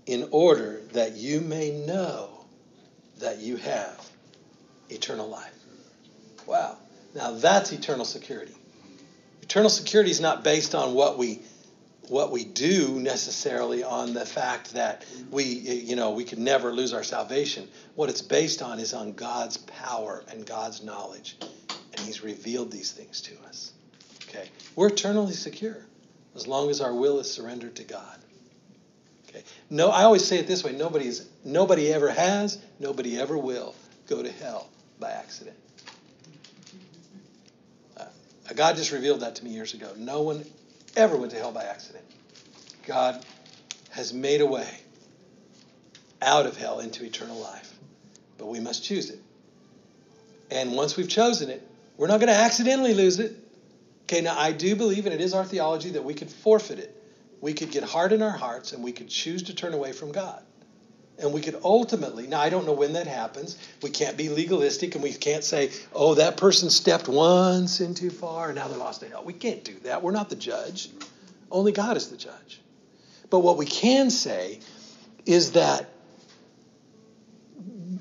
in 0.07 0.27
order 0.31 0.81
that 0.95 1.15
you 1.17 1.43
may 1.43 1.71
know 1.71 2.47
that 3.19 3.41
you 3.41 3.57
have 3.57 4.11
eternal 4.89 5.29
life. 5.29 5.53
Wow. 6.47 6.79
Now 7.15 7.33
that's 7.33 7.73
eternal 7.73 8.07
security. 8.07 8.55
Eternal 9.43 9.69
security 9.69 10.11
is 10.11 10.19
not 10.19 10.45
based 10.45 10.75
on 10.75 10.95
what 10.95 11.19
we 11.19 11.43
what 12.09 12.33
we 12.33 12.43
do 12.43 12.99
necessarily 12.99 13.85
on 13.85 14.15
the 14.15 14.25
fact 14.25 14.73
that 14.73 15.05
we 15.31 15.45
you 15.45 15.95
know 15.95 16.13
we 16.13 16.25
could 16.25 16.39
never 16.39 16.73
lose 16.73 16.95
our 16.95 17.05
salvation. 17.05 17.69
What 17.97 18.09
it's 18.09 18.23
based 18.23 18.63
on 18.63 18.79
is 18.79 18.95
on 18.95 19.13
God's 19.13 19.59
power 19.59 20.25
and 20.29 20.47
God's 20.47 20.83
knowledge. 20.83 21.37
And 21.69 22.01
he's 22.01 22.23
revealed 22.23 22.71
these 22.73 22.93
things 22.93 23.21
to 23.21 23.33
us. 23.47 23.73
Okay. 24.27 24.49
We're 24.75 24.89
eternally 24.89 25.35
secure 25.35 25.85
as 26.35 26.47
long 26.47 26.71
as 26.71 26.81
our 26.81 26.95
will 26.95 27.19
is 27.21 27.31
surrendered 27.31 27.77
to 27.77 27.85
God. 27.85 28.19
Okay. 29.29 29.43
No, 29.71 29.91
I 29.91 30.05
always 30.05 30.25
say 30.25 30.39
it 30.39 30.47
this 30.47 30.63
way: 30.65 30.73
nobody 30.73 31.07
is, 31.07 31.29
nobody 31.45 31.93
ever 31.93 32.11
has, 32.11 32.59
nobody 32.79 33.19
ever 33.19 33.37
will 33.37 33.75
go 34.07 34.23
to 34.23 34.31
hell 34.31 34.69
by 34.99 35.11
accident. 35.11 35.57
Uh, 37.97 38.05
God 38.55 38.77
just 38.77 38.93
revealed 38.93 39.21
that 39.21 39.37
to 39.37 39.45
me 39.45 39.51
years 39.51 39.75
ago. 39.75 39.93
No 39.97 40.23
one 40.23 40.45
ever 40.97 41.17
went 41.17 41.33
to 41.33 41.39
hell 41.39 41.53
by 41.53 41.65
accident. 41.65 42.05
God 42.87 43.25
has 43.91 44.13
made 44.13 44.41
a 44.41 44.47
way 44.47 44.69
out 46.21 46.47
of 46.47 46.57
hell 46.57 46.81
into 46.81 47.05
eternal 47.05 47.39
life, 47.39 47.73
but 48.39 48.47
we 48.47 48.61
must 48.61 48.85
choose 48.85 49.11
it. 49.11 49.19
And 50.51 50.73
once 50.73 50.97
we've 50.97 51.09
chosen 51.09 51.51
it, 51.51 51.67
we're 51.97 52.07
not 52.07 52.21
going 52.21 52.29
to 52.29 52.39
accidentally 52.39 52.95
lose 52.95 53.19
it. 53.19 53.37
Okay, 54.13 54.21
now 54.21 54.39
I 54.39 54.53
do 54.53 54.77
believe, 54.77 55.07
and 55.07 55.15
it 55.15 55.23
is 55.23 55.33
our 55.33 55.43
theology, 55.43 55.89
that 55.93 56.05
we 56.05 56.13
could 56.13 56.31
forfeit 56.31 56.79
it. 56.79 56.95
We 57.41 57.55
could 57.55 57.71
get 57.71 57.83
hard 57.83 58.13
in 58.13 58.21
our 58.21 58.37
hearts 58.37 58.73
and 58.73 58.85
we 58.85 58.93
could 58.93 59.09
choose 59.09 59.45
to 59.45 59.55
turn 59.55 59.73
away 59.73 59.93
from 59.93 60.13
God. 60.13 60.43
And 61.19 61.33
we 61.33 61.41
could 61.41 61.59
ultimately, 61.65 62.27
now 62.27 62.39
I 62.39 62.51
don't 62.51 62.67
know 62.67 62.75
when 62.75 62.93
that 62.93 63.07
happens. 63.07 63.57
We 63.81 63.89
can't 63.89 64.19
be 64.19 64.29
legalistic 64.29 64.97
and 64.97 65.03
we 65.03 65.15
can't 65.15 65.43
say, 65.43 65.71
oh, 65.95 66.17
that 66.17 66.37
person 66.37 66.69
stepped 66.69 67.09
one 67.09 67.69
sin 67.69 67.95
too 67.95 68.11
far 68.11 68.49
and 68.49 68.57
now 68.57 68.69
they're 68.69 68.77
lost 68.77 69.01
to 69.01 69.09
hell. 69.09 69.25
We 69.25 69.33
can't 69.33 69.65
do 69.65 69.79
that. 69.85 70.03
We're 70.03 70.13
not 70.13 70.29
the 70.29 70.37
judge. 70.37 70.91
Only 71.51 71.73
God 71.73 71.97
is 71.97 72.09
the 72.09 72.19
judge. 72.19 72.61
But 73.31 73.39
what 73.39 73.57
we 73.57 73.65
can 73.65 74.11
say 74.11 74.61
is 75.25 75.53
that 75.53 75.89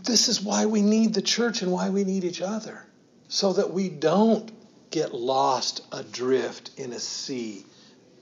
this 0.03 0.27
is 0.27 0.41
why 0.41 0.65
we 0.65 0.81
need 0.81 1.13
the 1.13 1.21
church 1.21 1.61
and 1.61 1.71
why 1.71 1.89
we 1.89 2.03
need 2.03 2.25
each 2.25 2.41
other. 2.41 2.85
So 3.29 3.53
that 3.53 3.71
we 3.71 3.87
don't 3.87 4.51
get 4.91 5.13
lost 5.13 5.81
adrift 5.91 6.71
in 6.77 6.93
a 6.93 6.99
sea 6.99 7.65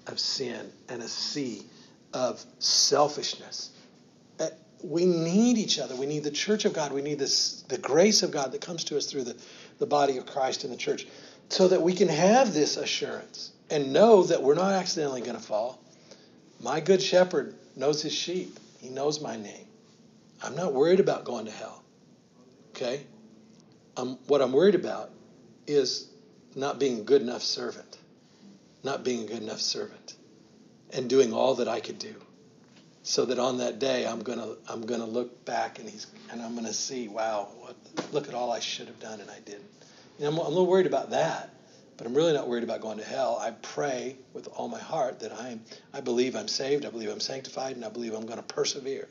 of 0.07 0.19
sin 0.19 0.71
and 0.87 1.01
a 1.01 1.07
sea 1.07 1.65
of 2.13 2.43
selfishness. 2.59 3.71
Uh, 4.39 4.47
we 4.83 5.05
need 5.05 5.57
each 5.57 5.79
other. 5.79 5.95
We 5.95 6.05
need 6.05 6.23
the 6.23 6.31
church 6.31 6.65
of 6.65 6.73
God. 6.73 6.93
We 6.93 7.01
need 7.01 7.19
this, 7.19 7.63
the 7.63 7.77
grace 7.77 8.23
of 8.23 8.31
God 8.31 8.51
that 8.53 8.61
comes 8.61 8.85
to 8.85 8.97
us 8.97 9.07
through 9.07 9.25
the, 9.25 9.35
the 9.79 9.85
body 9.85 10.17
of 10.17 10.25
Christ 10.25 10.63
in 10.63 10.71
the 10.71 10.77
church 10.77 11.07
so 11.49 11.67
that 11.67 11.81
we 11.81 11.93
can 11.93 12.07
have 12.07 12.53
this 12.53 12.77
assurance 12.77 13.51
and 13.69 13.91
know 13.91 14.23
that 14.23 14.41
we're 14.41 14.55
not 14.55 14.73
accidentally 14.73 15.21
going 15.21 15.35
to 15.35 15.43
fall. 15.43 15.83
My 16.61 16.79
good 16.79 17.01
shepherd 17.01 17.55
knows 17.75 18.01
his 18.01 18.13
sheep, 18.13 18.59
he 18.79 18.89
knows 18.89 19.21
my 19.21 19.35
name. 19.35 19.65
I'm 20.41 20.55
not 20.55 20.73
worried 20.73 20.99
about 20.99 21.25
going 21.25 21.45
to 21.45 21.51
hell. 21.51 21.83
Okay? 22.71 23.05
Um, 23.97 24.17
what 24.27 24.41
I'm 24.41 24.53
worried 24.53 24.75
about 24.75 25.11
is 25.67 26.08
not 26.55 26.79
being 26.79 26.99
a 26.99 27.03
good 27.03 27.21
enough 27.21 27.41
servant, 27.41 27.97
not 28.83 29.03
being 29.03 29.23
a 29.23 29.27
good 29.27 29.43
enough 29.43 29.61
servant, 29.61 30.15
and 30.91 31.09
doing 31.09 31.33
all 31.33 31.55
that 31.55 31.67
I 31.67 31.79
could 31.79 31.99
do, 31.99 32.15
so 33.03 33.25
that 33.25 33.39
on 33.39 33.57
that 33.57 33.79
day 33.79 34.05
I'm 34.07 34.21
gonna 34.21 34.55
I'm 34.67 34.85
gonna 34.85 35.05
look 35.05 35.45
back 35.45 35.79
and 35.79 35.89
he's 35.89 36.07
and 36.31 36.41
I'm 36.41 36.55
gonna 36.55 36.73
see, 36.73 37.07
wow, 37.07 37.47
what, 37.59 37.75
look 38.11 38.27
at 38.27 38.33
all 38.33 38.51
I 38.51 38.59
should 38.59 38.87
have 38.87 38.99
done 38.99 39.19
and 39.21 39.29
I 39.29 39.39
didn't. 39.39 39.69
You 40.17 40.25
know, 40.25 40.31
I'm, 40.31 40.39
I'm 40.39 40.45
a 40.45 40.49
little 40.49 40.67
worried 40.67 40.87
about 40.87 41.11
that, 41.11 41.53
but 41.97 42.07
I'm 42.07 42.13
really 42.13 42.33
not 42.33 42.47
worried 42.47 42.63
about 42.63 42.81
going 42.81 42.97
to 42.97 43.03
hell. 43.03 43.37
I 43.41 43.51
pray 43.51 44.17
with 44.33 44.47
all 44.47 44.67
my 44.67 44.79
heart 44.79 45.19
that 45.21 45.33
I'm 45.33 45.61
I 45.93 46.01
believe 46.01 46.35
I'm 46.35 46.47
saved, 46.47 46.85
I 46.85 46.89
believe 46.89 47.09
I'm 47.09 47.19
sanctified, 47.19 47.75
and 47.75 47.85
I 47.85 47.89
believe 47.89 48.13
I'm 48.13 48.27
to 48.27 48.41
persevere. 48.43 49.07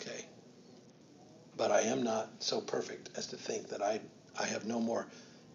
Okay. 0.00 0.26
But 1.56 1.70
I 1.70 1.82
am 1.82 2.02
not 2.02 2.30
so 2.40 2.60
perfect 2.60 3.10
as 3.16 3.26
to 3.28 3.36
think 3.36 3.68
that 3.68 3.82
I 3.82 4.00
I 4.38 4.46
have 4.46 4.64
no 4.64 4.80
more 4.80 5.06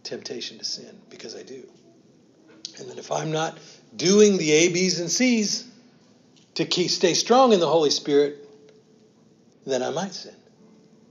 temptation 0.04 0.58
to 0.60 0.66
sin 0.66 1.00
because 1.10 1.36
I 1.36 1.44
do. 1.44 1.64
And 2.80 2.90
that 2.90 2.98
if 2.98 3.12
I'm 3.12 3.32
not 3.32 3.58
doing 3.96 4.38
the 4.38 4.52
A, 4.52 4.70
B's, 4.70 5.00
and 5.00 5.10
C's 5.10 5.68
to 6.56 6.66
keep, 6.66 6.90
stay 6.90 7.14
strong 7.14 7.54
in 7.54 7.60
the 7.60 7.68
Holy 7.68 7.90
Spirit, 7.90 8.38
then 9.66 9.84
I 9.84 9.90
might 9.90 10.14
sin 10.14 10.36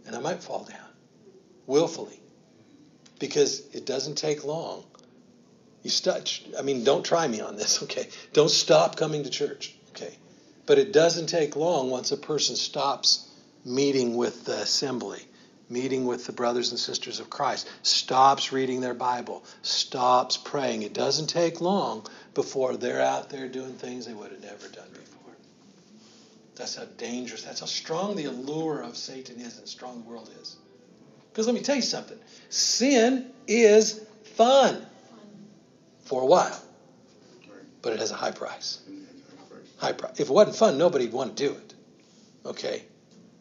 and 0.07 0.15
I 0.15 0.21
might 0.21 0.43
fall 0.43 0.65
down 0.65 0.79
willfully 1.67 2.21
because 3.19 3.63
it 3.75 3.87
doesn't 3.87 4.17
take 4.17 4.45
long. 4.45 4.85
You 5.83 5.91
start, 5.91 6.41
I 6.59 6.63
mean, 6.63 6.85
don't 6.85 7.05
try 7.05 7.27
me 7.29 7.41
on 7.41 7.57
this, 7.57 7.83
okay? 7.83 8.09
Don't 8.33 8.51
stop 8.51 8.97
coming 8.97 9.25
to 9.25 9.31
church, 9.31 9.75
okay? 9.91 10.17
But 10.67 10.79
it 10.79 10.93
doesn't 10.93 11.27
take 11.27 11.57
long 11.57 11.91
once 11.91 12.13
a 12.13 12.17
person 12.17 12.57
stops 12.57 13.29
meeting 13.65 14.17
with 14.17 14.45
the 14.45 14.61
assembly 14.61 15.23
meeting 15.69 16.07
with 16.07 16.27
the 16.27 16.33
brothers 16.33 16.71
and 16.71 16.79
sisters 16.79 17.21
of 17.21 17.31
Christ, 17.31 17.69
stops 17.83 18.53
reading 18.53 18.81
their 18.81 18.95
Bible, 18.95 19.45
stops 19.63 20.37
praying. 20.37 20.83
It 20.83 20.93
doesn't 20.93 21.27
take 21.27 21.61
long 21.61 22.07
before 22.35 22.77
they're 22.77 23.03
out 23.03 23.31
there 23.31 23.49
doing 23.49 23.75
things 23.75 24.07
they 24.07 24.15
would 24.15 24.31
have 24.31 24.43
never 24.43 24.69
done 24.69 24.89
before. 24.93 25.35
That's 26.55 26.77
how 26.77 26.85
dangerous, 26.97 27.43
that's 27.43 27.61
how 27.61 27.67
strong 27.67 28.17
the 28.17 28.25
allure 28.25 28.81
of 28.81 28.97
Satan 28.97 29.41
is 29.41 29.59
and 29.59 29.69
strong 29.69 30.03
the 30.03 30.09
world 30.09 30.31
is. 30.41 30.57
Because 31.31 31.47
let 31.47 31.55
me 31.55 31.61
tell 31.61 31.77
you 31.77 31.83
something 31.83 32.19
sin 32.49 33.31
is 33.47 34.01
fun 34.37 34.87
for 36.05 36.23
a 36.23 36.27
while, 36.27 36.59
but 37.83 37.93
it 37.93 37.99
has 37.99 38.11
a 38.11 38.15
high 38.15 38.31
price. 38.31 38.81
High 39.79 39.93
price. 39.93 40.19
If 40.19 40.31
it 40.31 40.33
wasn't 40.33 40.57
fun, 40.57 40.79
nobody'd 40.79 41.13
want 41.13 41.37
to 41.37 41.49
do 41.49 41.53
it. 41.53 41.75
Okay? 42.47 42.85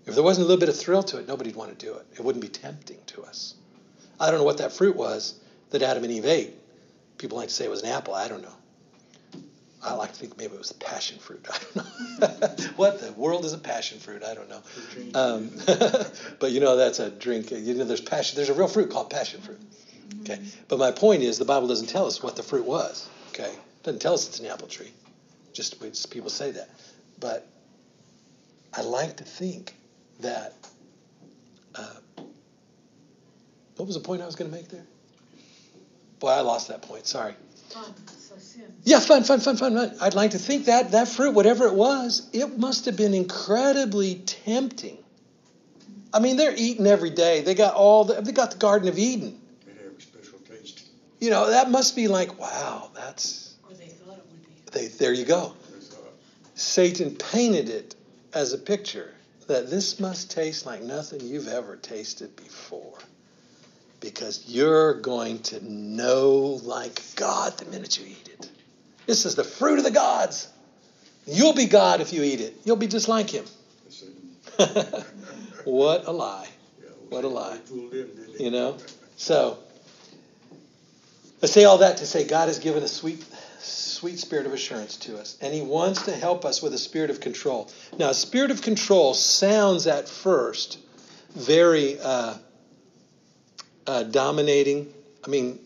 If 0.06 0.14
there 0.14 0.24
wasn't 0.24 0.46
a 0.46 0.48
little 0.48 0.60
bit 0.60 0.70
of 0.70 0.78
thrill 0.78 1.04
to 1.04 1.18
it, 1.18 1.28
nobody'd 1.28 1.56
want 1.56 1.78
to 1.78 1.86
do 1.86 1.94
it. 1.96 2.06
It 2.14 2.24
wouldn't 2.24 2.42
be 2.42 2.48
tempting 2.48 3.00
to 3.08 3.24
us. 3.24 3.56
I 4.20 4.30
don't 4.30 4.40
know 4.40 4.46
what 4.46 4.60
that 4.60 4.72
fruit 4.72 4.96
was 4.96 5.40
that 5.72 5.82
Adam 5.82 6.04
and 6.04 6.14
Eve 6.14 6.26
ate. 6.26 6.54
People 7.18 7.38
like 7.38 7.48
to 7.48 7.54
say 7.54 7.66
it 7.66 7.72
was 7.72 7.82
an 7.82 7.90
apple. 7.90 8.14
I 8.14 8.28
don't 8.28 8.42
know. 8.42 8.54
I 9.84 9.94
like 9.94 10.14
to 10.14 10.16
think 10.20 10.38
maybe 10.38 10.54
it 10.54 10.58
was 10.58 10.72
a 10.72 10.76
passion 10.76 11.20
fruit. 11.20 11.46
I 11.52 11.58
don't 12.20 12.60
know. 12.60 12.68
what 12.76 13.02
the 13.02 13.12
world 13.14 13.46
is 13.46 13.54
a 13.54 13.58
passion 13.58 14.00
fruit? 14.00 14.24
I 14.24 14.34
don't 14.34 14.50
know. 14.50 14.62
Um, 15.14 15.52
but 16.40 16.52
you 16.52 16.60
know 16.60 16.76
that's 16.76 17.00
a 17.00 17.10
drink. 17.10 17.52
You 17.52 17.76
know 17.76 17.84
there's 17.86 18.02
passion. 18.02 18.36
There's 18.36 18.50
a 18.50 18.54
real 18.54 18.68
fruit 18.68 18.90
called 18.90 19.10
passion 19.10 19.42
fruit. 19.42 19.60
Okay. 20.22 20.40
But 20.68 20.80
my 20.80 20.92
point 20.92 21.22
is 21.24 21.38
the 21.38 21.46
Bible 21.46 21.68
doesn't 21.68 21.88
tell 21.88 22.06
us 22.06 22.24
what 22.24 22.36
the 22.36 22.44
fruit 22.44 22.66
was. 22.66 23.08
Okay. 23.30 23.52
It 23.52 23.84
doesn't 23.84 24.00
tell 24.00 24.14
us 24.14 24.28
it's 24.28 24.40
an 24.40 24.48
apple 24.48 24.68
tree. 24.68 24.92
Just 25.54 25.80
people 26.10 26.30
say 26.30 26.52
that. 26.52 26.70
But 27.20 27.48
I 28.74 28.82
like 28.82 29.18
to 29.18 29.24
think 29.24 29.76
that. 30.22 30.54
Uh, 31.74 31.96
what 33.76 33.86
was 33.86 33.96
the 33.96 34.02
point 34.02 34.22
I 34.22 34.26
was 34.26 34.36
going 34.36 34.50
to 34.50 34.56
make 34.56 34.70
there? 34.70 34.86
Boy, 36.20 36.30
I 36.30 36.42
lost 36.42 36.70
that 36.70 36.82
point. 36.82 37.06
Sorry. 37.06 37.34
Fun. 37.70 37.94
So 38.18 38.36
sin. 38.38 38.74
Yeah, 38.84 39.00
fun, 39.00 39.24
fun, 39.24 39.40
fun, 39.40 39.58
fun, 39.58 39.76
fun. 39.76 39.96
I'd 40.02 40.14
like 40.14 40.32
to 40.32 40.40
think 40.40 40.66
that 40.66 40.92
that 40.92 41.08
fruit, 41.08 41.34
whatever 41.34 41.68
it 41.68 41.74
was, 41.74 42.30
it 42.34 42.58
must 42.58 42.86
have 42.86 42.96
been 42.96 43.14
incredibly 43.14 44.16
tempting. 44.16 44.98
I 46.14 46.20
mean, 46.20 46.38
they're 46.38 46.56
eating 46.56 46.88
every 46.88 47.10
day. 47.10 47.42
They 47.42 47.56
got 47.56 47.74
all 47.76 48.06
the, 48.06 48.22
they 48.22 48.32
got 48.32 48.52
the 48.52 48.58
Garden 48.58 48.88
of 48.88 48.98
Eden. 48.98 49.40
They 49.66 49.74
have 49.84 49.92
a 49.98 50.02
special 50.02 50.40
taste. 50.40 50.88
You 51.20 51.30
know, 51.30 51.50
that 51.50 51.70
must 51.70 51.96
be 51.96 52.08
like, 52.08 52.40
wow, 52.40 52.92
that's. 52.96 53.56
Or 53.68 53.76
they 53.76 53.88
thought 53.88 54.18
it 54.18 54.26
would 54.32 54.72
be. 54.72 54.80
They, 54.80 54.88
there 54.88 55.14
you 55.14 55.26
go. 55.26 55.54
Satan 56.54 57.16
painted 57.16 57.68
it 57.68 57.96
as 58.34 58.54
a 58.54 58.58
picture 58.58 59.15
that 59.48 59.70
this 59.70 60.00
must 60.00 60.32
taste 60.32 60.66
like 60.66 60.82
nothing 60.82 61.22
you've 61.22 61.48
ever 61.48 61.76
tasted 61.76 62.36
before. 62.36 62.98
Because 64.00 64.44
you're 64.48 64.96
going 65.02 65.40
to 65.44 65.66
know 65.66 66.60
like 66.64 67.02
God 67.16 67.58
the 67.58 67.66
minute 67.66 68.00
you 68.00 68.06
eat 68.06 68.30
it. 68.34 68.50
This 69.06 69.26
is 69.26 69.36
the 69.36 69.44
fruit 69.44 69.78
of 69.78 69.86
the 69.86 69.92
gods. 69.92 70.48
You'll 71.28 71.54
be 71.54 71.66
God 71.66 72.02
if 72.02 72.14
you 72.14 72.24
eat 72.24 72.42
it. 72.42 72.56
You'll 72.66 72.76
be 72.76 72.88
just 72.88 73.08
like 73.08 73.30
him. 73.30 73.46
what 75.66 76.08
a 76.08 76.12
lie. 76.12 76.48
What 77.10 77.24
a 77.24 77.28
lie. 77.28 77.60
You 78.40 78.52
know? 78.52 78.78
So, 79.18 79.60
I 81.42 81.48
say 81.48 81.64
all 81.64 81.80
that 81.80 81.98
to 81.98 82.06
say 82.06 82.28
God 82.28 82.48
has 82.48 82.60
given 82.60 82.84
a 82.84 82.88
sweet 82.88 83.24
sweet 83.66 84.20
spirit 84.20 84.46
of 84.46 84.54
assurance 84.54 84.98
to 84.98 85.18
us. 85.18 85.38
And 85.42 85.54
He 85.54 85.62
wants 85.62 86.04
to 86.04 86.12
help 86.12 86.46
us 86.46 86.62
with 86.62 86.74
a 86.74 86.78
spirit 86.78 87.10
of 87.10 87.20
control. 87.20 87.70
Now, 87.98 88.12
spirit 88.12 88.52
of 88.52 88.62
control 88.62 89.14
sounds 89.14 89.88
at 89.88 90.08
first 90.08 90.80
very 91.36 92.00
uh, 92.00 92.36
uh, 93.88 94.04
dominating. 94.04 94.92
I 95.26 95.30
mean, 95.30 95.60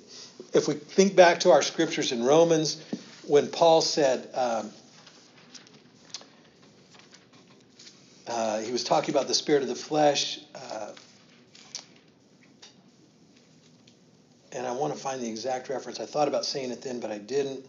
if 0.53 0.67
we 0.67 0.73
think 0.73 1.15
back 1.15 1.41
to 1.41 1.51
our 1.51 1.61
scriptures 1.61 2.11
in 2.11 2.23
Romans, 2.23 2.81
when 3.27 3.47
Paul 3.47 3.81
said, 3.81 4.27
um, 4.33 4.71
uh, 8.27 8.59
he 8.59 8.71
was 8.71 8.83
talking 8.83 9.13
about 9.13 9.27
the 9.27 9.33
spirit 9.33 9.61
of 9.61 9.69
the 9.69 9.75
flesh. 9.75 10.39
Uh, 10.55 10.91
and 14.51 14.65
I 14.65 14.71
want 14.71 14.93
to 14.93 14.99
find 14.99 15.21
the 15.21 15.29
exact 15.29 15.69
reference. 15.69 15.99
I 15.99 16.05
thought 16.05 16.27
about 16.27 16.45
saying 16.45 16.71
it 16.71 16.81
then, 16.81 16.99
but 16.99 17.11
I 17.11 17.17
didn't. 17.17 17.65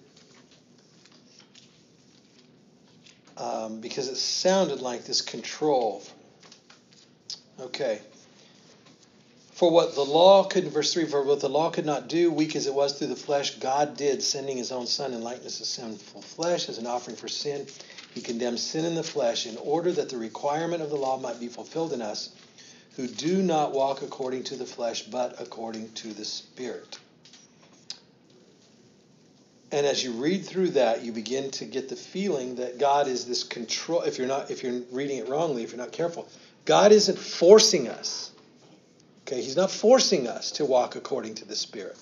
Um, 3.41 3.81
because 3.81 4.09
it 4.09 4.17
sounded 4.17 4.83
like 4.83 5.05
this 5.05 5.23
control. 5.23 6.03
Okay. 7.59 8.01
For 9.53 9.71
what 9.71 9.95
the 9.95 10.05
law 10.05 10.45
could, 10.45 10.69
verse 10.69 10.93
3, 10.93 11.07
for 11.07 11.23
what 11.23 11.41
the 11.41 11.49
law 11.49 11.71
could 11.71 11.85
not 11.85 12.09
do, 12.09 12.31
weak 12.31 12.55
as 12.55 12.67
it 12.67 12.75
was 12.75 12.99
through 12.99 13.09
the 13.09 13.17
flesh, 13.17 13.57
God 13.57 13.97
did, 13.97 14.23
sending 14.23 14.57
his 14.57 14.73
own 14.73 14.87
Son 14.87 15.13
in 15.13 15.23
likeness 15.23 15.61
of 15.61 15.67
sinful 15.67 16.23
flesh 16.23 16.69
as 16.69 16.79
an 16.79 16.87
offering 16.87 17.17
for 17.17 17.29
sin. 17.29 17.67
He 18.15 18.21
condemned 18.21 18.61
sin 18.61 18.85
in 18.85 18.95
the 18.95 19.03
flesh 19.03 19.47
in 19.47 19.57
order 19.59 19.93
that 19.93 20.09
the 20.09 20.17
requirement 20.17 20.83
of 20.83 20.91
the 20.91 20.97
law 20.97 21.19
might 21.19 21.41
be 21.41 21.49
fulfilled 21.49 21.93
in 21.93 22.03
us 22.03 22.31
who 22.97 23.07
do 23.07 23.43
not 23.43 23.73
walk 23.73 24.03
according 24.03 24.45
to 24.45 24.57
the 24.57 24.67
flesh, 24.67 25.03
but 25.03 25.41
according 25.41 25.93
to 25.93 26.13
the 26.13 26.25
Spirit. 26.25 26.99
And 29.73 29.87
as 29.87 30.03
you 30.03 30.13
read 30.13 30.45
through 30.45 30.71
that, 30.71 31.05
you 31.05 31.13
begin 31.13 31.51
to 31.53 31.65
get 31.65 31.89
the 31.89 31.97
feeling 31.97 32.57
that 32.57 32.79
God 32.79 33.07
is 33.07 33.27
this 33.27 33.45
control. 33.45 34.03
If 34.03 34.19
you're 34.19 34.27
not, 34.27 34.51
if 34.51 34.63
you're 34.63 34.81
reading 34.91 35.19
it 35.19 35.29
wrongly, 35.29 35.63
if 35.63 35.71
you're 35.71 35.79
not 35.79 35.93
careful, 35.93 36.29
God 36.65 36.91
isn't 36.93 37.19
forcing 37.19 37.89
us. 37.89 38.33
Okay, 39.27 39.43
He's 39.43 39.57
not 39.57 39.71
forcing 39.71 40.27
us 40.27 40.53
to 40.53 40.65
walk 40.65 40.97
according 40.97 41.37
to 41.37 41.45
the 41.45 41.55
Spirit. 41.55 41.97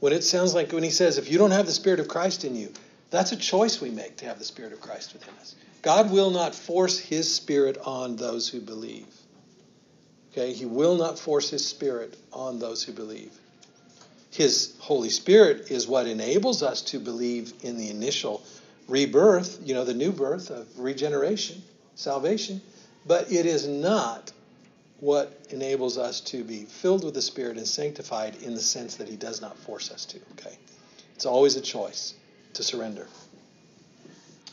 When 0.00 0.14
it 0.14 0.24
sounds 0.24 0.54
like 0.54 0.72
when 0.72 0.82
He 0.82 0.90
says, 0.90 1.18
if 1.18 1.30
you 1.30 1.36
don't 1.36 1.50
have 1.50 1.66
the 1.66 1.72
Spirit 1.72 2.00
of 2.00 2.08
Christ 2.08 2.44
in 2.44 2.56
you, 2.56 2.72
that's 3.10 3.32
a 3.32 3.36
choice 3.36 3.80
we 3.80 3.90
make 3.90 4.16
to 4.18 4.24
have 4.24 4.38
the 4.38 4.44
Spirit 4.44 4.72
of 4.72 4.80
Christ 4.80 5.12
within 5.12 5.34
us. 5.40 5.54
God 5.82 6.10
will 6.10 6.30
not 6.30 6.54
force 6.54 6.98
His 6.98 7.32
Spirit 7.34 7.76
on 7.84 8.16
those 8.16 8.48
who 8.48 8.60
believe. 8.60 9.06
Okay, 10.32 10.54
He 10.54 10.64
will 10.64 10.96
not 10.96 11.18
force 11.18 11.50
His 11.50 11.66
Spirit 11.66 12.16
on 12.32 12.58
those 12.58 12.82
who 12.82 12.92
believe. 12.92 13.32
His 14.30 14.74
Holy 14.78 15.10
Spirit 15.10 15.70
is 15.70 15.88
what 15.88 16.06
enables 16.06 16.62
us 16.62 16.82
to 16.82 16.98
believe 16.98 17.52
in 17.62 17.76
the 17.76 17.90
initial 17.90 18.42
rebirth, 18.86 19.60
you 19.64 19.74
know, 19.74 19.84
the 19.84 19.94
new 19.94 20.12
birth 20.12 20.50
of 20.50 20.66
regeneration, 20.78 21.62
salvation, 21.96 22.60
but 23.06 23.30
it 23.32 23.46
is 23.46 23.66
not 23.66 24.32
what 25.00 25.46
enables 25.50 25.96
us 25.98 26.20
to 26.20 26.44
be 26.44 26.64
filled 26.64 27.04
with 27.04 27.14
the 27.14 27.22
Spirit 27.22 27.56
and 27.56 27.66
sanctified 27.66 28.36
in 28.42 28.54
the 28.54 28.60
sense 28.60 28.96
that 28.96 29.08
He 29.08 29.16
does 29.16 29.40
not 29.40 29.56
force 29.56 29.90
us 29.90 30.04
to, 30.06 30.18
okay? 30.32 30.56
It's 31.14 31.26
always 31.26 31.56
a 31.56 31.60
choice 31.60 32.14
to 32.54 32.62
surrender. 32.62 33.08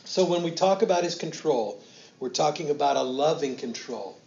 So 0.04 0.24
when 0.24 0.42
we 0.42 0.50
talk 0.50 0.82
about 0.82 1.04
His 1.04 1.14
control, 1.14 1.82
we're 2.18 2.30
talking 2.30 2.70
about 2.70 2.96
a 2.96 3.02
loving 3.02 3.56
control. 3.56 4.18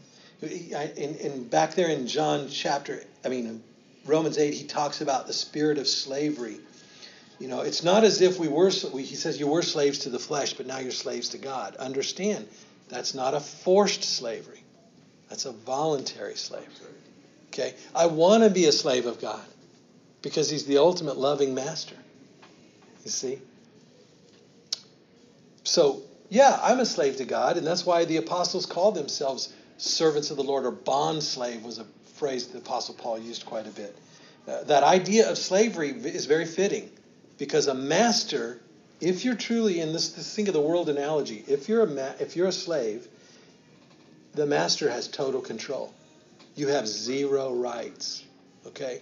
In 0.42 1.48
back 1.50 1.76
there 1.76 1.90
in 1.90 2.08
John 2.08 2.48
chapter, 2.50 3.04
I 3.26 3.30
mean, 3.30 3.64
Romans 4.06 4.38
8, 4.38 4.54
he 4.54 4.66
talks 4.66 5.02
about 5.02 5.28
the 5.28 5.34
spirit 5.34 5.78
of 5.78 5.88
slavery. 5.88 6.58
You 7.40 7.48
know, 7.48 7.62
it's 7.62 7.84
not 7.84 8.04
as 8.04 8.22
if 8.22 8.40
we 8.40 8.48
were, 8.48 8.70
he 8.70 9.16
says, 9.16 9.40
you 9.40 9.48
were 9.48 9.62
slaves 9.62 10.00
to 10.00 10.10
the 10.10 10.20
flesh, 10.20 10.54
but 10.54 10.68
now 10.68 10.80
you're 10.80 10.92
slaves 10.92 11.30
to 11.30 11.38
God. 11.38 11.76
Understand, 11.78 12.48
that's 12.90 13.14
not 13.14 13.34
a 13.34 13.40
forced 13.40 14.04
slavery, 14.04 14.64
that's 15.30 15.46
a 15.46 15.52
voluntary 15.52 16.36
slavery. 16.36 16.68
Okay? 17.48 17.74
I 17.96 18.06
want 18.06 18.44
to 18.44 18.50
be 18.50 18.66
a 18.66 18.72
slave 18.72 19.06
of 19.06 19.20
God 19.20 19.44
because 20.22 20.50
he's 20.50 20.66
the 20.66 20.78
ultimate 20.78 21.18
loving 21.18 21.54
master. 21.54 21.96
You 23.04 23.12
see? 23.12 23.40
So, 25.64 26.02
yeah, 26.30 26.60
I'm 26.62 26.80
a 26.80 26.86
slave 26.86 27.18
to 27.18 27.26
God, 27.26 27.58
and 27.58 27.66
that's 27.66 27.86
why 27.86 28.06
the 28.06 28.18
apostles 28.18 28.66
called 28.66 28.96
themselves 28.96 29.52
servants 29.78 30.32
of 30.32 30.38
the 30.38 30.44
Lord 30.44 30.66
or 30.66 30.72
bond 30.72 31.24
slave 31.24 31.64
was 31.64 31.80
a 31.80 31.86
phrase 32.22 32.46
the 32.46 32.60
Apostle 32.60 32.94
Paul 32.94 33.18
used 33.18 33.48
quite 33.48 33.66
a 33.66 33.72
bit. 33.72 33.98
Uh, 34.48 34.64
that 34.66 34.84
idea 34.84 35.28
of 35.32 35.40
slavery 35.40 35.90
is 35.90 36.28
very 36.28 36.46
fitting 36.46 36.88
because 37.40 37.66
a 37.66 37.74
master, 37.74 38.62
if 39.00 39.26
you're 39.26 39.34
truly 39.34 39.80
in 39.80 39.92
this, 39.92 40.10
this 40.10 40.36
think 40.36 40.48
of 40.48 40.54
the 40.54 40.62
world 40.62 40.88
analogy, 40.88 41.44
if 41.48 41.68
you're 41.68 41.82
a 41.82 41.88
ma- 41.88 42.14
if 42.20 42.36
you're 42.36 42.50
a 42.50 42.52
slave, 42.52 43.08
the 44.36 44.46
master 44.46 44.88
has 44.88 45.08
total 45.08 45.42
control. 45.42 45.92
You 46.56 46.68
have 46.68 46.88
zero 46.88 47.56
rights. 47.56 48.24
Okay? 48.68 49.02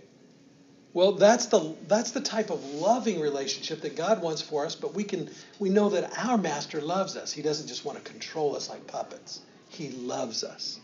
Well, 0.94 1.12
that's 1.12 1.48
the 1.48 1.76
that's 1.90 2.12
the 2.12 2.22
type 2.22 2.50
of 2.52 2.64
loving 2.76 3.20
relationship 3.20 3.82
that 3.82 3.98
God 3.98 4.22
wants 4.22 4.42
for 4.42 4.66
us, 4.66 4.76
but 4.76 4.94
we 4.94 5.04
can 5.04 5.30
we 5.60 5.68
know 5.68 5.90
that 5.90 6.18
our 6.26 6.38
master 6.38 6.80
loves 6.80 7.18
us. 7.18 7.34
He 7.34 7.42
doesn't 7.42 7.68
just 7.68 7.84
want 7.84 7.98
to 7.98 8.10
control 8.10 8.56
us 8.56 8.70
like 8.70 8.88
puppets. 8.88 9.42
He 9.68 9.90
loves 9.90 10.46
us. 10.46 10.80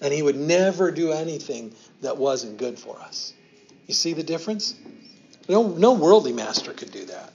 And 0.00 0.12
he 0.12 0.22
would 0.22 0.36
never 0.36 0.90
do 0.90 1.12
anything 1.12 1.74
that 2.02 2.16
wasn't 2.16 2.58
good 2.58 2.78
for 2.78 2.98
us. 2.98 3.32
You 3.86 3.94
see 3.94 4.12
the 4.12 4.22
difference? 4.22 4.74
No, 5.48 5.68
no 5.68 5.92
worldly 5.94 6.32
master 6.32 6.72
could 6.72 6.90
do 6.90 7.04
that. 7.06 7.32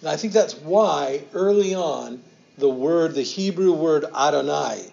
And 0.00 0.08
I 0.08 0.16
think 0.16 0.32
that's 0.32 0.54
why 0.54 1.24
early 1.34 1.74
on 1.74 2.22
the 2.58 2.68
word, 2.68 3.14
the 3.14 3.22
Hebrew 3.22 3.72
word 3.72 4.04
Adonai, 4.04 4.92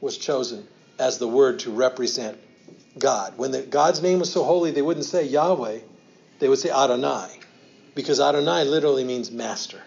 was 0.00 0.16
chosen 0.16 0.66
as 0.98 1.18
the 1.18 1.28
word 1.28 1.60
to 1.60 1.70
represent 1.70 2.38
God. 2.98 3.36
When 3.36 3.50
the, 3.50 3.62
God's 3.62 4.02
name 4.02 4.20
was 4.20 4.32
so 4.32 4.44
holy, 4.44 4.70
they 4.70 4.82
wouldn't 4.82 5.06
say 5.06 5.24
Yahweh, 5.24 5.80
they 6.38 6.48
would 6.48 6.58
say 6.58 6.70
Adonai, 6.70 7.28
because 7.94 8.20
Adonai 8.20 8.64
literally 8.64 9.04
means 9.04 9.30
master. 9.30 9.82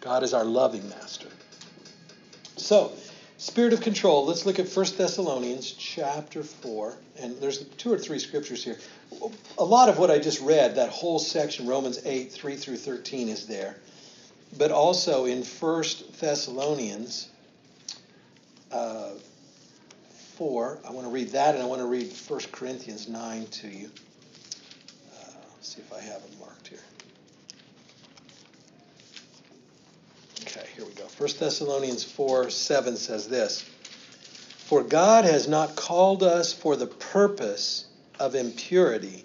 God 0.00 0.22
is 0.22 0.34
our 0.34 0.44
loving 0.44 0.88
master. 0.88 1.28
So, 2.56 2.92
spirit 3.44 3.74
of 3.74 3.82
control. 3.82 4.24
Let's 4.24 4.46
look 4.46 4.58
at 4.58 4.66
1 4.66 4.86
Thessalonians 4.96 5.70
chapter 5.72 6.42
4. 6.42 6.96
And 7.20 7.38
there's 7.40 7.58
two 7.58 7.92
or 7.92 7.98
three 7.98 8.18
scriptures 8.18 8.64
here. 8.64 8.78
A 9.58 9.64
lot 9.64 9.90
of 9.90 9.98
what 9.98 10.10
I 10.10 10.18
just 10.18 10.40
read, 10.40 10.76
that 10.76 10.88
whole 10.88 11.18
section, 11.18 11.66
Romans 11.66 12.00
8, 12.06 12.32
3 12.32 12.56
through 12.56 12.78
13, 12.78 13.28
is 13.28 13.46
there. 13.46 13.76
But 14.56 14.70
also 14.70 15.26
in 15.26 15.42
1 15.42 15.84
Thessalonians 16.18 17.28
uh, 18.72 19.10
4, 20.36 20.78
I 20.88 20.90
want 20.90 21.06
to 21.06 21.12
read 21.12 21.28
that, 21.32 21.54
and 21.54 21.62
I 21.62 21.66
want 21.66 21.82
to 21.82 21.86
read 21.86 22.12
1 22.26 22.40
Corinthians 22.50 23.08
9 23.08 23.46
to 23.46 23.68
you. 23.68 23.90
Uh, 25.14 25.30
see 25.60 25.82
if 25.82 25.92
I 25.92 26.00
have 26.00 26.22
it 26.22 26.40
marked 26.40 26.68
here. 26.68 26.78
Okay, 30.46 30.66
here 30.76 30.84
we 30.84 30.92
go. 30.92 31.04
1 31.16 31.30
Thessalonians 31.38 32.04
4 32.04 32.50
7 32.50 32.96
says 32.96 33.28
this 33.28 33.62
For 34.58 34.82
God 34.82 35.24
has 35.24 35.48
not 35.48 35.74
called 35.74 36.22
us 36.22 36.52
for 36.52 36.76
the 36.76 36.86
purpose 36.86 37.86
of 38.20 38.34
impurity, 38.34 39.24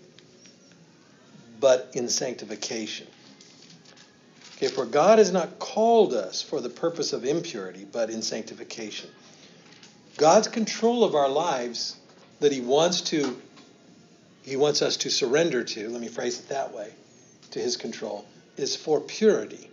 but 1.60 1.90
in 1.92 2.08
sanctification. 2.08 3.08
Okay, 4.56 4.70
for 4.70 4.86
God 4.86 5.20
has 5.20 5.32
not 5.32 5.60
called 5.60 6.14
us 6.14 6.42
for 6.42 6.62
the 6.62 6.70
purpose 6.70 7.12
of 7.12 7.26
impurity, 7.26 7.86
but 7.92 8.10
in 8.10 8.22
sanctification. 8.22 9.10
God's 10.16 10.48
control 10.48 11.04
of 11.04 11.16
our 11.16 11.30
lives 11.30 11.98
that 12.40 12.54
He 12.54 12.62
wants 12.62 13.02
to 13.02 13.42
He 14.44 14.56
wants 14.56 14.82
us 14.82 14.96
to 14.98 15.10
surrender 15.10 15.66
to, 15.66 15.90
let 15.90 16.00
me 16.00 16.08
phrase 16.08 16.40
it 16.40 16.48
that 16.48 16.74
way, 16.74 16.94
to 17.52 17.60
His 17.60 17.76
control, 17.76 18.26
is 18.56 18.78
for 18.78 19.02
purity. 19.02 19.69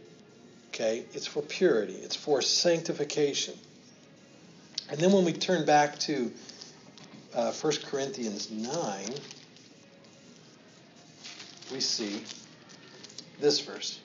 Okay? 0.77 1.07
It's 1.15 1.27
for 1.27 1.41
purity, 1.41 1.95
it's 1.95 2.15
for 2.15 2.43
sanctification. 2.43 3.55
And 4.91 5.01
then 5.01 5.11
when 5.11 5.25
we 5.25 5.33
turn 5.33 5.65
back 5.65 5.99
to 6.01 6.31
uh, 7.35 7.51
1 7.53 7.73
Corinthians 7.87 8.51
9, 8.51 9.09
we 11.73 11.81
see 11.81 12.23
this 13.41 13.61
verse. 13.61 13.99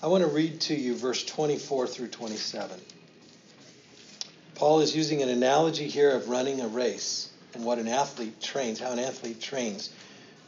I 0.00 0.06
want 0.06 0.22
to 0.22 0.30
read 0.30 0.60
to 0.62 0.76
you 0.76 0.94
verse 0.94 1.24
24 1.24 1.88
through 1.88 2.08
27. 2.08 2.80
Paul 4.54 4.80
is 4.80 4.94
using 4.94 5.22
an 5.22 5.28
analogy 5.28 5.88
here 5.88 6.12
of 6.12 6.28
running 6.28 6.60
a 6.60 6.68
race 6.68 7.30
and 7.54 7.64
what 7.64 7.78
an 7.78 7.88
athlete 7.88 8.40
trains, 8.40 8.78
how 8.78 8.92
an 8.92 9.00
athlete 9.00 9.40
trains 9.40 9.90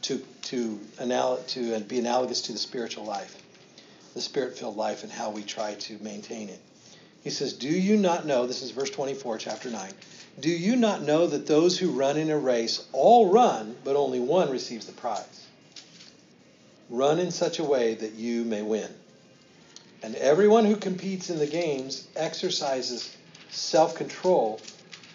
to, 0.03 0.17
to, 0.43 0.79
anal- 0.99 1.43
to 1.47 1.79
be 1.81 1.99
analogous 1.99 2.41
to 2.43 2.51
the 2.51 2.57
spiritual 2.57 3.05
life, 3.05 3.41
the 4.13 4.21
spirit 4.21 4.57
filled 4.57 4.77
life, 4.77 5.03
and 5.03 5.11
how 5.11 5.29
we 5.29 5.43
try 5.43 5.75
to 5.75 5.97
maintain 6.01 6.49
it. 6.49 6.59
He 7.23 7.29
says, 7.29 7.53
Do 7.53 7.69
you 7.69 7.97
not 7.97 8.25
know, 8.25 8.47
this 8.47 8.61
is 8.61 8.71
verse 8.71 8.89
24, 8.89 9.37
chapter 9.37 9.69
9, 9.69 9.91
do 10.39 10.49
you 10.49 10.75
not 10.75 11.03
know 11.03 11.27
that 11.27 11.45
those 11.45 11.77
who 11.77 11.91
run 11.91 12.17
in 12.17 12.29
a 12.29 12.37
race 12.37 12.85
all 12.93 13.29
run, 13.29 13.75
but 13.83 13.95
only 13.95 14.19
one 14.19 14.49
receives 14.49 14.85
the 14.85 14.93
prize? 14.93 15.45
Run 16.89 17.19
in 17.19 17.31
such 17.31 17.59
a 17.59 17.63
way 17.63 17.93
that 17.95 18.13
you 18.13 18.43
may 18.43 18.61
win. 18.61 18.89
And 20.03 20.15
everyone 20.15 20.65
who 20.65 20.75
competes 20.75 21.29
in 21.29 21.37
the 21.37 21.47
games 21.47 22.07
exercises 22.15 23.15
self 23.51 23.95
control 23.95 24.59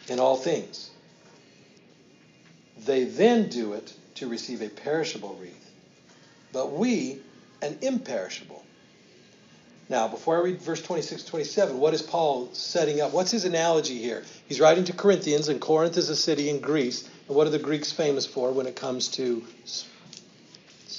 in 0.09 0.20
all 0.20 0.37
things. 0.37 0.91
They 2.84 3.05
then 3.05 3.49
do 3.49 3.72
it 3.72 3.93
to 4.16 4.28
receive 4.28 4.62
a 4.62 4.68
perishable 4.68 5.38
wreath, 5.40 5.70
but 6.52 6.72
we 6.72 7.20
an 7.62 7.78
imperishable. 7.80 8.62
Now, 9.88 10.08
before 10.08 10.36
I 10.38 10.40
read 10.40 10.60
verse 10.60 10.82
26 10.82 11.24
27, 11.24 11.78
what 11.78 11.94
is 11.94 12.02
Paul 12.02 12.48
setting 12.52 13.00
up? 13.00 13.12
What's 13.12 13.30
his 13.30 13.44
analogy 13.44 13.98
here? 13.98 14.24
He's 14.48 14.60
writing 14.60 14.84
to 14.84 14.92
Corinthians, 14.92 15.48
and 15.48 15.60
Corinth 15.60 15.96
is 15.96 16.08
a 16.08 16.16
city 16.16 16.50
in 16.50 16.60
Greece. 16.60 17.08
And 17.28 17.36
what 17.36 17.46
are 17.46 17.50
the 17.50 17.58
Greeks 17.58 17.92
famous 17.92 18.26
for 18.26 18.50
when 18.50 18.66
it 18.66 18.74
comes 18.74 19.08
to 19.10 19.44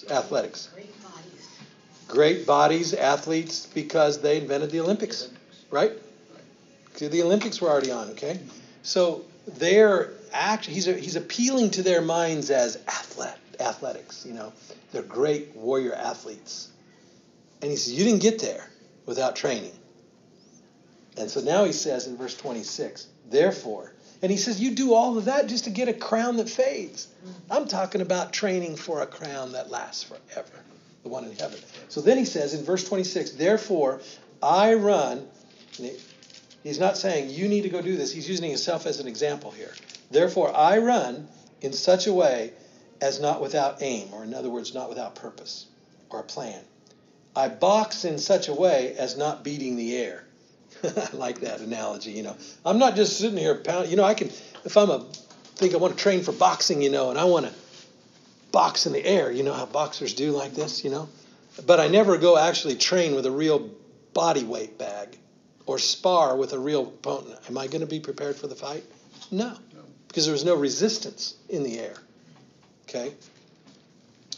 athletics? 0.10 0.70
Great 0.74 1.04
bodies. 1.04 1.50
Great 2.08 2.48
bodies, 2.48 2.94
athletes, 2.94 3.66
because 3.66 4.22
they 4.22 4.38
invented 4.38 4.72
the 4.72 4.80
Olympics, 4.80 5.30
right? 5.70 5.92
The 6.98 7.22
Olympics 7.22 7.60
were 7.62 7.70
already 7.70 7.92
on, 7.92 8.10
okay? 8.12 8.40
So 8.84 9.26
they're 9.48 10.12
actually, 10.32 10.76
he's, 10.76 10.86
he's 10.86 11.16
appealing 11.16 11.72
to 11.72 11.84
their 11.84 12.02
minds 12.02 12.50
as 12.50 12.78
athlet, 12.88 13.38
athletics, 13.60 14.26
you 14.26 14.34
know. 14.34 14.54
They're 14.92 15.02
great 15.02 15.56
warrior 15.56 15.94
athletes. 15.94 16.70
And 17.62 17.72
he 17.72 17.78
says, 17.78 17.94
You 17.94 18.04
didn't 18.06 18.22
get 18.22 18.40
there 18.40 18.70
without 19.06 19.36
training. 19.36 19.74
And 21.18 21.30
so 21.30 21.42
now 21.42 21.64
he 21.64 21.72
says 21.72 22.08
in 22.08 22.18
verse 22.18 22.36
26, 22.36 23.08
Therefore, 23.30 23.94
and 24.22 24.32
he 24.32 24.38
says, 24.38 24.60
You 24.62 24.72
do 24.72 24.94
all 24.94 25.18
of 25.18 25.26
that 25.26 25.48
just 25.48 25.66
to 25.66 25.70
get 25.70 25.88
a 25.88 25.94
crown 25.94 26.38
that 26.38 26.50
fades. 26.50 27.08
I'm 27.50 27.68
talking 27.68 28.02
about 28.02 28.34
training 28.34 28.76
for 28.76 29.02
a 29.02 29.08
crown 29.08 29.54
that 29.54 29.70
lasts 29.70 30.04
forever, 30.04 30.52
the 31.04 31.10
one 31.10 31.26
in 31.26 31.36
heaven. 31.36 31.60
So 31.90 32.02
then 32.02 32.18
he 32.18 32.26
says 32.26 32.54
in 32.54 32.64
verse 32.64 32.84
26, 32.88 33.32
Therefore, 33.32 34.02
I 34.42 34.74
run. 34.76 35.28
He's 36.68 36.80
not 36.80 36.98
saying 36.98 37.30
you 37.30 37.48
need 37.48 37.62
to 37.62 37.70
go 37.70 37.82
do 37.82 37.96
this. 37.96 38.12
He's 38.12 38.28
using 38.28 38.50
himself 38.50 38.86
as 38.86 39.00
an 39.00 39.08
example 39.08 39.52
here. 39.52 39.74
Therefore, 40.12 40.54
I 40.54 40.80
run 40.80 41.30
in 41.62 41.72
such 41.72 42.08
a 42.08 42.14
way 42.14 42.52
as 43.00 43.22
not 43.22 43.42
without 43.42 43.82
aim, 43.82 44.10
or 44.12 44.26
in 44.26 44.34
other 44.34 44.50
words, 44.50 44.74
not 44.74 44.90
without 44.90 45.16
purpose 45.16 45.66
or 46.10 46.24
plan. 46.24 46.62
I 47.38 47.48
box 47.48 48.04
in 48.04 48.18
such 48.18 48.50
a 48.50 48.54
way 48.54 48.94
as 48.98 49.16
not 49.16 49.46
beating 49.46 49.78
the 49.78 49.96
air. 49.96 50.26
I 50.84 51.08
like 51.14 51.40
that 51.40 51.62
analogy, 51.62 52.12
you 52.12 52.24
know. 52.24 52.36
I'm 52.66 52.80
not 52.80 52.98
just 52.98 53.18
sitting 53.18 53.38
here 53.38 53.56
pounding, 53.56 53.90
you 53.90 53.96
know, 53.96 54.04
I 54.04 54.14
can, 54.14 54.28
if 54.66 54.76
I'm 54.76 54.90
a, 54.90 55.06
think 55.56 55.74
I 55.74 55.78
want 55.78 55.98
to 55.98 56.04
train 56.04 56.22
for 56.22 56.34
boxing, 56.34 56.82
you 56.82 56.90
know, 56.90 57.12
and 57.12 57.18
I 57.18 57.24
want 57.24 57.46
to 57.46 57.54
box 58.52 58.86
in 58.86 58.92
the 58.92 59.06
air, 59.06 59.32
you 59.32 59.44
know 59.44 59.54
how 59.54 59.68
boxers 59.68 60.14
do 60.14 60.32
like 60.32 60.54
this, 60.54 60.84
you 60.84 60.90
know. 60.90 61.08
But 61.66 61.80
I 61.80 61.88
never 61.88 62.18
go 62.18 62.38
actually 62.38 62.76
train 62.76 63.16
with 63.16 63.26
a 63.26 63.32
real 63.32 63.70
body 64.14 64.44
weight 64.44 64.78
bag 64.78 65.18
or 65.68 65.78
spar 65.78 66.36
with 66.36 66.54
a 66.54 66.60
real 66.60 66.88
opponent. 66.88 67.38
Am 67.48 67.58
I 67.58 67.68
going 67.68 67.82
to 67.82 67.88
be 67.88 68.00
prepared 68.00 68.38
for 68.38 68.48
the 68.48 68.56
fight? 68.56 68.84
No, 69.30 69.56
because 70.08 70.26
there 70.26 70.32
was 70.32 70.46
no 70.46 70.56
resistance 70.56 71.36
in 71.50 71.62
the 71.64 71.78
air. 71.78 71.96
Okay? 72.90 73.14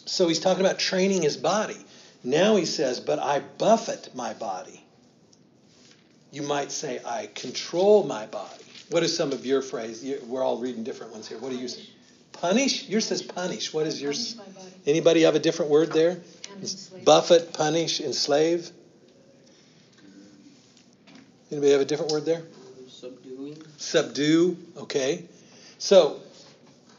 So 0.05 0.27
he's 0.27 0.39
talking 0.39 0.65
about 0.65 0.79
training 0.79 1.21
his 1.21 1.37
body. 1.37 1.77
Now 2.23 2.55
he 2.55 2.65
says, 2.65 2.99
but 2.99 3.19
I 3.19 3.39
buffet 3.39 4.09
my 4.15 4.33
body. 4.33 4.83
You 6.31 6.41
might 6.41 6.71
say, 6.71 6.99
I 7.05 7.29
control 7.33 8.03
my 8.03 8.25
body. 8.25 8.63
What 8.89 9.03
is 9.03 9.15
some 9.15 9.31
of 9.31 9.45
your 9.45 9.61
phrase? 9.61 10.03
We're 10.25 10.43
all 10.43 10.57
reading 10.57 10.83
different 10.83 11.13
ones 11.13 11.27
here. 11.27 11.37
What 11.37 11.51
do 11.51 11.57
you 11.57 11.67
say? 11.67 11.83
Punish? 12.33 12.87
Yours 12.89 13.07
says 13.07 13.21
punish. 13.21 13.73
What 13.73 13.85
is 13.85 14.01
yours? 14.01 14.39
Anybody 14.85 15.21
have 15.23 15.35
a 15.35 15.39
different 15.39 15.69
word 15.69 15.91
there? 15.91 16.19
Buffet, 17.05 17.53
punish, 17.53 18.01
enslave. 18.01 18.71
Anybody 21.51 21.71
have 21.71 21.81
a 21.81 21.85
different 21.85 22.11
word 22.11 22.25
there? 22.25 22.43
Subduing. 22.87 23.61
Subdue. 23.77 24.57
Okay. 24.77 25.25
So 25.77 26.21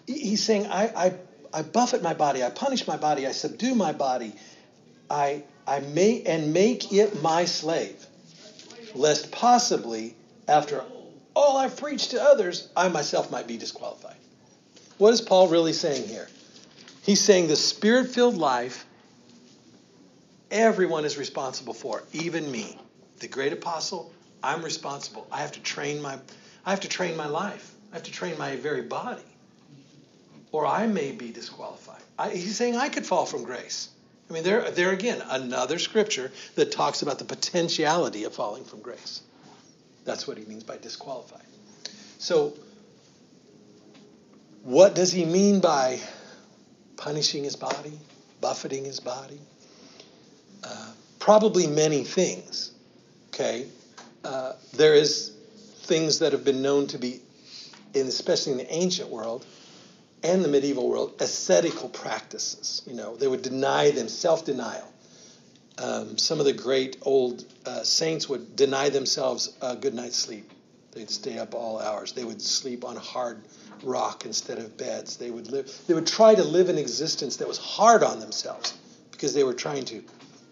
he's 0.07 0.43
saying, 0.43 0.67
I, 0.67 0.87
I, 0.89 1.15
I 1.53 1.63
buffet 1.63 2.03
my 2.03 2.15
body, 2.15 2.43
I 2.43 2.51
punish 2.51 2.87
my 2.87 2.97
body, 2.97 3.27
I 3.27 3.33
subdue 3.33 3.75
my 3.75 3.93
body, 3.93 4.35
I, 5.09 5.45
I 5.67 5.81
may 5.81 6.23
and 6.23 6.53
make 6.53 6.93
it 6.93 7.23
my 7.23 7.45
slave, 7.45 8.05
lest 8.95 9.31
possibly 9.31 10.15
after 10.49 10.83
all 11.35 11.57
I've 11.57 11.77
preached 11.77 12.13
to 12.13 12.23
others, 12.23 12.69
I 12.77 12.89
myself 12.89 13.31
might 13.31 13.47
be 13.47 13.57
disqualified. 13.57 14.17
What 14.99 15.15
is 15.15 15.21
Paul 15.21 15.49
really 15.49 15.73
saying 15.73 16.09
here? 16.09 16.29
He's 17.03 17.21
saying 17.21 17.49
the 17.49 17.57
spirit 17.57 18.09
filled 18.09 18.37
life, 18.37 18.85
everyone 20.51 21.05
is 21.05 21.17
responsible 21.17 21.75
for, 21.75 22.03
even 22.13 22.51
me. 22.51 22.79
The 23.21 23.29
great 23.29 23.53
apostle, 23.53 24.13
I'm 24.43 24.63
responsible. 24.63 25.27
I 25.31 25.41
have 25.41 25.53
to 25.53 25.61
train 25.61 26.01
my 26.01 26.19
I 26.65 26.71
have 26.71 26.81
to 26.81 26.89
train 26.89 27.17
my 27.17 27.27
life. 27.27 27.75
I 27.93 27.97
have 27.97 28.05
to 28.05 28.13
train 28.13 28.37
my 28.39 28.57
very 28.57 28.83
body. 28.83 29.23
Or 30.53 30.67
I 30.67 30.87
may 30.87 31.13
be 31.13 31.31
disqualified. 31.31 32.03
I, 32.19 32.31
he's 32.31 32.57
saying 32.57 32.77
I 32.77 32.89
could 32.89 33.07
fall 33.07 33.25
from 33.25 33.45
grace. 33.45 33.89
I 34.29 34.33
mean, 34.33 34.45
there, 34.45 34.71
there 34.71 34.91
again, 34.91 35.23
another 35.29 35.79
scripture 35.79 36.31
that 36.55 36.71
talks 36.71 37.03
about 37.03 37.19
the 37.19 37.25
potentiality 37.25 38.25
of 38.25 38.35
falling 38.35 38.65
from 38.65 38.81
grace. 38.81 39.23
That's 40.05 40.27
what 40.27 40.39
he 40.39 40.45
means 40.45 40.63
by 40.63 40.77
disqualified. 40.77 41.43
So, 42.19 42.55
what 44.63 44.95
does 44.95 45.11
he 45.11 45.25
mean 45.25 45.61
by 45.61 46.01
punishing 46.97 47.45
his 47.45 47.57
body, 47.57 47.99
buffeting 48.41 48.85
his 48.85 49.01
body? 49.01 49.41
Uh, 50.63 50.93
probably 51.19 51.67
many 51.67 52.05
things. 52.05 52.73
Okay, 53.29 53.67
uh, 54.25 54.53
there 54.75 54.95
is 54.95 55.33
things 55.83 56.21
that 56.21 56.33
have 56.33 56.45
been 56.45 56.63
known 56.63 56.87
to 56.89 56.99
be 56.99 57.21
in, 57.95 58.07
especially 58.07 58.53
in 58.53 58.59
the 58.59 58.73
ancient 58.73 59.09
world 59.09 59.45
and 60.23 60.45
the 60.45 60.49
medieval 60.49 60.89
world, 60.89 61.15
ascetical 61.21 61.89
practices. 61.89 62.83
You 62.87 62.95
know, 62.95 63.17
they 63.17 63.27
would 63.27 63.43
deny 63.43 63.91
them, 63.91 64.09
self-denial. 64.09 64.93
Um, 65.79 66.19
some 66.19 66.39
of 66.41 66.45
the 66.45 66.53
great 66.53 66.99
old 67.03 67.45
uh, 67.65 67.83
saints 67.83 68.29
would 68.29 68.55
deny 68.55 68.91
themselves 68.91 69.57
a 69.63 69.77
good 69.77 69.95
night's 69.95 70.17
sleep. 70.17 70.51
They'd 70.93 71.11
stay 71.11 71.39
up 71.39 71.55
all 71.55 71.79
hours. 71.79 72.13
They 72.13 72.25
would 72.25 72.43
sleep 72.43 72.85
on 72.85 72.97
hard 72.97 73.43
rock 73.83 74.27
instead 74.27 74.59
of 74.59 74.77
beds. 74.77 75.17
They 75.17 75.31
would 75.31 75.51
live. 75.51 75.73
They 75.87 75.95
would 75.95 76.07
try 76.07 76.35
to 76.35 76.45
live 76.45 76.69
an 76.69 76.77
existence 76.77 77.37
that 77.37 77.49
was 77.49 77.59
hard 77.59 78.03
on 78.03 78.21
themselves 78.21 78.77
because 79.13 79.33
they 79.33 79.45
were 79.45 79.55
trying 79.55 79.85
to 79.87 80.03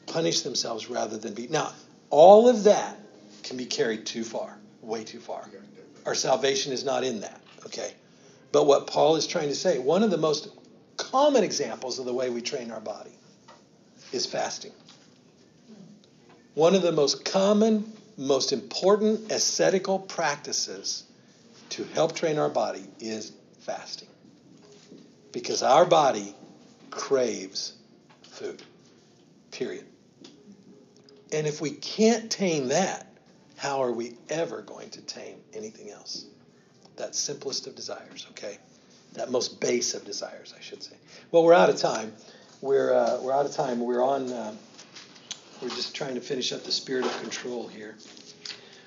punish 0.07 0.43
themselves 0.43 0.89
rather 0.89 1.19
than 1.19 1.35
be. 1.35 1.49
Now, 1.49 1.73
all 2.11 2.49
of 2.49 2.65
that 2.65 2.98
can 3.49 3.57
be 3.57 3.67
carried 3.67 4.07
too 4.07 4.25
far, 4.25 4.59
way 4.83 5.03
too 5.03 5.21
far. 5.21 5.49
Our 6.07 6.15
salvation 6.15 6.73
is 6.73 6.85
not 6.85 7.03
in 7.03 7.21
that. 7.21 7.41
Okay. 7.67 7.93
But 8.53 8.67
what 8.67 8.87
Paul 8.87 9.17
is 9.17 9.27
trying 9.27 9.49
to 9.49 9.55
say, 9.55 9.79
one 9.79 10.03
of 10.03 10.11
the 10.11 10.19
most 10.19 10.49
common 10.97 11.45
examples 11.45 11.99
of 11.99 12.07
the 12.07 12.13
way 12.13 12.31
we 12.31 12.41
train 12.41 12.71
our 12.71 12.81
body 12.81 13.11
is 14.13 14.27
fasting. 14.27 14.73
One 16.55 16.75
of 16.75 16.83
the 16.83 16.93
most 16.93 17.25
common, 17.25 17.93
most 18.17 18.53
important 18.53 19.31
ascetical 19.31 19.99
practices 19.99 21.05
to 21.71 21.85
help 21.85 22.15
train 22.15 22.39
our 22.39 22.49
body 22.49 22.85
is 23.01 23.33
fasting. 23.61 24.09
Because 25.33 25.63
our 25.63 25.85
body 25.85 26.35
craves 26.91 27.75
food, 28.23 28.63
period. 29.51 29.85
And 31.33 31.47
if 31.47 31.61
we 31.61 31.73
can't 31.73 32.31
tame 32.31 32.69
that, 32.69 33.08
how 33.59 33.83
are 33.83 33.91
we 33.91 34.17
ever 34.31 34.63
going 34.63 34.89
to 34.91 35.01
tame 35.03 35.37
anything 35.53 35.91
else? 35.91 36.25
That 36.97 37.15
simplest 37.17 37.67
of 37.67 37.75
desires, 37.75 38.27
okay? 38.31 38.57
That 39.15 39.31
most 39.33 39.61
base 39.61 39.95
of 39.95 40.05
desires, 40.05 40.55
I 40.57 40.61
should 40.61 40.83
say. 40.83 40.95
Well, 41.33 41.43
we're 41.43 41.55
out 41.55 41.69
of 41.69 41.77
time. 41.77 42.13
We're, 42.61 42.95
uh, 42.95 43.21
we're 43.21 43.33
out 43.33 43.47
of 43.47 43.53
time. 43.53 43.81
We're 43.81 44.03
on, 44.03 44.33
uh, 44.33 44.55
we're 45.61 45.71
just 45.71 45.95
trying 45.95 46.15
to 46.15 46.21
finish 46.21 46.53
up 46.53 46.63
the 46.63 46.71
spirit 46.71 47.05
of 47.05 47.21
control 47.21 47.67
here. 47.67 47.97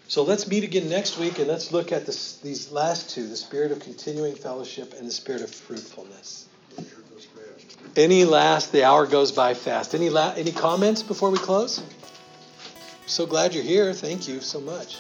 So 0.08 0.24
let's 0.24 0.48
meet 0.48 0.64
again 0.64 0.90
next 0.90 1.18
week 1.18 1.40
and 1.40 1.50
let's 1.50 1.74
look 1.74 1.92
at 1.92 2.06
this, 2.06 2.38
these 2.38 2.72
last 2.72 3.10
two 3.10 3.28
the 3.28 3.38
spirit 3.38 3.74
of 3.74 3.82
continuing 3.82 4.36
fellowship 4.36 4.94
and 4.98 5.06
the 5.06 5.12
spirit 5.12 5.42
of 5.42 5.52
fruitfulness. 5.54 6.48
Any 7.98 8.24
last, 8.24 8.72
the 8.72 8.86
hour 8.86 9.06
goes 9.06 9.34
by 9.34 9.54
fast. 9.54 9.94
Any, 9.94 10.10
la- 10.10 10.34
any 10.38 10.54
comments 10.54 11.04
before 11.04 11.30
we 11.30 11.38
close? 11.38 11.84
So 13.12 13.26
glad 13.26 13.54
you're 13.54 13.62
here. 13.62 13.92
Thank 13.92 14.26
you 14.30 14.40
so 14.40 14.62
much. 14.62 15.00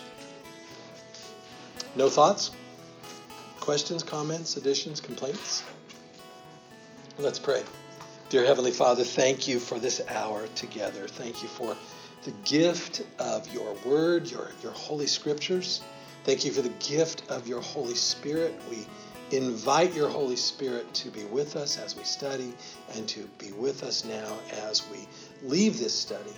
No 1.95 2.09
thoughts? 2.09 2.51
Questions, 3.61 4.03
comments, 4.03 4.57
additions, 4.57 4.99
complaints? 4.99 5.63
Let's 7.17 7.39
pray. 7.39 7.63
Dear 8.27 8.45
Heavenly 8.45 8.71
Father, 8.71 9.05
thank 9.05 9.47
you 9.47 9.61
for 9.61 9.79
this 9.79 10.01
hour 10.09 10.45
together. 10.55 11.07
Thank 11.07 11.41
you 11.41 11.47
for 11.47 11.77
the 12.23 12.31
gift 12.43 13.01
of 13.17 13.47
your 13.53 13.75
word, 13.85 14.29
your, 14.29 14.49
your 14.61 14.73
holy 14.73 15.07
scriptures. 15.07 15.81
Thank 16.25 16.43
you 16.43 16.51
for 16.51 16.61
the 16.61 16.73
gift 16.85 17.31
of 17.31 17.47
your 17.47 17.61
Holy 17.61 17.95
Spirit. 17.95 18.53
We 18.69 18.85
invite 19.31 19.93
your 19.93 20.09
Holy 20.09 20.35
Spirit 20.35 20.93
to 20.95 21.09
be 21.11 21.23
with 21.23 21.55
us 21.55 21.77
as 21.77 21.95
we 21.95 22.03
study 22.03 22.51
and 22.93 23.07
to 23.07 23.21
be 23.37 23.53
with 23.53 23.83
us 23.83 24.03
now 24.03 24.37
as 24.67 24.83
we 24.91 25.07
leave 25.47 25.79
this 25.79 25.97
study, 25.97 26.33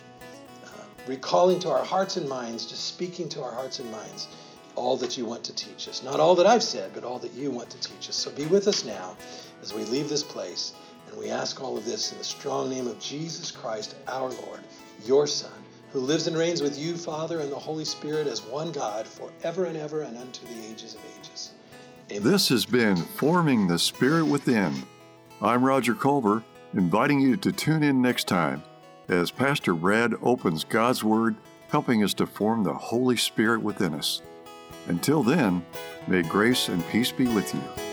recalling 1.07 1.59
to 1.59 1.69
our 1.69 1.83
hearts 1.83 2.17
and 2.17 2.27
minds, 2.27 2.65
just 2.65 2.85
speaking 2.85 3.27
to 3.29 3.43
our 3.43 3.51
hearts 3.51 3.79
and 3.79 3.91
minds, 3.91 4.27
all 4.75 4.97
that 4.97 5.17
you 5.17 5.25
want 5.25 5.43
to 5.43 5.53
teach 5.53 5.87
us. 5.87 6.03
Not 6.03 6.19
all 6.19 6.35
that 6.35 6.47
I've 6.47 6.63
said, 6.63 6.91
but 6.93 7.03
all 7.03 7.19
that 7.19 7.33
you 7.33 7.51
want 7.51 7.69
to 7.71 7.79
teach 7.79 8.09
us. 8.09 8.15
So 8.15 8.31
be 8.31 8.45
with 8.45 8.67
us 8.67 8.85
now 8.85 9.15
as 9.61 9.73
we 9.73 9.83
leave 9.85 10.09
this 10.09 10.23
place. 10.23 10.73
And 11.09 11.17
we 11.17 11.29
ask 11.29 11.61
all 11.61 11.77
of 11.77 11.85
this 11.85 12.11
in 12.11 12.17
the 12.17 12.23
strong 12.23 12.69
name 12.69 12.87
of 12.87 12.99
Jesus 12.99 13.51
Christ, 13.51 13.95
our 14.07 14.29
Lord, 14.29 14.61
your 15.05 15.27
Son, 15.27 15.51
who 15.91 15.99
lives 15.99 16.27
and 16.27 16.35
reigns 16.35 16.61
with 16.61 16.77
you, 16.77 16.95
Father, 16.95 17.39
and 17.39 17.51
the 17.51 17.59
Holy 17.59 17.85
Spirit 17.85 18.25
as 18.25 18.41
one 18.41 18.71
God 18.71 19.05
forever 19.05 19.65
and 19.65 19.77
ever 19.77 20.01
and 20.01 20.17
unto 20.17 20.45
the 20.47 20.65
ages 20.71 20.95
of 20.95 21.01
ages. 21.19 21.51
Amen. 22.11 22.31
This 22.31 22.49
has 22.49 22.65
been 22.65 22.95
Forming 22.95 23.67
the 23.67 23.77
Spirit 23.77 24.25
Within. 24.25 24.73
I'm 25.41 25.63
Roger 25.63 25.93
Culver, 25.93 26.43
inviting 26.73 27.19
you 27.19 27.37
to 27.37 27.51
tune 27.51 27.83
in 27.83 28.01
next 28.01 28.27
time 28.27 28.63
as 29.07 29.31
Pastor 29.31 29.73
Brad 29.73 30.13
opens 30.21 30.63
God's 30.63 31.03
Word, 31.03 31.35
helping 31.69 32.03
us 32.03 32.13
to 32.15 32.25
form 32.25 32.63
the 32.63 32.73
Holy 32.73 33.17
Spirit 33.17 33.61
within 33.61 33.93
us. 33.93 34.21
Until 34.87 35.23
then, 35.23 35.65
may 36.07 36.21
grace 36.21 36.69
and 36.69 36.87
peace 36.89 37.11
be 37.11 37.27
with 37.27 37.53
you. 37.53 37.92